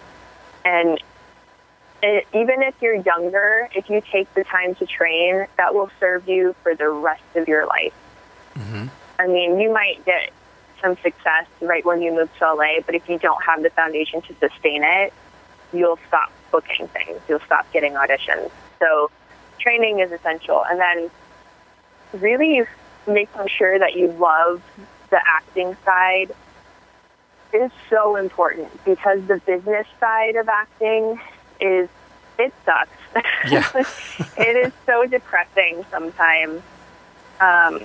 And 0.65 1.01
it, 2.03 2.27
even 2.35 2.63
if 2.63 2.75
you're 2.81 2.97
younger, 2.97 3.69
if 3.75 3.89
you 3.89 4.03
take 4.13 4.33
the 4.35 4.45
time 4.45 4.75
to 4.77 4.87
train, 4.87 5.47
that 5.57 5.75
will 5.75 5.91
serve 6.01 6.29
you 6.29 6.55
for 6.63 6.75
the 6.75 6.89
rest 6.89 7.23
of 7.37 7.49
your 7.49 7.67
life. 7.67 7.95
Mm-hmm. 8.55 8.87
I 9.19 9.27
mean, 9.27 9.61
you 9.61 9.73
might 9.73 10.05
get 10.05 10.33
some 10.83 10.97
success 10.97 11.47
right 11.61 11.85
when 11.85 12.03
you 12.03 12.13
move 12.13 12.29
to 12.39 12.55
LA, 12.55 12.81
but 12.85 12.95
if 12.95 13.09
you 13.09 13.19
don't 13.19 13.43
have 13.45 13.63
the 13.63 13.71
foundation 13.71 14.21
to 14.23 14.35
sustain 14.41 14.83
it, 14.83 15.13
you'll 15.73 15.99
stop 16.09 16.33
booking 16.51 16.89
things. 16.89 17.21
You'll 17.29 17.41
stop 17.41 17.71
getting 17.73 17.93
auditions. 17.93 18.51
So 18.81 19.11
training 19.59 20.01
is 20.01 20.11
essential. 20.11 20.65
And 20.65 20.81
then 20.81 21.11
really 22.13 22.65
making 23.07 23.47
sure 23.49 23.79
that 23.79 23.95
you 23.95 24.09
love 24.09 24.63
the 25.11 25.21
acting 25.25 25.77
side 25.85 26.33
is 27.53 27.71
so 27.91 28.17
important 28.17 28.85
because 28.85 29.25
the 29.27 29.41
business 29.47 29.87
side 30.01 30.37
of 30.37 30.49
acting 30.49 31.21
is 31.61 31.89
it 32.39 32.53
sucks. 32.65 32.91
Yeah. 33.51 33.69
it 34.39 34.57
is 34.57 34.73
so 34.87 35.07
depressing 35.07 35.85
sometimes. 35.91 36.63
Um, 37.41 37.83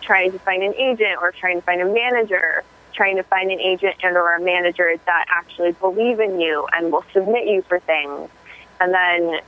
trying 0.00 0.32
to 0.32 0.38
find 0.40 0.62
an 0.62 0.74
agent 0.74 1.18
or 1.20 1.32
trying 1.32 1.56
to 1.60 1.62
find 1.62 1.80
a 1.80 1.84
manager, 1.84 2.64
trying 2.92 3.16
to 3.16 3.22
find 3.22 3.50
an 3.50 3.60
agent 3.60 3.96
and 4.02 4.16
or 4.16 4.34
a 4.34 4.40
manager 4.40 4.94
that 5.06 5.26
actually 5.30 5.72
believe 5.72 6.20
in 6.20 6.40
you 6.40 6.66
and 6.72 6.90
will 6.90 7.04
submit 7.12 7.46
you 7.46 7.62
for 7.62 7.78
things. 7.80 8.28
And 8.80 8.92
then 8.92 9.40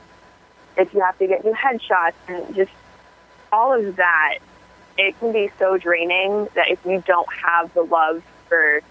if 0.77 0.93
you 0.93 1.01
have 1.01 1.17
to 1.19 1.27
get 1.27 1.43
new 1.43 1.53
headshots 1.53 2.13
and 2.27 2.55
just 2.55 2.71
all 3.51 3.73
of 3.73 3.95
that, 3.97 4.39
it 4.97 5.19
can 5.19 5.31
be 5.31 5.49
so 5.59 5.77
draining 5.77 6.47
that 6.55 6.69
if 6.69 6.79
you 6.85 7.03
don't 7.05 7.27
have 7.33 7.73
the 7.73 7.81
love 7.81 8.23
for 8.47 8.81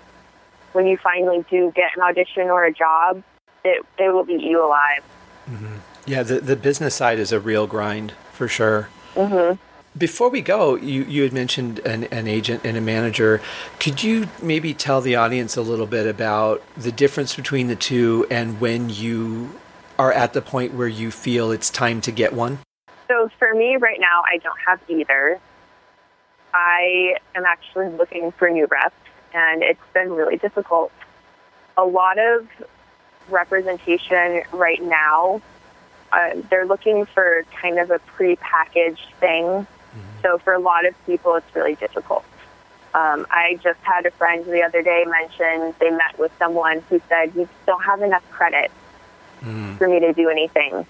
when 0.72 0.86
you 0.86 0.96
finally 0.96 1.44
do 1.50 1.72
get 1.74 1.90
an 1.96 2.02
audition 2.02 2.44
or 2.44 2.64
a 2.64 2.72
job, 2.72 3.22
it, 3.64 3.84
it 3.98 4.08
will 4.08 4.28
eat 4.28 4.42
you 4.42 4.64
alive. 4.64 5.02
Mm-hmm. 5.48 5.76
Yeah, 6.06 6.22
the, 6.22 6.40
the 6.40 6.56
business 6.56 6.94
side 6.94 7.18
is 7.18 7.32
a 7.32 7.40
real 7.40 7.66
grind 7.66 8.12
for 8.32 8.48
sure. 8.48 8.88
Mm-hmm. 9.14 9.60
Before 9.96 10.30
we 10.30 10.40
go, 10.40 10.76
you, 10.76 11.04
you 11.04 11.22
had 11.22 11.34
mentioned 11.34 11.78
an, 11.80 12.04
an 12.04 12.26
agent 12.26 12.62
and 12.64 12.76
a 12.78 12.80
manager. 12.80 13.42
Could 13.78 14.02
you 14.02 14.28
maybe 14.40 14.72
tell 14.72 15.02
the 15.02 15.16
audience 15.16 15.56
a 15.56 15.62
little 15.62 15.86
bit 15.86 16.06
about 16.06 16.62
the 16.76 16.90
difference 16.90 17.36
between 17.36 17.66
the 17.66 17.76
two 17.76 18.26
and 18.30 18.58
when 18.58 18.88
you 18.88 19.60
are 19.98 20.10
at 20.10 20.32
the 20.32 20.40
point 20.40 20.72
where 20.72 20.88
you 20.88 21.10
feel 21.10 21.52
it's 21.52 21.68
time 21.68 22.00
to 22.00 22.10
get 22.10 22.32
one? 22.32 22.58
So 23.06 23.28
for 23.38 23.54
me 23.54 23.76
right 23.76 24.00
now, 24.00 24.22
I 24.22 24.38
don't 24.38 24.58
have 24.66 24.80
either. 24.88 25.38
I 26.54 27.16
am 27.34 27.44
actually 27.44 27.88
looking 27.90 28.32
for 28.32 28.48
a 28.48 28.52
new 28.52 28.66
reps, 28.66 28.94
and 29.34 29.62
it's 29.62 29.80
been 29.92 30.12
really 30.12 30.36
difficult. 30.36 30.92
A 31.76 31.84
lot 31.84 32.18
of 32.18 32.48
representation 33.28 34.42
right 34.52 34.82
now, 34.82 35.40
uh, 36.12 36.30
they're 36.50 36.66
looking 36.66 37.06
for 37.06 37.44
kind 37.60 37.78
of 37.78 37.90
a 37.90 37.98
pre-packaged 38.00 39.14
thing 39.20 39.66
so 40.22 40.38
for 40.38 40.54
a 40.54 40.58
lot 40.58 40.86
of 40.86 40.94
people, 41.04 41.34
it's 41.34 41.54
really 41.54 41.74
difficult. 41.74 42.24
Um, 42.94 43.26
I 43.30 43.58
just 43.62 43.80
had 43.82 44.06
a 44.06 44.10
friend 44.12 44.44
the 44.44 44.62
other 44.62 44.82
day 44.82 45.04
mention 45.06 45.74
they 45.80 45.90
met 45.90 46.18
with 46.18 46.30
someone 46.38 46.82
who 46.88 47.00
said, 47.08 47.34
You 47.34 47.48
don't 47.66 47.82
have 47.82 48.02
enough 48.02 48.28
credit 48.30 48.70
mm. 49.42 49.76
for 49.78 49.88
me 49.88 50.00
to 50.00 50.12
do 50.12 50.28
anything. 50.28 50.86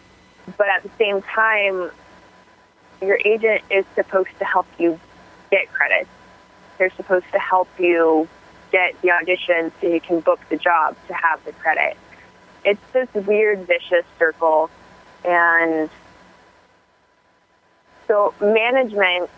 But 0.59 0.69
at 0.69 0.83
the 0.83 0.91
same 0.99 1.23
time, 1.23 1.91
your 3.01 3.19
agent 3.25 3.63
is 3.71 3.85
supposed 3.95 4.37
to 4.41 4.45
help 4.45 4.67
you 4.79 4.99
get 5.51 5.73
credit. 5.73 6.09
They're 6.79 6.91
supposed 6.91 7.27
to 7.33 7.39
help 7.39 7.69
you 7.79 8.29
get 8.71 9.01
the 9.03 9.11
audition 9.13 9.71
so 9.81 9.87
you 9.87 10.01
can 10.01 10.21
book 10.21 10.41
the 10.49 10.57
job 10.57 10.97
to 11.09 11.15
have 11.15 11.45
the 11.45 11.53
credit. 11.53 11.97
It's 12.65 12.81
this 12.93 13.09
weird, 13.15 13.67
vicious 13.67 14.05
circle. 14.19 14.71
And 15.25 15.91
so 18.09 18.35
management, 18.41 19.31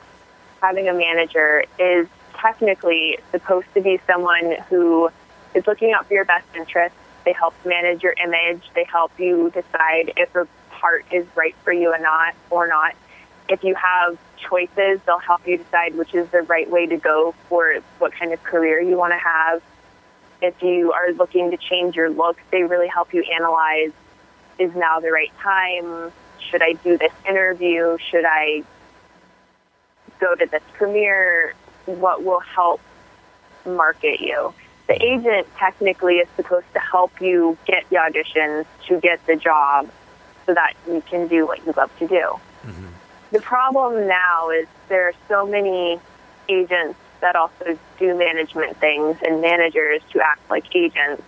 having 0.62 0.88
a 0.88 0.94
manager, 0.94 1.64
is 1.78 2.06
technically 2.36 3.18
supposed 3.30 3.66
to 3.74 3.80
be 3.80 4.00
someone 4.06 4.56
who 4.68 5.10
is 5.54 5.66
looking 5.66 5.92
out 5.92 6.06
for 6.06 6.14
your 6.14 6.24
best 6.24 6.46
interests. 6.54 6.98
They 7.24 7.32
help 7.32 7.54
manage 7.64 8.02
your 8.02 8.14
image. 8.22 8.62
They 8.74 8.84
help 8.84 9.12
you 9.18 9.50
decide 9.50 10.12
if 10.16 10.34
a 10.34 10.46
part 10.70 11.06
is 11.10 11.26
right 11.34 11.54
for 11.64 11.72
you 11.72 11.92
or 11.92 11.98
not, 11.98 12.34
or 12.50 12.66
not. 12.66 12.94
If 13.48 13.64
you 13.64 13.74
have 13.74 14.18
choices, 14.48 15.00
they'll 15.06 15.18
help 15.18 15.46
you 15.46 15.58
decide 15.58 15.94
which 15.96 16.14
is 16.14 16.28
the 16.30 16.42
right 16.42 16.70
way 16.70 16.86
to 16.86 16.96
go 16.96 17.34
for 17.48 17.74
what 17.98 18.12
kind 18.12 18.32
of 18.32 18.42
career 18.42 18.80
you 18.80 18.96
want 18.96 19.12
to 19.12 19.18
have. 19.18 19.62
If 20.42 20.62
you 20.62 20.92
are 20.92 21.12
looking 21.12 21.50
to 21.50 21.56
change 21.56 21.96
your 21.96 22.10
look, 22.10 22.38
they 22.50 22.62
really 22.62 22.88
help 22.88 23.14
you 23.14 23.22
analyze 23.22 23.92
is 24.58 24.74
now 24.74 25.00
the 25.00 25.10
right 25.10 25.32
time? 25.40 26.12
Should 26.38 26.62
I 26.62 26.74
do 26.74 26.98
this 26.98 27.12
interview? 27.28 27.98
Should 28.10 28.24
I 28.24 28.62
go 30.20 30.34
to 30.34 30.46
this 30.46 30.62
premiere? 30.74 31.54
What 31.86 32.22
will 32.22 32.40
help 32.40 32.80
market 33.66 34.20
you? 34.20 34.54
The 34.86 35.02
agent 35.02 35.46
technically 35.56 36.16
is 36.16 36.28
supposed 36.36 36.66
to 36.74 36.78
help 36.78 37.20
you 37.20 37.56
get 37.64 37.88
the 37.88 37.96
auditions 37.96 38.66
to 38.88 39.00
get 39.00 39.24
the 39.26 39.36
job 39.36 39.90
so 40.46 40.54
that 40.54 40.74
you 40.86 41.02
can 41.08 41.26
do 41.26 41.46
what 41.46 41.64
you 41.64 41.72
love 41.76 41.90
to 41.98 42.06
do. 42.06 42.38
Mm-hmm. 42.64 42.86
The 43.34 43.40
problem 43.40 44.06
now 44.06 44.50
is 44.50 44.68
there 44.88 45.08
are 45.08 45.12
so 45.26 45.44
many 45.44 45.98
agents 46.48 46.96
that 47.20 47.34
also 47.34 47.76
do 47.98 48.16
management 48.16 48.76
things 48.76 49.16
and 49.26 49.40
managers 49.40 50.02
to 50.12 50.20
act 50.20 50.48
like 50.48 50.64
agents. 50.72 51.20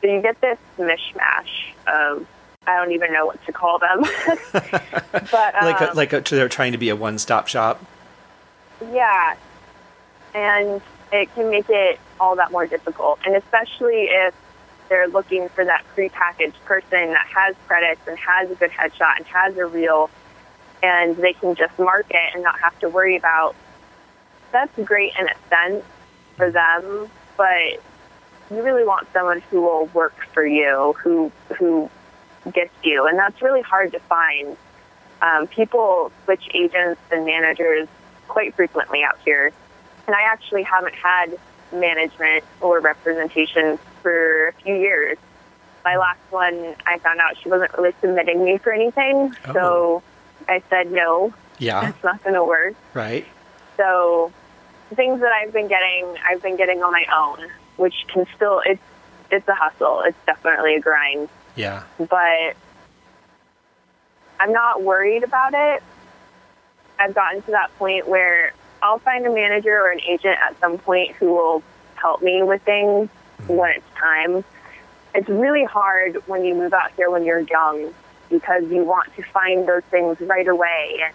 So 0.00 0.06
you 0.06 0.22
get 0.22 0.40
this 0.40 0.56
mishmash 0.78 1.74
of 1.86 2.26
I 2.66 2.76
don't 2.76 2.92
even 2.92 3.12
know 3.12 3.26
what 3.26 3.44
to 3.44 3.52
call 3.52 3.78
them. 3.78 4.04
but 4.52 5.54
um, 5.54 5.64
like 5.64 5.80
a, 5.82 5.92
like 5.94 6.12
a, 6.14 6.20
they're 6.22 6.48
trying 6.48 6.72
to 6.72 6.78
be 6.78 6.88
a 6.88 6.96
one-stop 6.96 7.46
shop. 7.46 7.84
Yeah, 8.90 9.36
and 10.34 10.80
it 11.12 11.34
can 11.34 11.50
make 11.50 11.68
it 11.68 12.00
all 12.18 12.36
that 12.36 12.50
more 12.52 12.66
difficult, 12.66 13.18
and 13.26 13.36
especially 13.36 14.04
if 14.04 14.34
they're 14.88 15.08
looking 15.08 15.50
for 15.50 15.64
that 15.64 15.84
prepackaged 15.94 16.62
person 16.64 17.10
that 17.12 17.26
has 17.26 17.54
credits 17.66 18.00
and 18.06 18.18
has 18.18 18.50
a 18.50 18.54
good 18.54 18.70
headshot 18.70 19.18
and 19.18 19.26
has 19.26 19.56
a 19.58 19.66
reel, 19.66 20.08
and 20.82 21.16
they 21.16 21.32
can 21.32 21.54
just 21.54 21.78
market 21.78 22.30
and 22.34 22.42
not 22.42 22.58
have 22.60 22.78
to 22.80 22.88
worry 22.88 23.16
about. 23.16 23.54
That's 24.52 24.72
great 24.84 25.12
in 25.18 25.26
a 25.28 25.34
sense 25.48 25.84
for 26.36 26.50
them, 26.50 27.10
but 27.36 27.82
you 28.50 28.62
really 28.62 28.84
want 28.84 29.06
someone 29.12 29.40
who 29.50 29.62
will 29.62 29.86
work 29.86 30.14
for 30.32 30.46
you, 30.46 30.94
who 31.02 31.30
who 31.58 31.90
gets 32.52 32.72
you, 32.82 33.06
and 33.06 33.18
that's 33.18 33.42
really 33.42 33.62
hard 33.62 33.92
to 33.92 34.00
find. 34.00 34.56
Um, 35.20 35.48
people 35.48 36.12
switch 36.24 36.48
agents 36.54 37.00
and 37.10 37.26
managers 37.26 37.88
quite 38.28 38.54
frequently 38.54 39.02
out 39.02 39.18
here, 39.24 39.52
and 40.06 40.16
I 40.16 40.22
actually 40.22 40.62
haven't 40.62 40.94
had 40.94 41.38
management 41.72 42.44
or 42.60 42.80
representation 42.80 43.78
for 44.02 44.48
a 44.48 44.52
few 44.54 44.74
years. 44.74 45.18
My 45.84 45.96
last 45.96 46.20
one, 46.30 46.74
I 46.86 46.98
found 46.98 47.20
out 47.20 47.36
she 47.42 47.48
wasn't 47.48 47.72
really 47.76 47.94
submitting 48.00 48.44
me 48.44 48.58
for 48.58 48.72
anything, 48.72 49.34
oh. 49.48 49.52
so 49.52 50.02
I 50.48 50.62
said 50.70 50.90
no. 50.90 51.32
Yeah, 51.58 51.88
it's 51.88 52.04
not 52.04 52.22
going 52.22 52.34
to 52.34 52.44
work. 52.44 52.74
Right. 52.94 53.26
So 53.76 54.32
things 54.94 55.20
that 55.20 55.32
I've 55.32 55.52
been 55.52 55.68
getting, 55.68 56.16
I've 56.26 56.42
been 56.42 56.56
getting 56.56 56.82
on 56.82 56.92
my 56.92 57.04
own, 57.14 57.50
which 57.76 57.94
can 58.12 58.26
still 58.34 58.62
it's 58.64 58.82
it's 59.30 59.46
a 59.48 59.54
hustle. 59.54 60.02
It's 60.04 60.18
definitely 60.26 60.76
a 60.76 60.80
grind. 60.80 61.28
Yeah. 61.56 61.82
But 61.98 62.56
I'm 64.40 64.52
not 64.52 64.82
worried 64.82 65.24
about 65.24 65.52
it. 65.54 65.82
I've 66.98 67.14
gotten 67.14 67.42
to 67.42 67.50
that 67.52 67.76
point 67.78 68.08
where 68.08 68.52
I'll 68.82 68.98
find 68.98 69.26
a 69.26 69.32
manager 69.32 69.78
or 69.78 69.90
an 69.90 70.00
agent 70.00 70.38
at 70.40 70.58
some 70.60 70.78
point 70.78 71.12
who 71.16 71.32
will 71.34 71.62
help 71.96 72.22
me 72.22 72.42
with 72.42 72.62
things 72.62 73.08
mm-hmm. 73.42 73.56
when 73.56 73.70
it's 73.72 73.86
time. 73.96 74.44
It's 75.14 75.28
really 75.28 75.64
hard 75.64 76.16
when 76.26 76.44
you 76.44 76.54
move 76.54 76.72
out 76.72 76.92
here 76.96 77.10
when 77.10 77.24
you're 77.24 77.40
young 77.40 77.92
because 78.28 78.64
you 78.70 78.84
want 78.84 79.14
to 79.16 79.22
find 79.22 79.68
those 79.68 79.82
things 79.90 80.20
right 80.20 80.46
away 80.46 81.00
and 81.04 81.14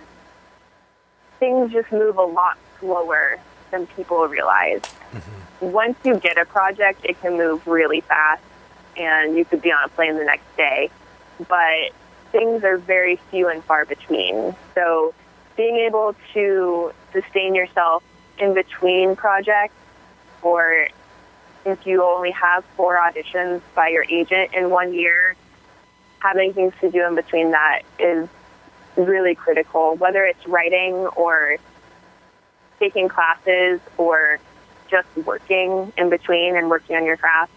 things 1.40 1.72
just 1.72 1.92
move 1.92 2.18
a 2.18 2.24
lot 2.24 2.58
slower 2.80 3.40
than 3.72 3.88
people 3.88 4.28
realize. 4.28 4.82
Mm-hmm. 4.82 5.72
Once 5.72 5.98
you 6.04 6.18
get 6.18 6.38
a 6.38 6.46
project, 6.46 7.02
it 7.04 7.20
can 7.22 7.38
move 7.38 7.66
really 7.68 8.02
fast 8.02 8.44
and 8.98 9.36
you 9.36 9.46
could 9.46 9.62
be 9.62 9.72
on 9.72 9.84
a 9.84 9.90
plane 9.90 10.18
the 10.18 10.26
next 10.26 10.46
day. 10.56 10.90
But 11.48 11.92
things 12.32 12.64
are 12.64 12.78
very 12.78 13.18
few 13.32 13.50
and 13.50 13.64
far 13.64 13.86
between. 13.86 14.56
So 14.76 15.14
being 15.56 15.78
able 15.78 16.16
to 16.34 16.92
sustain 17.12 17.56
yourself 17.56 18.04
in 18.38 18.54
between 18.54 19.16
projects 19.16 19.76
or 20.42 20.88
if 21.66 21.86
you 21.86 22.04
only 22.04 22.32
have 22.32 22.66
four 22.76 22.98
auditions 22.98 23.62
by 23.74 23.88
your 23.90 24.06
agent 24.10 24.54
in 24.54 24.70
one 24.70 24.94
year, 24.94 25.36
having 26.24 26.54
things 26.54 26.74
to 26.80 26.90
do 26.90 27.06
in 27.06 27.16
between 27.16 27.52
that 27.52 27.82
is 28.00 28.30
really 28.96 29.36
critical, 29.36 29.96
whether 29.98 30.24
it's 30.24 30.48
writing 30.48 30.94
or 30.94 31.58
taking 32.80 33.10
classes 33.10 33.82
or 33.98 34.40
just 34.90 35.08
working 35.26 35.92
in 35.98 36.10
between 36.10 36.56
and 36.56 36.70
working 36.70 36.96
on 36.96 37.06
your 37.06 37.18
craft. 37.18 37.52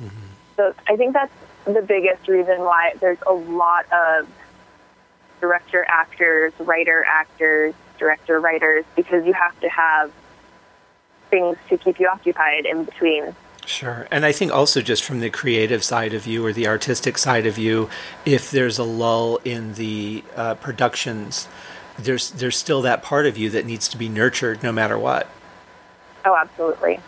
Mm-hmm. 0.00 0.26
So 0.56 0.74
I 0.88 0.96
think 0.96 1.14
that's 1.14 1.32
the 1.64 1.82
biggest 1.82 2.28
reason 2.28 2.60
why 2.60 2.94
there's 3.00 3.18
a 3.26 3.32
lot 3.32 3.86
of 3.92 4.28
director 5.40 5.84
actors, 5.88 6.52
writer 6.60 7.04
actors, 7.04 7.74
director 7.98 8.38
writers, 8.38 8.84
because 8.94 9.26
you 9.26 9.32
have 9.32 9.58
to 9.60 9.68
have 9.68 10.12
things 11.28 11.56
to 11.70 11.76
keep 11.76 11.98
you 11.98 12.06
occupied 12.06 12.66
in 12.66 12.84
between. 12.84 13.34
Sure. 13.72 14.06
And 14.10 14.26
I 14.26 14.32
think 14.32 14.52
also 14.52 14.82
just 14.82 15.02
from 15.02 15.20
the 15.20 15.30
creative 15.30 15.82
side 15.82 16.12
of 16.12 16.26
you 16.26 16.44
or 16.44 16.52
the 16.52 16.68
artistic 16.68 17.16
side 17.16 17.46
of 17.46 17.56
you, 17.56 17.88
if 18.26 18.50
there's 18.50 18.78
a 18.78 18.84
lull 18.84 19.38
in 19.46 19.74
the 19.74 20.22
uh, 20.36 20.56
productions, 20.56 21.48
there's 21.98 22.30
there's 22.32 22.56
still 22.56 22.82
that 22.82 23.02
part 23.02 23.24
of 23.24 23.38
you 23.38 23.48
that 23.50 23.64
needs 23.64 23.88
to 23.88 23.96
be 23.96 24.10
nurtured 24.10 24.62
no 24.62 24.72
matter 24.72 24.98
what. 24.98 25.26
Oh, 26.26 26.36
absolutely. 26.36 27.00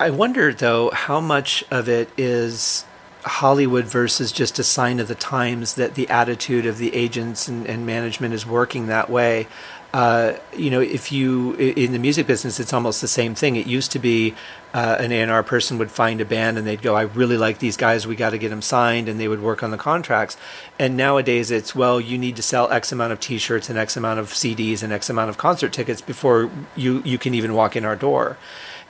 I 0.00 0.10
wonder, 0.10 0.52
though, 0.52 0.90
how 0.90 1.20
much 1.20 1.62
of 1.70 1.88
it 1.88 2.10
is 2.16 2.84
Hollywood 3.22 3.84
versus 3.84 4.32
just 4.32 4.58
a 4.58 4.64
sign 4.64 4.98
of 4.98 5.06
the 5.06 5.14
times 5.14 5.74
that 5.74 5.94
the 5.94 6.08
attitude 6.08 6.66
of 6.66 6.78
the 6.78 6.94
agents 6.94 7.46
and, 7.46 7.66
and 7.66 7.86
management 7.86 8.34
is 8.34 8.44
working 8.44 8.88
that 8.88 9.08
way. 9.08 9.46
Uh, 9.92 10.34
you 10.56 10.70
know, 10.70 10.80
if 10.80 11.12
you 11.12 11.54
in 11.54 11.92
the 11.92 11.98
music 11.98 12.26
business, 12.26 12.58
it's 12.58 12.72
almost 12.72 13.00
the 13.00 13.08
same 13.08 13.34
thing. 13.34 13.56
It 13.56 13.66
used 13.66 13.92
to 13.92 13.98
be 13.98 14.34
uh, 14.72 14.96
an 15.00 15.12
A&R 15.12 15.42
person 15.42 15.78
would 15.78 15.90
find 15.90 16.20
a 16.20 16.24
band 16.24 16.58
and 16.58 16.66
they'd 16.66 16.82
go, 16.82 16.94
"I 16.94 17.02
really 17.02 17.36
like 17.36 17.58
these 17.58 17.76
guys. 17.76 18.06
We 18.06 18.16
got 18.16 18.30
to 18.30 18.38
get 18.38 18.50
them 18.50 18.62
signed," 18.62 19.08
and 19.08 19.18
they 19.18 19.28
would 19.28 19.42
work 19.42 19.62
on 19.62 19.70
the 19.70 19.76
contracts. 19.76 20.36
And 20.78 20.96
nowadays, 20.96 21.50
it's 21.50 21.74
well, 21.74 22.00
you 22.00 22.18
need 22.18 22.36
to 22.36 22.42
sell 22.42 22.70
X 22.70 22.92
amount 22.92 23.12
of 23.12 23.20
T-shirts 23.20 23.68
and 23.68 23.78
X 23.78 23.96
amount 23.96 24.20
of 24.20 24.28
CDs 24.28 24.82
and 24.82 24.92
X 24.92 25.10
amount 25.10 25.30
of 25.30 25.38
concert 25.38 25.72
tickets 25.72 26.00
before 26.00 26.50
you 26.76 27.02
you 27.04 27.18
can 27.18 27.34
even 27.34 27.54
walk 27.54 27.76
in 27.76 27.84
our 27.84 27.96
door. 27.96 28.36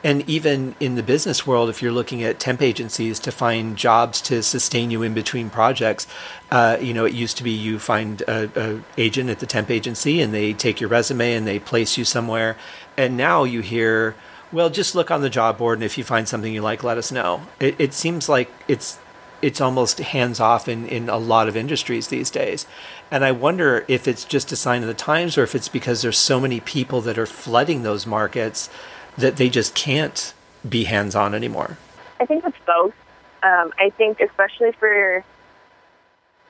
And 0.03 0.29
even 0.29 0.75
in 0.81 0.95
the 0.95 1.03
business 1.03 1.47
world, 1.47 1.69
if 1.69 1.83
you're 1.83 1.93
looking 1.93 2.23
at 2.23 2.41
temp 2.41 2.63
agencies 2.63 3.19
to 3.21 3.31
find 3.31 3.77
jobs 3.77 4.23
to 4.23 4.43
sustain 4.43 4.91
you 4.91 5.03
in 5.03 5.13
between 5.13 5.51
projects, 5.51 6.07
uh, 6.51 6.79
you 6.81 6.95
know, 6.95 7.05
it 7.05 7.13
used 7.13 7.37
to 7.37 7.45
be 7.45 7.51
you 7.51 7.79
find 7.79 8.23
a, 8.23 8.51
a, 8.57 8.81
agent 8.97 9.29
at 9.29 9.41
the 9.41 9.47
temp 9.47 9.71
agency 9.71 10.23
and 10.23 10.33
they 10.33 10.55
take 10.55 10.81
your 10.81 10.89
resume 10.89 11.35
and 11.35 11.47
they 11.47 11.59
place 11.59 11.99
you 11.99 12.05
somewhere. 12.07 12.57
And 12.97 13.17
now 13.17 13.45
you 13.45 13.61
hear, 13.61 14.15
well, 14.53 14.71
just 14.71 14.95
look 14.95 15.11
on 15.11 15.21
the 15.21 15.31
job 15.31 15.59
board 15.59 15.79
and 15.79 15.85
if 15.85 15.97
you 15.97 16.05
find 16.05 16.29
something 16.29 16.53
you 16.53 16.63
like, 16.63 16.83
let 16.83 16.99
us 16.99 17.13
know. 17.13 17.43
It, 17.59 17.77
it 17.79 17.95
seems 17.95 18.29
like 18.29 18.51
it's 18.69 18.99
it's 19.43 19.61
almost 19.61 20.01
hands 20.01 20.39
off 20.39 20.69
in, 20.69 20.87
in 20.87 21.09
a 21.09 21.17
lot 21.17 21.49
of 21.49 21.57
industries 21.57 22.09
these 22.09 22.29
days. 22.29 22.67
And 23.11 23.25
I 23.25 23.33
wonder 23.33 23.87
if 23.89 24.07
it's 24.07 24.27
just 24.27 24.53
a 24.53 24.57
sign 24.57 24.83
of 24.83 24.89
the 24.89 24.93
times 24.93 25.39
or 25.39 25.43
if 25.45 25.55
it's 25.55 25.69
because 25.69 26.03
there's 26.03 26.19
so 26.19 26.39
many 26.39 26.61
people 26.61 27.01
that 27.01 27.17
are 27.17 27.25
flooding 27.25 27.83
those 27.83 28.07
markets 28.07 28.69
that 29.17 29.37
they 29.37 29.49
just 29.49 29.75
can't 29.75 30.35
be 30.69 30.85
hands 30.85 31.15
on 31.15 31.35
anymore? 31.35 31.79
I 32.19 32.27
think 32.27 32.45
it's 32.45 32.57
both. 32.67 32.95
Um, 33.43 33.73
I 33.79 33.91
think, 33.97 34.21
especially 34.21 34.73
for 34.73 35.25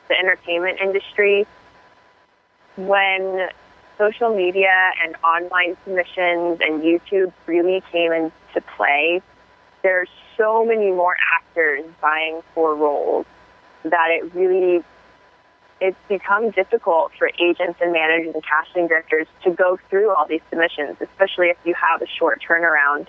the 0.09 0.19
entertainment 0.19 0.81
industry, 0.81 1.47
when 2.77 3.49
social 4.01 4.35
media 4.35 4.93
and 5.05 5.15
online 5.23 5.77
submissions 5.85 6.59
and 6.61 6.83
YouTube 6.83 7.33
really 7.47 7.83
came 7.93 8.13
into 8.13 8.67
play, 8.77 9.21
there's 9.83 10.09
so 10.39 10.65
many 10.65 10.91
more 10.91 11.15
actors 11.37 11.85
vying 12.01 12.41
for 12.55 12.75
roles 12.75 13.27
that 13.85 14.09
it 14.11 14.35
really 14.35 14.83
it's 15.81 15.97
become 16.09 16.51
difficult 16.51 17.11
for 17.19 17.31
agents 17.41 17.79
and 17.81 17.93
managers 17.93 18.35
and 18.35 18.45
casting 18.45 18.87
directors 18.87 19.27
to 19.43 19.51
go 19.51 19.79
through 19.89 20.15
all 20.15 20.27
these 20.27 20.43
submissions, 20.51 20.97
especially 21.01 21.49
if 21.49 21.57
you 21.65 21.75
have 21.75 22.03
a 22.03 22.07
short 22.07 22.43
turnaround. 22.47 23.07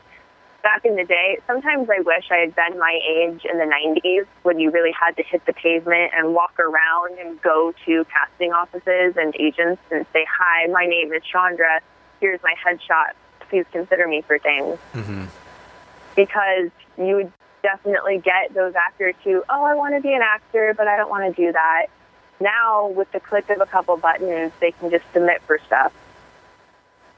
Back 0.64 0.86
in 0.86 0.95
the 0.95 1.03
day, 1.03 1.39
sometimes 1.47 1.89
I 1.89 2.01
wish 2.01 2.26
I 2.30 2.38
had 2.38 2.55
been 2.55 2.78
my 2.78 2.99
age 3.03 3.45
in 3.45 3.57
the 3.57 3.66
90s 3.66 4.28
when 4.43 4.59
you 4.59 4.70
really 4.70 4.91
had 4.91 5.18
to 5.18 5.24
hit 5.24 5.45
the 5.45 5.53
pavement 5.53 6.12
and 6.16 6.36
walk 6.36 6.59
around 6.59 7.18
and 7.18 7.41
go 7.41 7.74
to 7.86 8.05
casting 8.05 8.51
offices 8.53 9.16
and 9.18 9.36
agents 9.39 9.82
and 9.89 10.05
say, 10.14 10.26
Hi, 10.30 10.68
my 10.68 10.86
name 10.86 11.12
is 11.14 11.24
Chandra. 11.24 11.82
Here's 12.20 12.39
my 12.43 12.53
headshot. 12.64 13.14
Please 13.49 13.66
consider 13.72 14.07
me 14.07 14.22
for 14.22 14.38
things. 14.38 14.78
Mm-hmm. 14.93 15.26
Because 16.16 16.70
you 16.97 17.16
would 17.16 17.34
definitely 17.64 18.20
get 18.20 18.53
those 18.53 18.76
actors 18.76 19.16
who, 19.24 19.43
oh, 19.49 19.64
I 19.64 19.74
want 19.74 19.95
to 19.95 20.01
be 20.01 20.14
an 20.14 20.22
actor, 20.22 20.76
but 20.78 20.88
I 20.88 20.95
don't 20.95 21.09
want 21.09 21.36
to 21.36 21.41
do 21.45 21.51
that 21.51 21.88
now, 22.41 22.88
with 22.88 23.12
the 23.12 23.20
click 23.20 23.49
of 23.49 23.62
a 23.62 23.66
couple 23.66 23.95
buttons, 23.97 24.51
they 24.59 24.72
can 24.72 24.89
just 24.89 25.05
submit 25.14 25.41
for 25.43 25.59
stuff. 25.68 25.93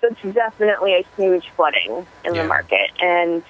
So 0.03 0.09
it's 0.09 0.35
definitely 0.35 0.95
a 0.95 1.05
huge 1.15 1.49
flooding 1.55 2.05
in 2.25 2.35
yeah. 2.35 2.41
the 2.41 2.47
market, 2.47 2.91
and 2.99 3.41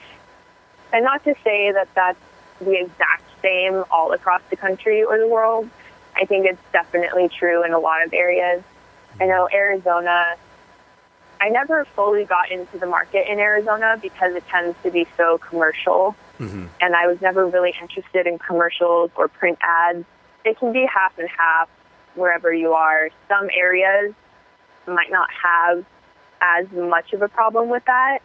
and 0.91 1.03
not 1.03 1.23
to 1.23 1.33
say 1.43 1.71
that 1.71 1.87
that's 1.95 2.19
the 2.61 2.79
exact 2.79 3.23
same 3.41 3.83
all 3.89 4.11
across 4.13 4.41
the 4.51 4.55
country 4.55 5.03
or 5.03 5.17
the 5.17 5.27
world. 5.27 5.67
I 6.15 6.25
think 6.25 6.45
it's 6.45 6.61
definitely 6.71 7.29
true 7.29 7.63
in 7.63 7.73
a 7.73 7.79
lot 7.79 8.05
of 8.05 8.13
areas. 8.13 8.63
I 9.19 9.25
know 9.25 9.49
Arizona, 9.51 10.35
I 11.41 11.49
never 11.49 11.85
fully 11.95 12.25
got 12.25 12.51
into 12.51 12.77
the 12.77 12.85
market 12.85 13.31
in 13.31 13.39
Arizona 13.39 13.97
because 13.99 14.35
it 14.35 14.47
tends 14.47 14.77
to 14.83 14.91
be 14.91 15.07
so 15.17 15.39
commercial. 15.39 16.15
Mm-hmm. 16.39 16.65
And 16.81 16.95
I 16.95 17.07
was 17.07 17.19
never 17.19 17.47
really 17.47 17.73
interested 17.81 18.27
in 18.27 18.37
commercials 18.37 19.09
or 19.15 19.27
print 19.27 19.57
ads. 19.61 20.05
It 20.45 20.59
can 20.59 20.71
be 20.71 20.85
half 20.85 21.17
and 21.17 21.29
half 21.29 21.67
wherever 22.13 22.53
you 22.53 22.73
are. 22.73 23.09
Some 23.27 23.49
areas 23.51 24.13
might 24.85 25.09
not 25.09 25.29
have 25.31 25.83
as 26.43 26.69
much 26.71 27.13
of 27.13 27.21
a 27.21 27.29
problem 27.29 27.69
with 27.69 27.83
that, 27.85 28.19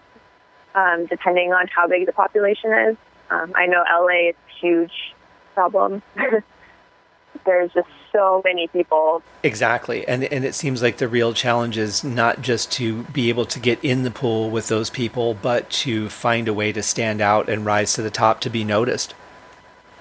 um, 0.74 1.06
depending 1.06 1.52
on 1.52 1.68
how 1.68 1.86
big 1.86 2.06
the 2.06 2.12
population 2.12 2.72
is. 2.72 2.96
Um, 3.30 3.52
I 3.54 3.66
know 3.66 3.84
LA 3.90 4.30
is 4.30 4.34
a 4.34 4.60
huge 4.60 5.14
problem. 5.54 6.02
There's 7.44 7.72
just 7.72 7.88
so 8.12 8.42
many 8.44 8.66
people. 8.68 9.22
Exactly. 9.42 10.06
And 10.08 10.24
and 10.24 10.44
it 10.44 10.54
seems 10.54 10.82
like 10.82 10.96
the 10.96 11.08
real 11.08 11.32
challenge 11.32 11.78
is 11.78 12.02
not 12.02 12.40
just 12.42 12.72
to 12.72 13.04
be 13.04 13.28
able 13.28 13.44
to 13.46 13.60
get 13.60 13.82
in 13.84 14.02
the 14.02 14.10
pool 14.10 14.50
with 14.50 14.68
those 14.68 14.90
people, 14.90 15.34
but 15.34 15.70
to 15.70 16.08
find 16.08 16.48
a 16.48 16.54
way 16.54 16.72
to 16.72 16.82
stand 16.82 17.20
out 17.20 17.48
and 17.48 17.64
rise 17.64 17.92
to 17.94 18.02
the 18.02 18.10
top 18.10 18.40
to 18.40 18.50
be 18.50 18.64
noticed. 18.64 19.14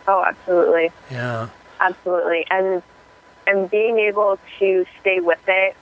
Oh, 0.08 0.24
absolutely. 0.26 0.90
Yeah. 1.12 1.50
Absolutely. 1.80 2.46
And 2.50 2.82
and 3.46 3.70
being 3.70 4.00
able 4.00 4.40
to 4.60 4.86
stay 5.00 5.20
with 5.20 5.40
it 5.48 5.76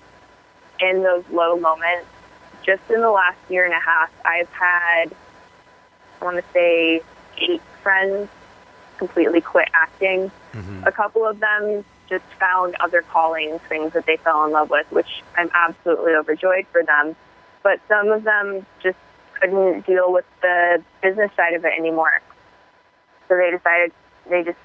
in 0.80 1.04
those 1.04 1.24
low 1.32 1.58
moments. 1.58 2.08
Just 2.66 2.82
in 2.90 3.02
the 3.02 3.12
last 3.12 3.38
year 3.50 3.66
and 3.66 3.74
a 3.74 3.80
half, 3.80 4.10
I've 4.26 4.50
had 4.50 5.14
I 6.22 6.26
want 6.26 6.38
to 6.38 6.44
say 6.54 7.02
eight 7.38 7.62
friends 7.84 8.30
completely 8.98 9.42
quit 9.42 9.70
acting. 9.74 10.32
Mm-hmm. 10.54 10.84
A 10.86 10.92
couple 10.92 11.26
of 11.26 11.40
them 11.40 11.84
just 12.10 12.24
found 12.40 12.76
other 12.80 13.02
callings, 13.02 13.60
things 13.68 13.94
that 13.94 14.06
they 14.06 14.18
fell 14.18 14.46
in 14.46 14.52
love 14.52 14.70
with, 14.70 14.90
which 14.92 15.24
I'm 15.38 15.50
absolutely 15.54 16.14
overjoyed 16.14 16.66
for 16.72 16.84
them. 16.84 17.16
But 17.64 17.80
some 17.88 18.12
of 18.12 18.24
them 18.24 18.66
just 18.82 18.98
couldn't 19.40 19.86
deal 19.86 20.12
with 20.12 20.26
the 20.42 20.82
business 21.02 21.32
side 21.36 21.54
of 21.54 21.66
it 21.66 21.74
anymore. 21.78 22.22
So 23.28 23.36
they 23.36 23.52
decided 23.52 23.92
they 24.30 24.44
just 24.44 24.58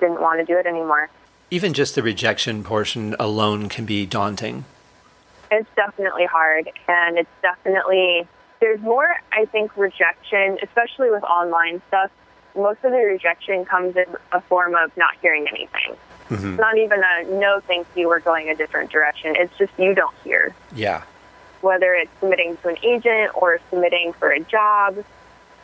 didn't 0.00 0.20
want 0.20 0.40
to 0.40 0.44
do 0.44 0.58
it 0.58 0.66
anymore. 0.66 1.10
Even 1.50 1.74
just 1.74 1.94
the 1.94 2.02
rejection 2.02 2.64
portion 2.64 3.14
alone 3.20 3.68
can 3.68 3.84
be 3.84 4.04
daunting. 4.04 4.64
It's 5.50 5.68
definitely 5.76 6.26
hard, 6.26 6.70
and 6.88 7.18
it's 7.18 7.30
definitely 7.42 8.26
there's 8.60 8.80
more, 8.80 9.08
I 9.32 9.44
think, 9.46 9.76
rejection, 9.76 10.58
especially 10.62 11.10
with 11.10 11.22
online 11.24 11.82
stuff. 11.88 12.10
Most 12.54 12.78
of 12.84 12.92
the 12.92 12.98
rejection 12.98 13.64
comes 13.64 13.96
in 13.96 14.06
a 14.32 14.40
form 14.40 14.74
of 14.74 14.96
not 14.96 15.14
hearing 15.20 15.46
anything. 15.48 15.96
Mm-hmm. 16.30 16.56
Not 16.56 16.78
even 16.78 17.02
a 17.04 17.24
no, 17.38 17.60
thank 17.60 17.86
you, 17.94 18.08
we're 18.08 18.20
going 18.20 18.48
a 18.48 18.54
different 18.54 18.90
direction. 18.90 19.36
It's 19.36 19.56
just 19.58 19.72
you 19.78 19.94
don't 19.94 20.14
hear. 20.24 20.54
Yeah. 20.74 21.04
Whether 21.60 21.94
it's 21.94 22.10
submitting 22.20 22.56
to 22.58 22.68
an 22.68 22.76
agent 22.82 23.30
or 23.34 23.60
submitting 23.70 24.12
for 24.14 24.30
a 24.30 24.40
job, 24.40 25.04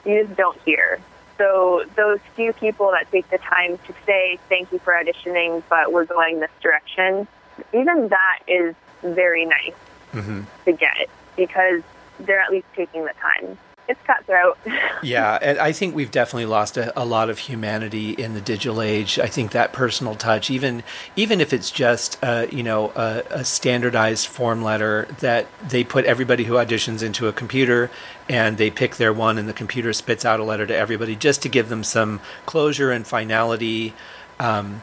you 0.04 0.24
just 0.24 0.36
don't 0.36 0.58
hear. 0.62 1.00
So 1.38 1.84
those 1.96 2.20
few 2.36 2.52
people 2.52 2.90
that 2.92 3.10
take 3.10 3.28
the 3.30 3.38
time 3.38 3.78
to 3.78 3.94
say 4.06 4.38
thank 4.48 4.70
you 4.70 4.78
for 4.78 4.92
auditioning, 4.92 5.62
but 5.68 5.92
we're 5.92 6.04
going 6.04 6.40
this 6.40 6.50
direction, 6.60 7.26
even 7.72 8.08
that 8.08 8.40
is 8.46 8.74
very 9.02 9.44
nice 9.44 9.74
mm-hmm. 10.12 10.42
to 10.64 10.72
get 10.72 11.08
because 11.36 11.82
they're 12.20 12.40
at 12.40 12.50
least 12.50 12.66
taking 12.74 13.04
the 13.04 13.12
time. 13.20 13.58
It's 13.88 14.00
cutthroat. 14.06 14.58
yeah, 15.02 15.38
and 15.42 15.58
I 15.58 15.72
think 15.72 15.94
we've 15.94 16.10
definitely 16.10 16.46
lost 16.46 16.76
a, 16.76 16.98
a, 16.98 17.04
lot 17.04 17.28
of 17.28 17.40
humanity 17.40 18.12
in 18.12 18.32
the 18.32 18.40
digital 18.40 18.80
age. 18.80 19.18
I 19.18 19.26
think 19.26 19.50
that 19.52 19.72
personal 19.72 20.14
touch, 20.14 20.50
even 20.50 20.84
even 21.16 21.40
if 21.40 21.52
it's 21.52 21.70
just 21.70 22.16
uh, 22.22 22.46
you 22.50 22.62
know 22.62 22.92
a, 22.94 23.24
a, 23.30 23.44
standardized 23.44 24.28
form 24.28 24.62
letter 24.62 25.08
that 25.18 25.48
they 25.68 25.82
put 25.82 26.04
everybody 26.04 26.44
who 26.44 26.54
auditions 26.54 27.02
into 27.02 27.26
a 27.26 27.32
computer 27.32 27.90
and 28.28 28.56
they 28.56 28.70
pick 28.70 28.96
their 28.96 29.12
one, 29.12 29.36
and 29.36 29.48
the 29.48 29.52
computer 29.52 29.92
spits 29.92 30.24
out 30.24 30.38
a 30.38 30.44
letter 30.44 30.66
to 30.66 30.76
everybody 30.76 31.16
just 31.16 31.42
to 31.42 31.48
give 31.48 31.68
them 31.68 31.82
some 31.82 32.20
closure 32.46 32.92
and 32.92 33.04
finality. 33.04 33.94
Um, 34.38 34.82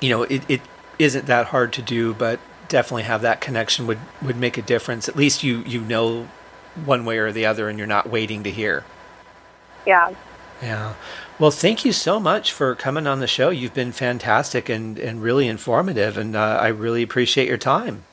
you 0.00 0.08
know, 0.08 0.22
it, 0.22 0.42
it 0.48 0.62
isn't 0.98 1.26
that 1.26 1.46
hard 1.46 1.74
to 1.74 1.82
do, 1.82 2.14
but 2.14 2.40
definitely 2.68 3.04
have 3.04 3.22
that 3.22 3.40
connection 3.40 3.86
would 3.86 3.98
would 4.20 4.36
make 4.36 4.58
a 4.58 4.62
difference. 4.62 5.08
At 5.08 5.16
least 5.16 5.42
you 5.42 5.62
you 5.66 5.80
know 5.80 6.28
one 6.84 7.04
way 7.04 7.18
or 7.18 7.32
the 7.32 7.46
other, 7.46 7.68
and 7.68 7.78
you're 7.78 7.86
not 7.86 8.08
waiting 8.08 8.42
to 8.44 8.50
hear. 8.50 8.84
Yeah. 9.86 10.14
Yeah. 10.62 10.94
Well, 11.38 11.50
thank 11.50 11.84
you 11.84 11.92
so 11.92 12.20
much 12.20 12.52
for 12.52 12.74
coming 12.74 13.06
on 13.06 13.20
the 13.20 13.26
show. 13.26 13.50
You've 13.50 13.74
been 13.74 13.90
fantastic 13.90 14.68
and, 14.68 14.98
and 14.98 15.22
really 15.22 15.48
informative, 15.48 16.16
and 16.16 16.36
uh, 16.36 16.58
I 16.60 16.68
really 16.68 17.02
appreciate 17.02 17.48
your 17.48 17.58
time. 17.58 18.04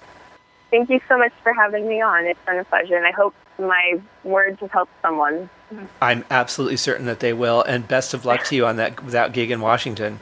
Thank 0.71 0.89
you 0.89 0.99
so 1.07 1.17
much 1.17 1.33
for 1.43 1.53
having 1.53 1.87
me 1.87 2.01
on. 2.01 2.25
It's 2.25 2.39
been 2.45 2.57
a 2.57 2.63
pleasure, 2.63 2.95
and 2.95 3.05
I 3.05 3.11
hope 3.11 3.35
my 3.59 3.99
words 4.23 4.59
have 4.61 4.71
helped 4.71 4.93
someone. 5.01 5.49
I'm 6.01 6.25
absolutely 6.31 6.77
certain 6.77 7.05
that 7.05 7.19
they 7.19 7.33
will, 7.33 7.61
and 7.61 7.87
best 7.87 8.13
of 8.13 8.25
luck 8.25 8.45
to 8.45 8.55
you 8.55 8.65
on 8.65 8.77
that, 8.77 8.97
that 9.09 9.33
gig 9.33 9.51
in 9.51 9.61
Washington. 9.61 10.19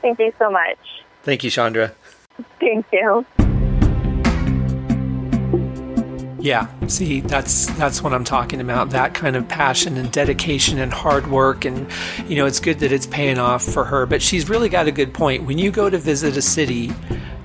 Thank 0.00 0.18
you 0.18 0.32
so 0.38 0.50
much. 0.50 0.78
Thank 1.22 1.44
you, 1.44 1.50
Chandra. 1.50 1.92
Thank 2.58 2.86
you. 2.92 3.26
Yeah, 6.40 6.68
see, 6.86 7.20
that's 7.20 7.66
that's 7.76 8.02
what 8.02 8.14
I'm 8.14 8.24
talking 8.24 8.60
about. 8.60 8.90
That 8.90 9.12
kind 9.12 9.36
of 9.36 9.46
passion 9.46 9.98
and 9.98 10.10
dedication 10.10 10.78
and 10.78 10.92
hard 10.92 11.26
work, 11.30 11.66
and 11.66 11.86
you 12.26 12.36
know, 12.36 12.46
it's 12.46 12.60
good 12.60 12.78
that 12.78 12.92
it's 12.92 13.06
paying 13.06 13.38
off 13.38 13.62
for 13.62 13.84
her. 13.84 14.06
But 14.06 14.22
she's 14.22 14.48
really 14.48 14.70
got 14.70 14.88
a 14.88 14.92
good 14.92 15.12
point. 15.12 15.44
When 15.44 15.58
you 15.58 15.70
go 15.70 15.90
to 15.90 15.98
visit 15.98 16.36
a 16.38 16.42
city, 16.42 16.92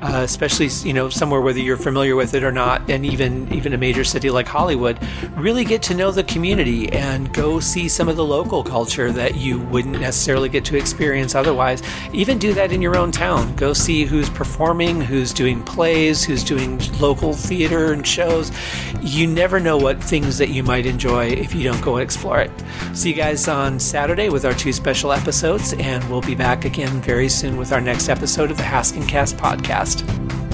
uh, 0.06 0.22
especially 0.22 0.70
you 0.88 0.93
know 0.93 1.10
somewhere 1.10 1.41
whether 1.41 1.60
you're 1.60 1.78
familiar 1.78 2.16
with 2.16 2.36
it 2.36 2.43
or 2.43 2.51
not, 2.51 2.88
and 2.91 3.06
even 3.06 3.51
even 3.51 3.74
a 3.74 3.78
major 3.78 4.03
city 4.03 4.30
like 4.30 4.47
Hollywood, 4.47 4.99
really 5.36 5.66
get 5.66 5.82
to 5.84 5.95
know 5.95 6.12
the 6.12 6.24
community 6.24 6.91
and 6.91 7.34
go 7.34 7.60
see 7.60 7.89
some 7.89 8.08
of 8.08 8.16
the 8.16 8.24
local 8.24 8.64
culture 8.64 9.12
that 9.12 9.36
you 9.36 9.60
wouldn't 9.60 9.99
necessarily 9.99 10.47
get 10.47 10.64
to 10.66 10.78
experience 10.78 11.34
otherwise. 11.34 11.82
Even 12.14 12.38
do 12.38 12.53
that 12.53 12.72
in 12.72 12.84
your 12.84 12.95
own 12.95 13.12
town. 13.12 13.56
Go 13.56 13.74
see 13.74 14.06
who's 14.06 14.30
performing, 14.30 15.01
who's 15.01 15.34
doing 15.34 15.64
plays, 15.64 16.24
who's 16.24 16.43
doing 16.43 16.80
local 16.99 17.34
theater 17.34 17.91
and 17.91 18.06
shows. 18.06 18.51
You 19.01 19.26
never 19.26 19.60
know 19.60 19.78
what 19.78 20.03
things 20.03 20.38
that 20.38 20.49
you 20.49 20.62
might 20.62 20.86
enjoy 20.86 21.30
if 21.30 21.56
you 21.56 21.64
don't 21.64 21.82
go 21.82 21.95
and 21.95 22.03
explore 22.03 22.41
it. 22.41 22.51
See 22.93 23.10
you 23.10 23.16
guys 23.16 23.47
on 23.47 23.80
Saturday 23.80 24.30
with 24.30 24.45
our 24.45 24.53
two 24.53 24.72
special 24.72 25.12
episodes, 25.12 25.74
and 25.74 26.08
we'll 26.10 26.22
be 26.22 26.36
back 26.36 26.64
again 26.66 27.01
very 27.01 27.30
soon 27.30 27.58
with 27.58 27.72
our 27.72 27.82
next 27.82 28.08
episode 28.08 28.51
of 28.51 28.58
the 28.58 28.64
Haskin 28.64 29.08
Cast 29.08 29.38
podcast 29.38 29.95
podcast. 30.02 30.45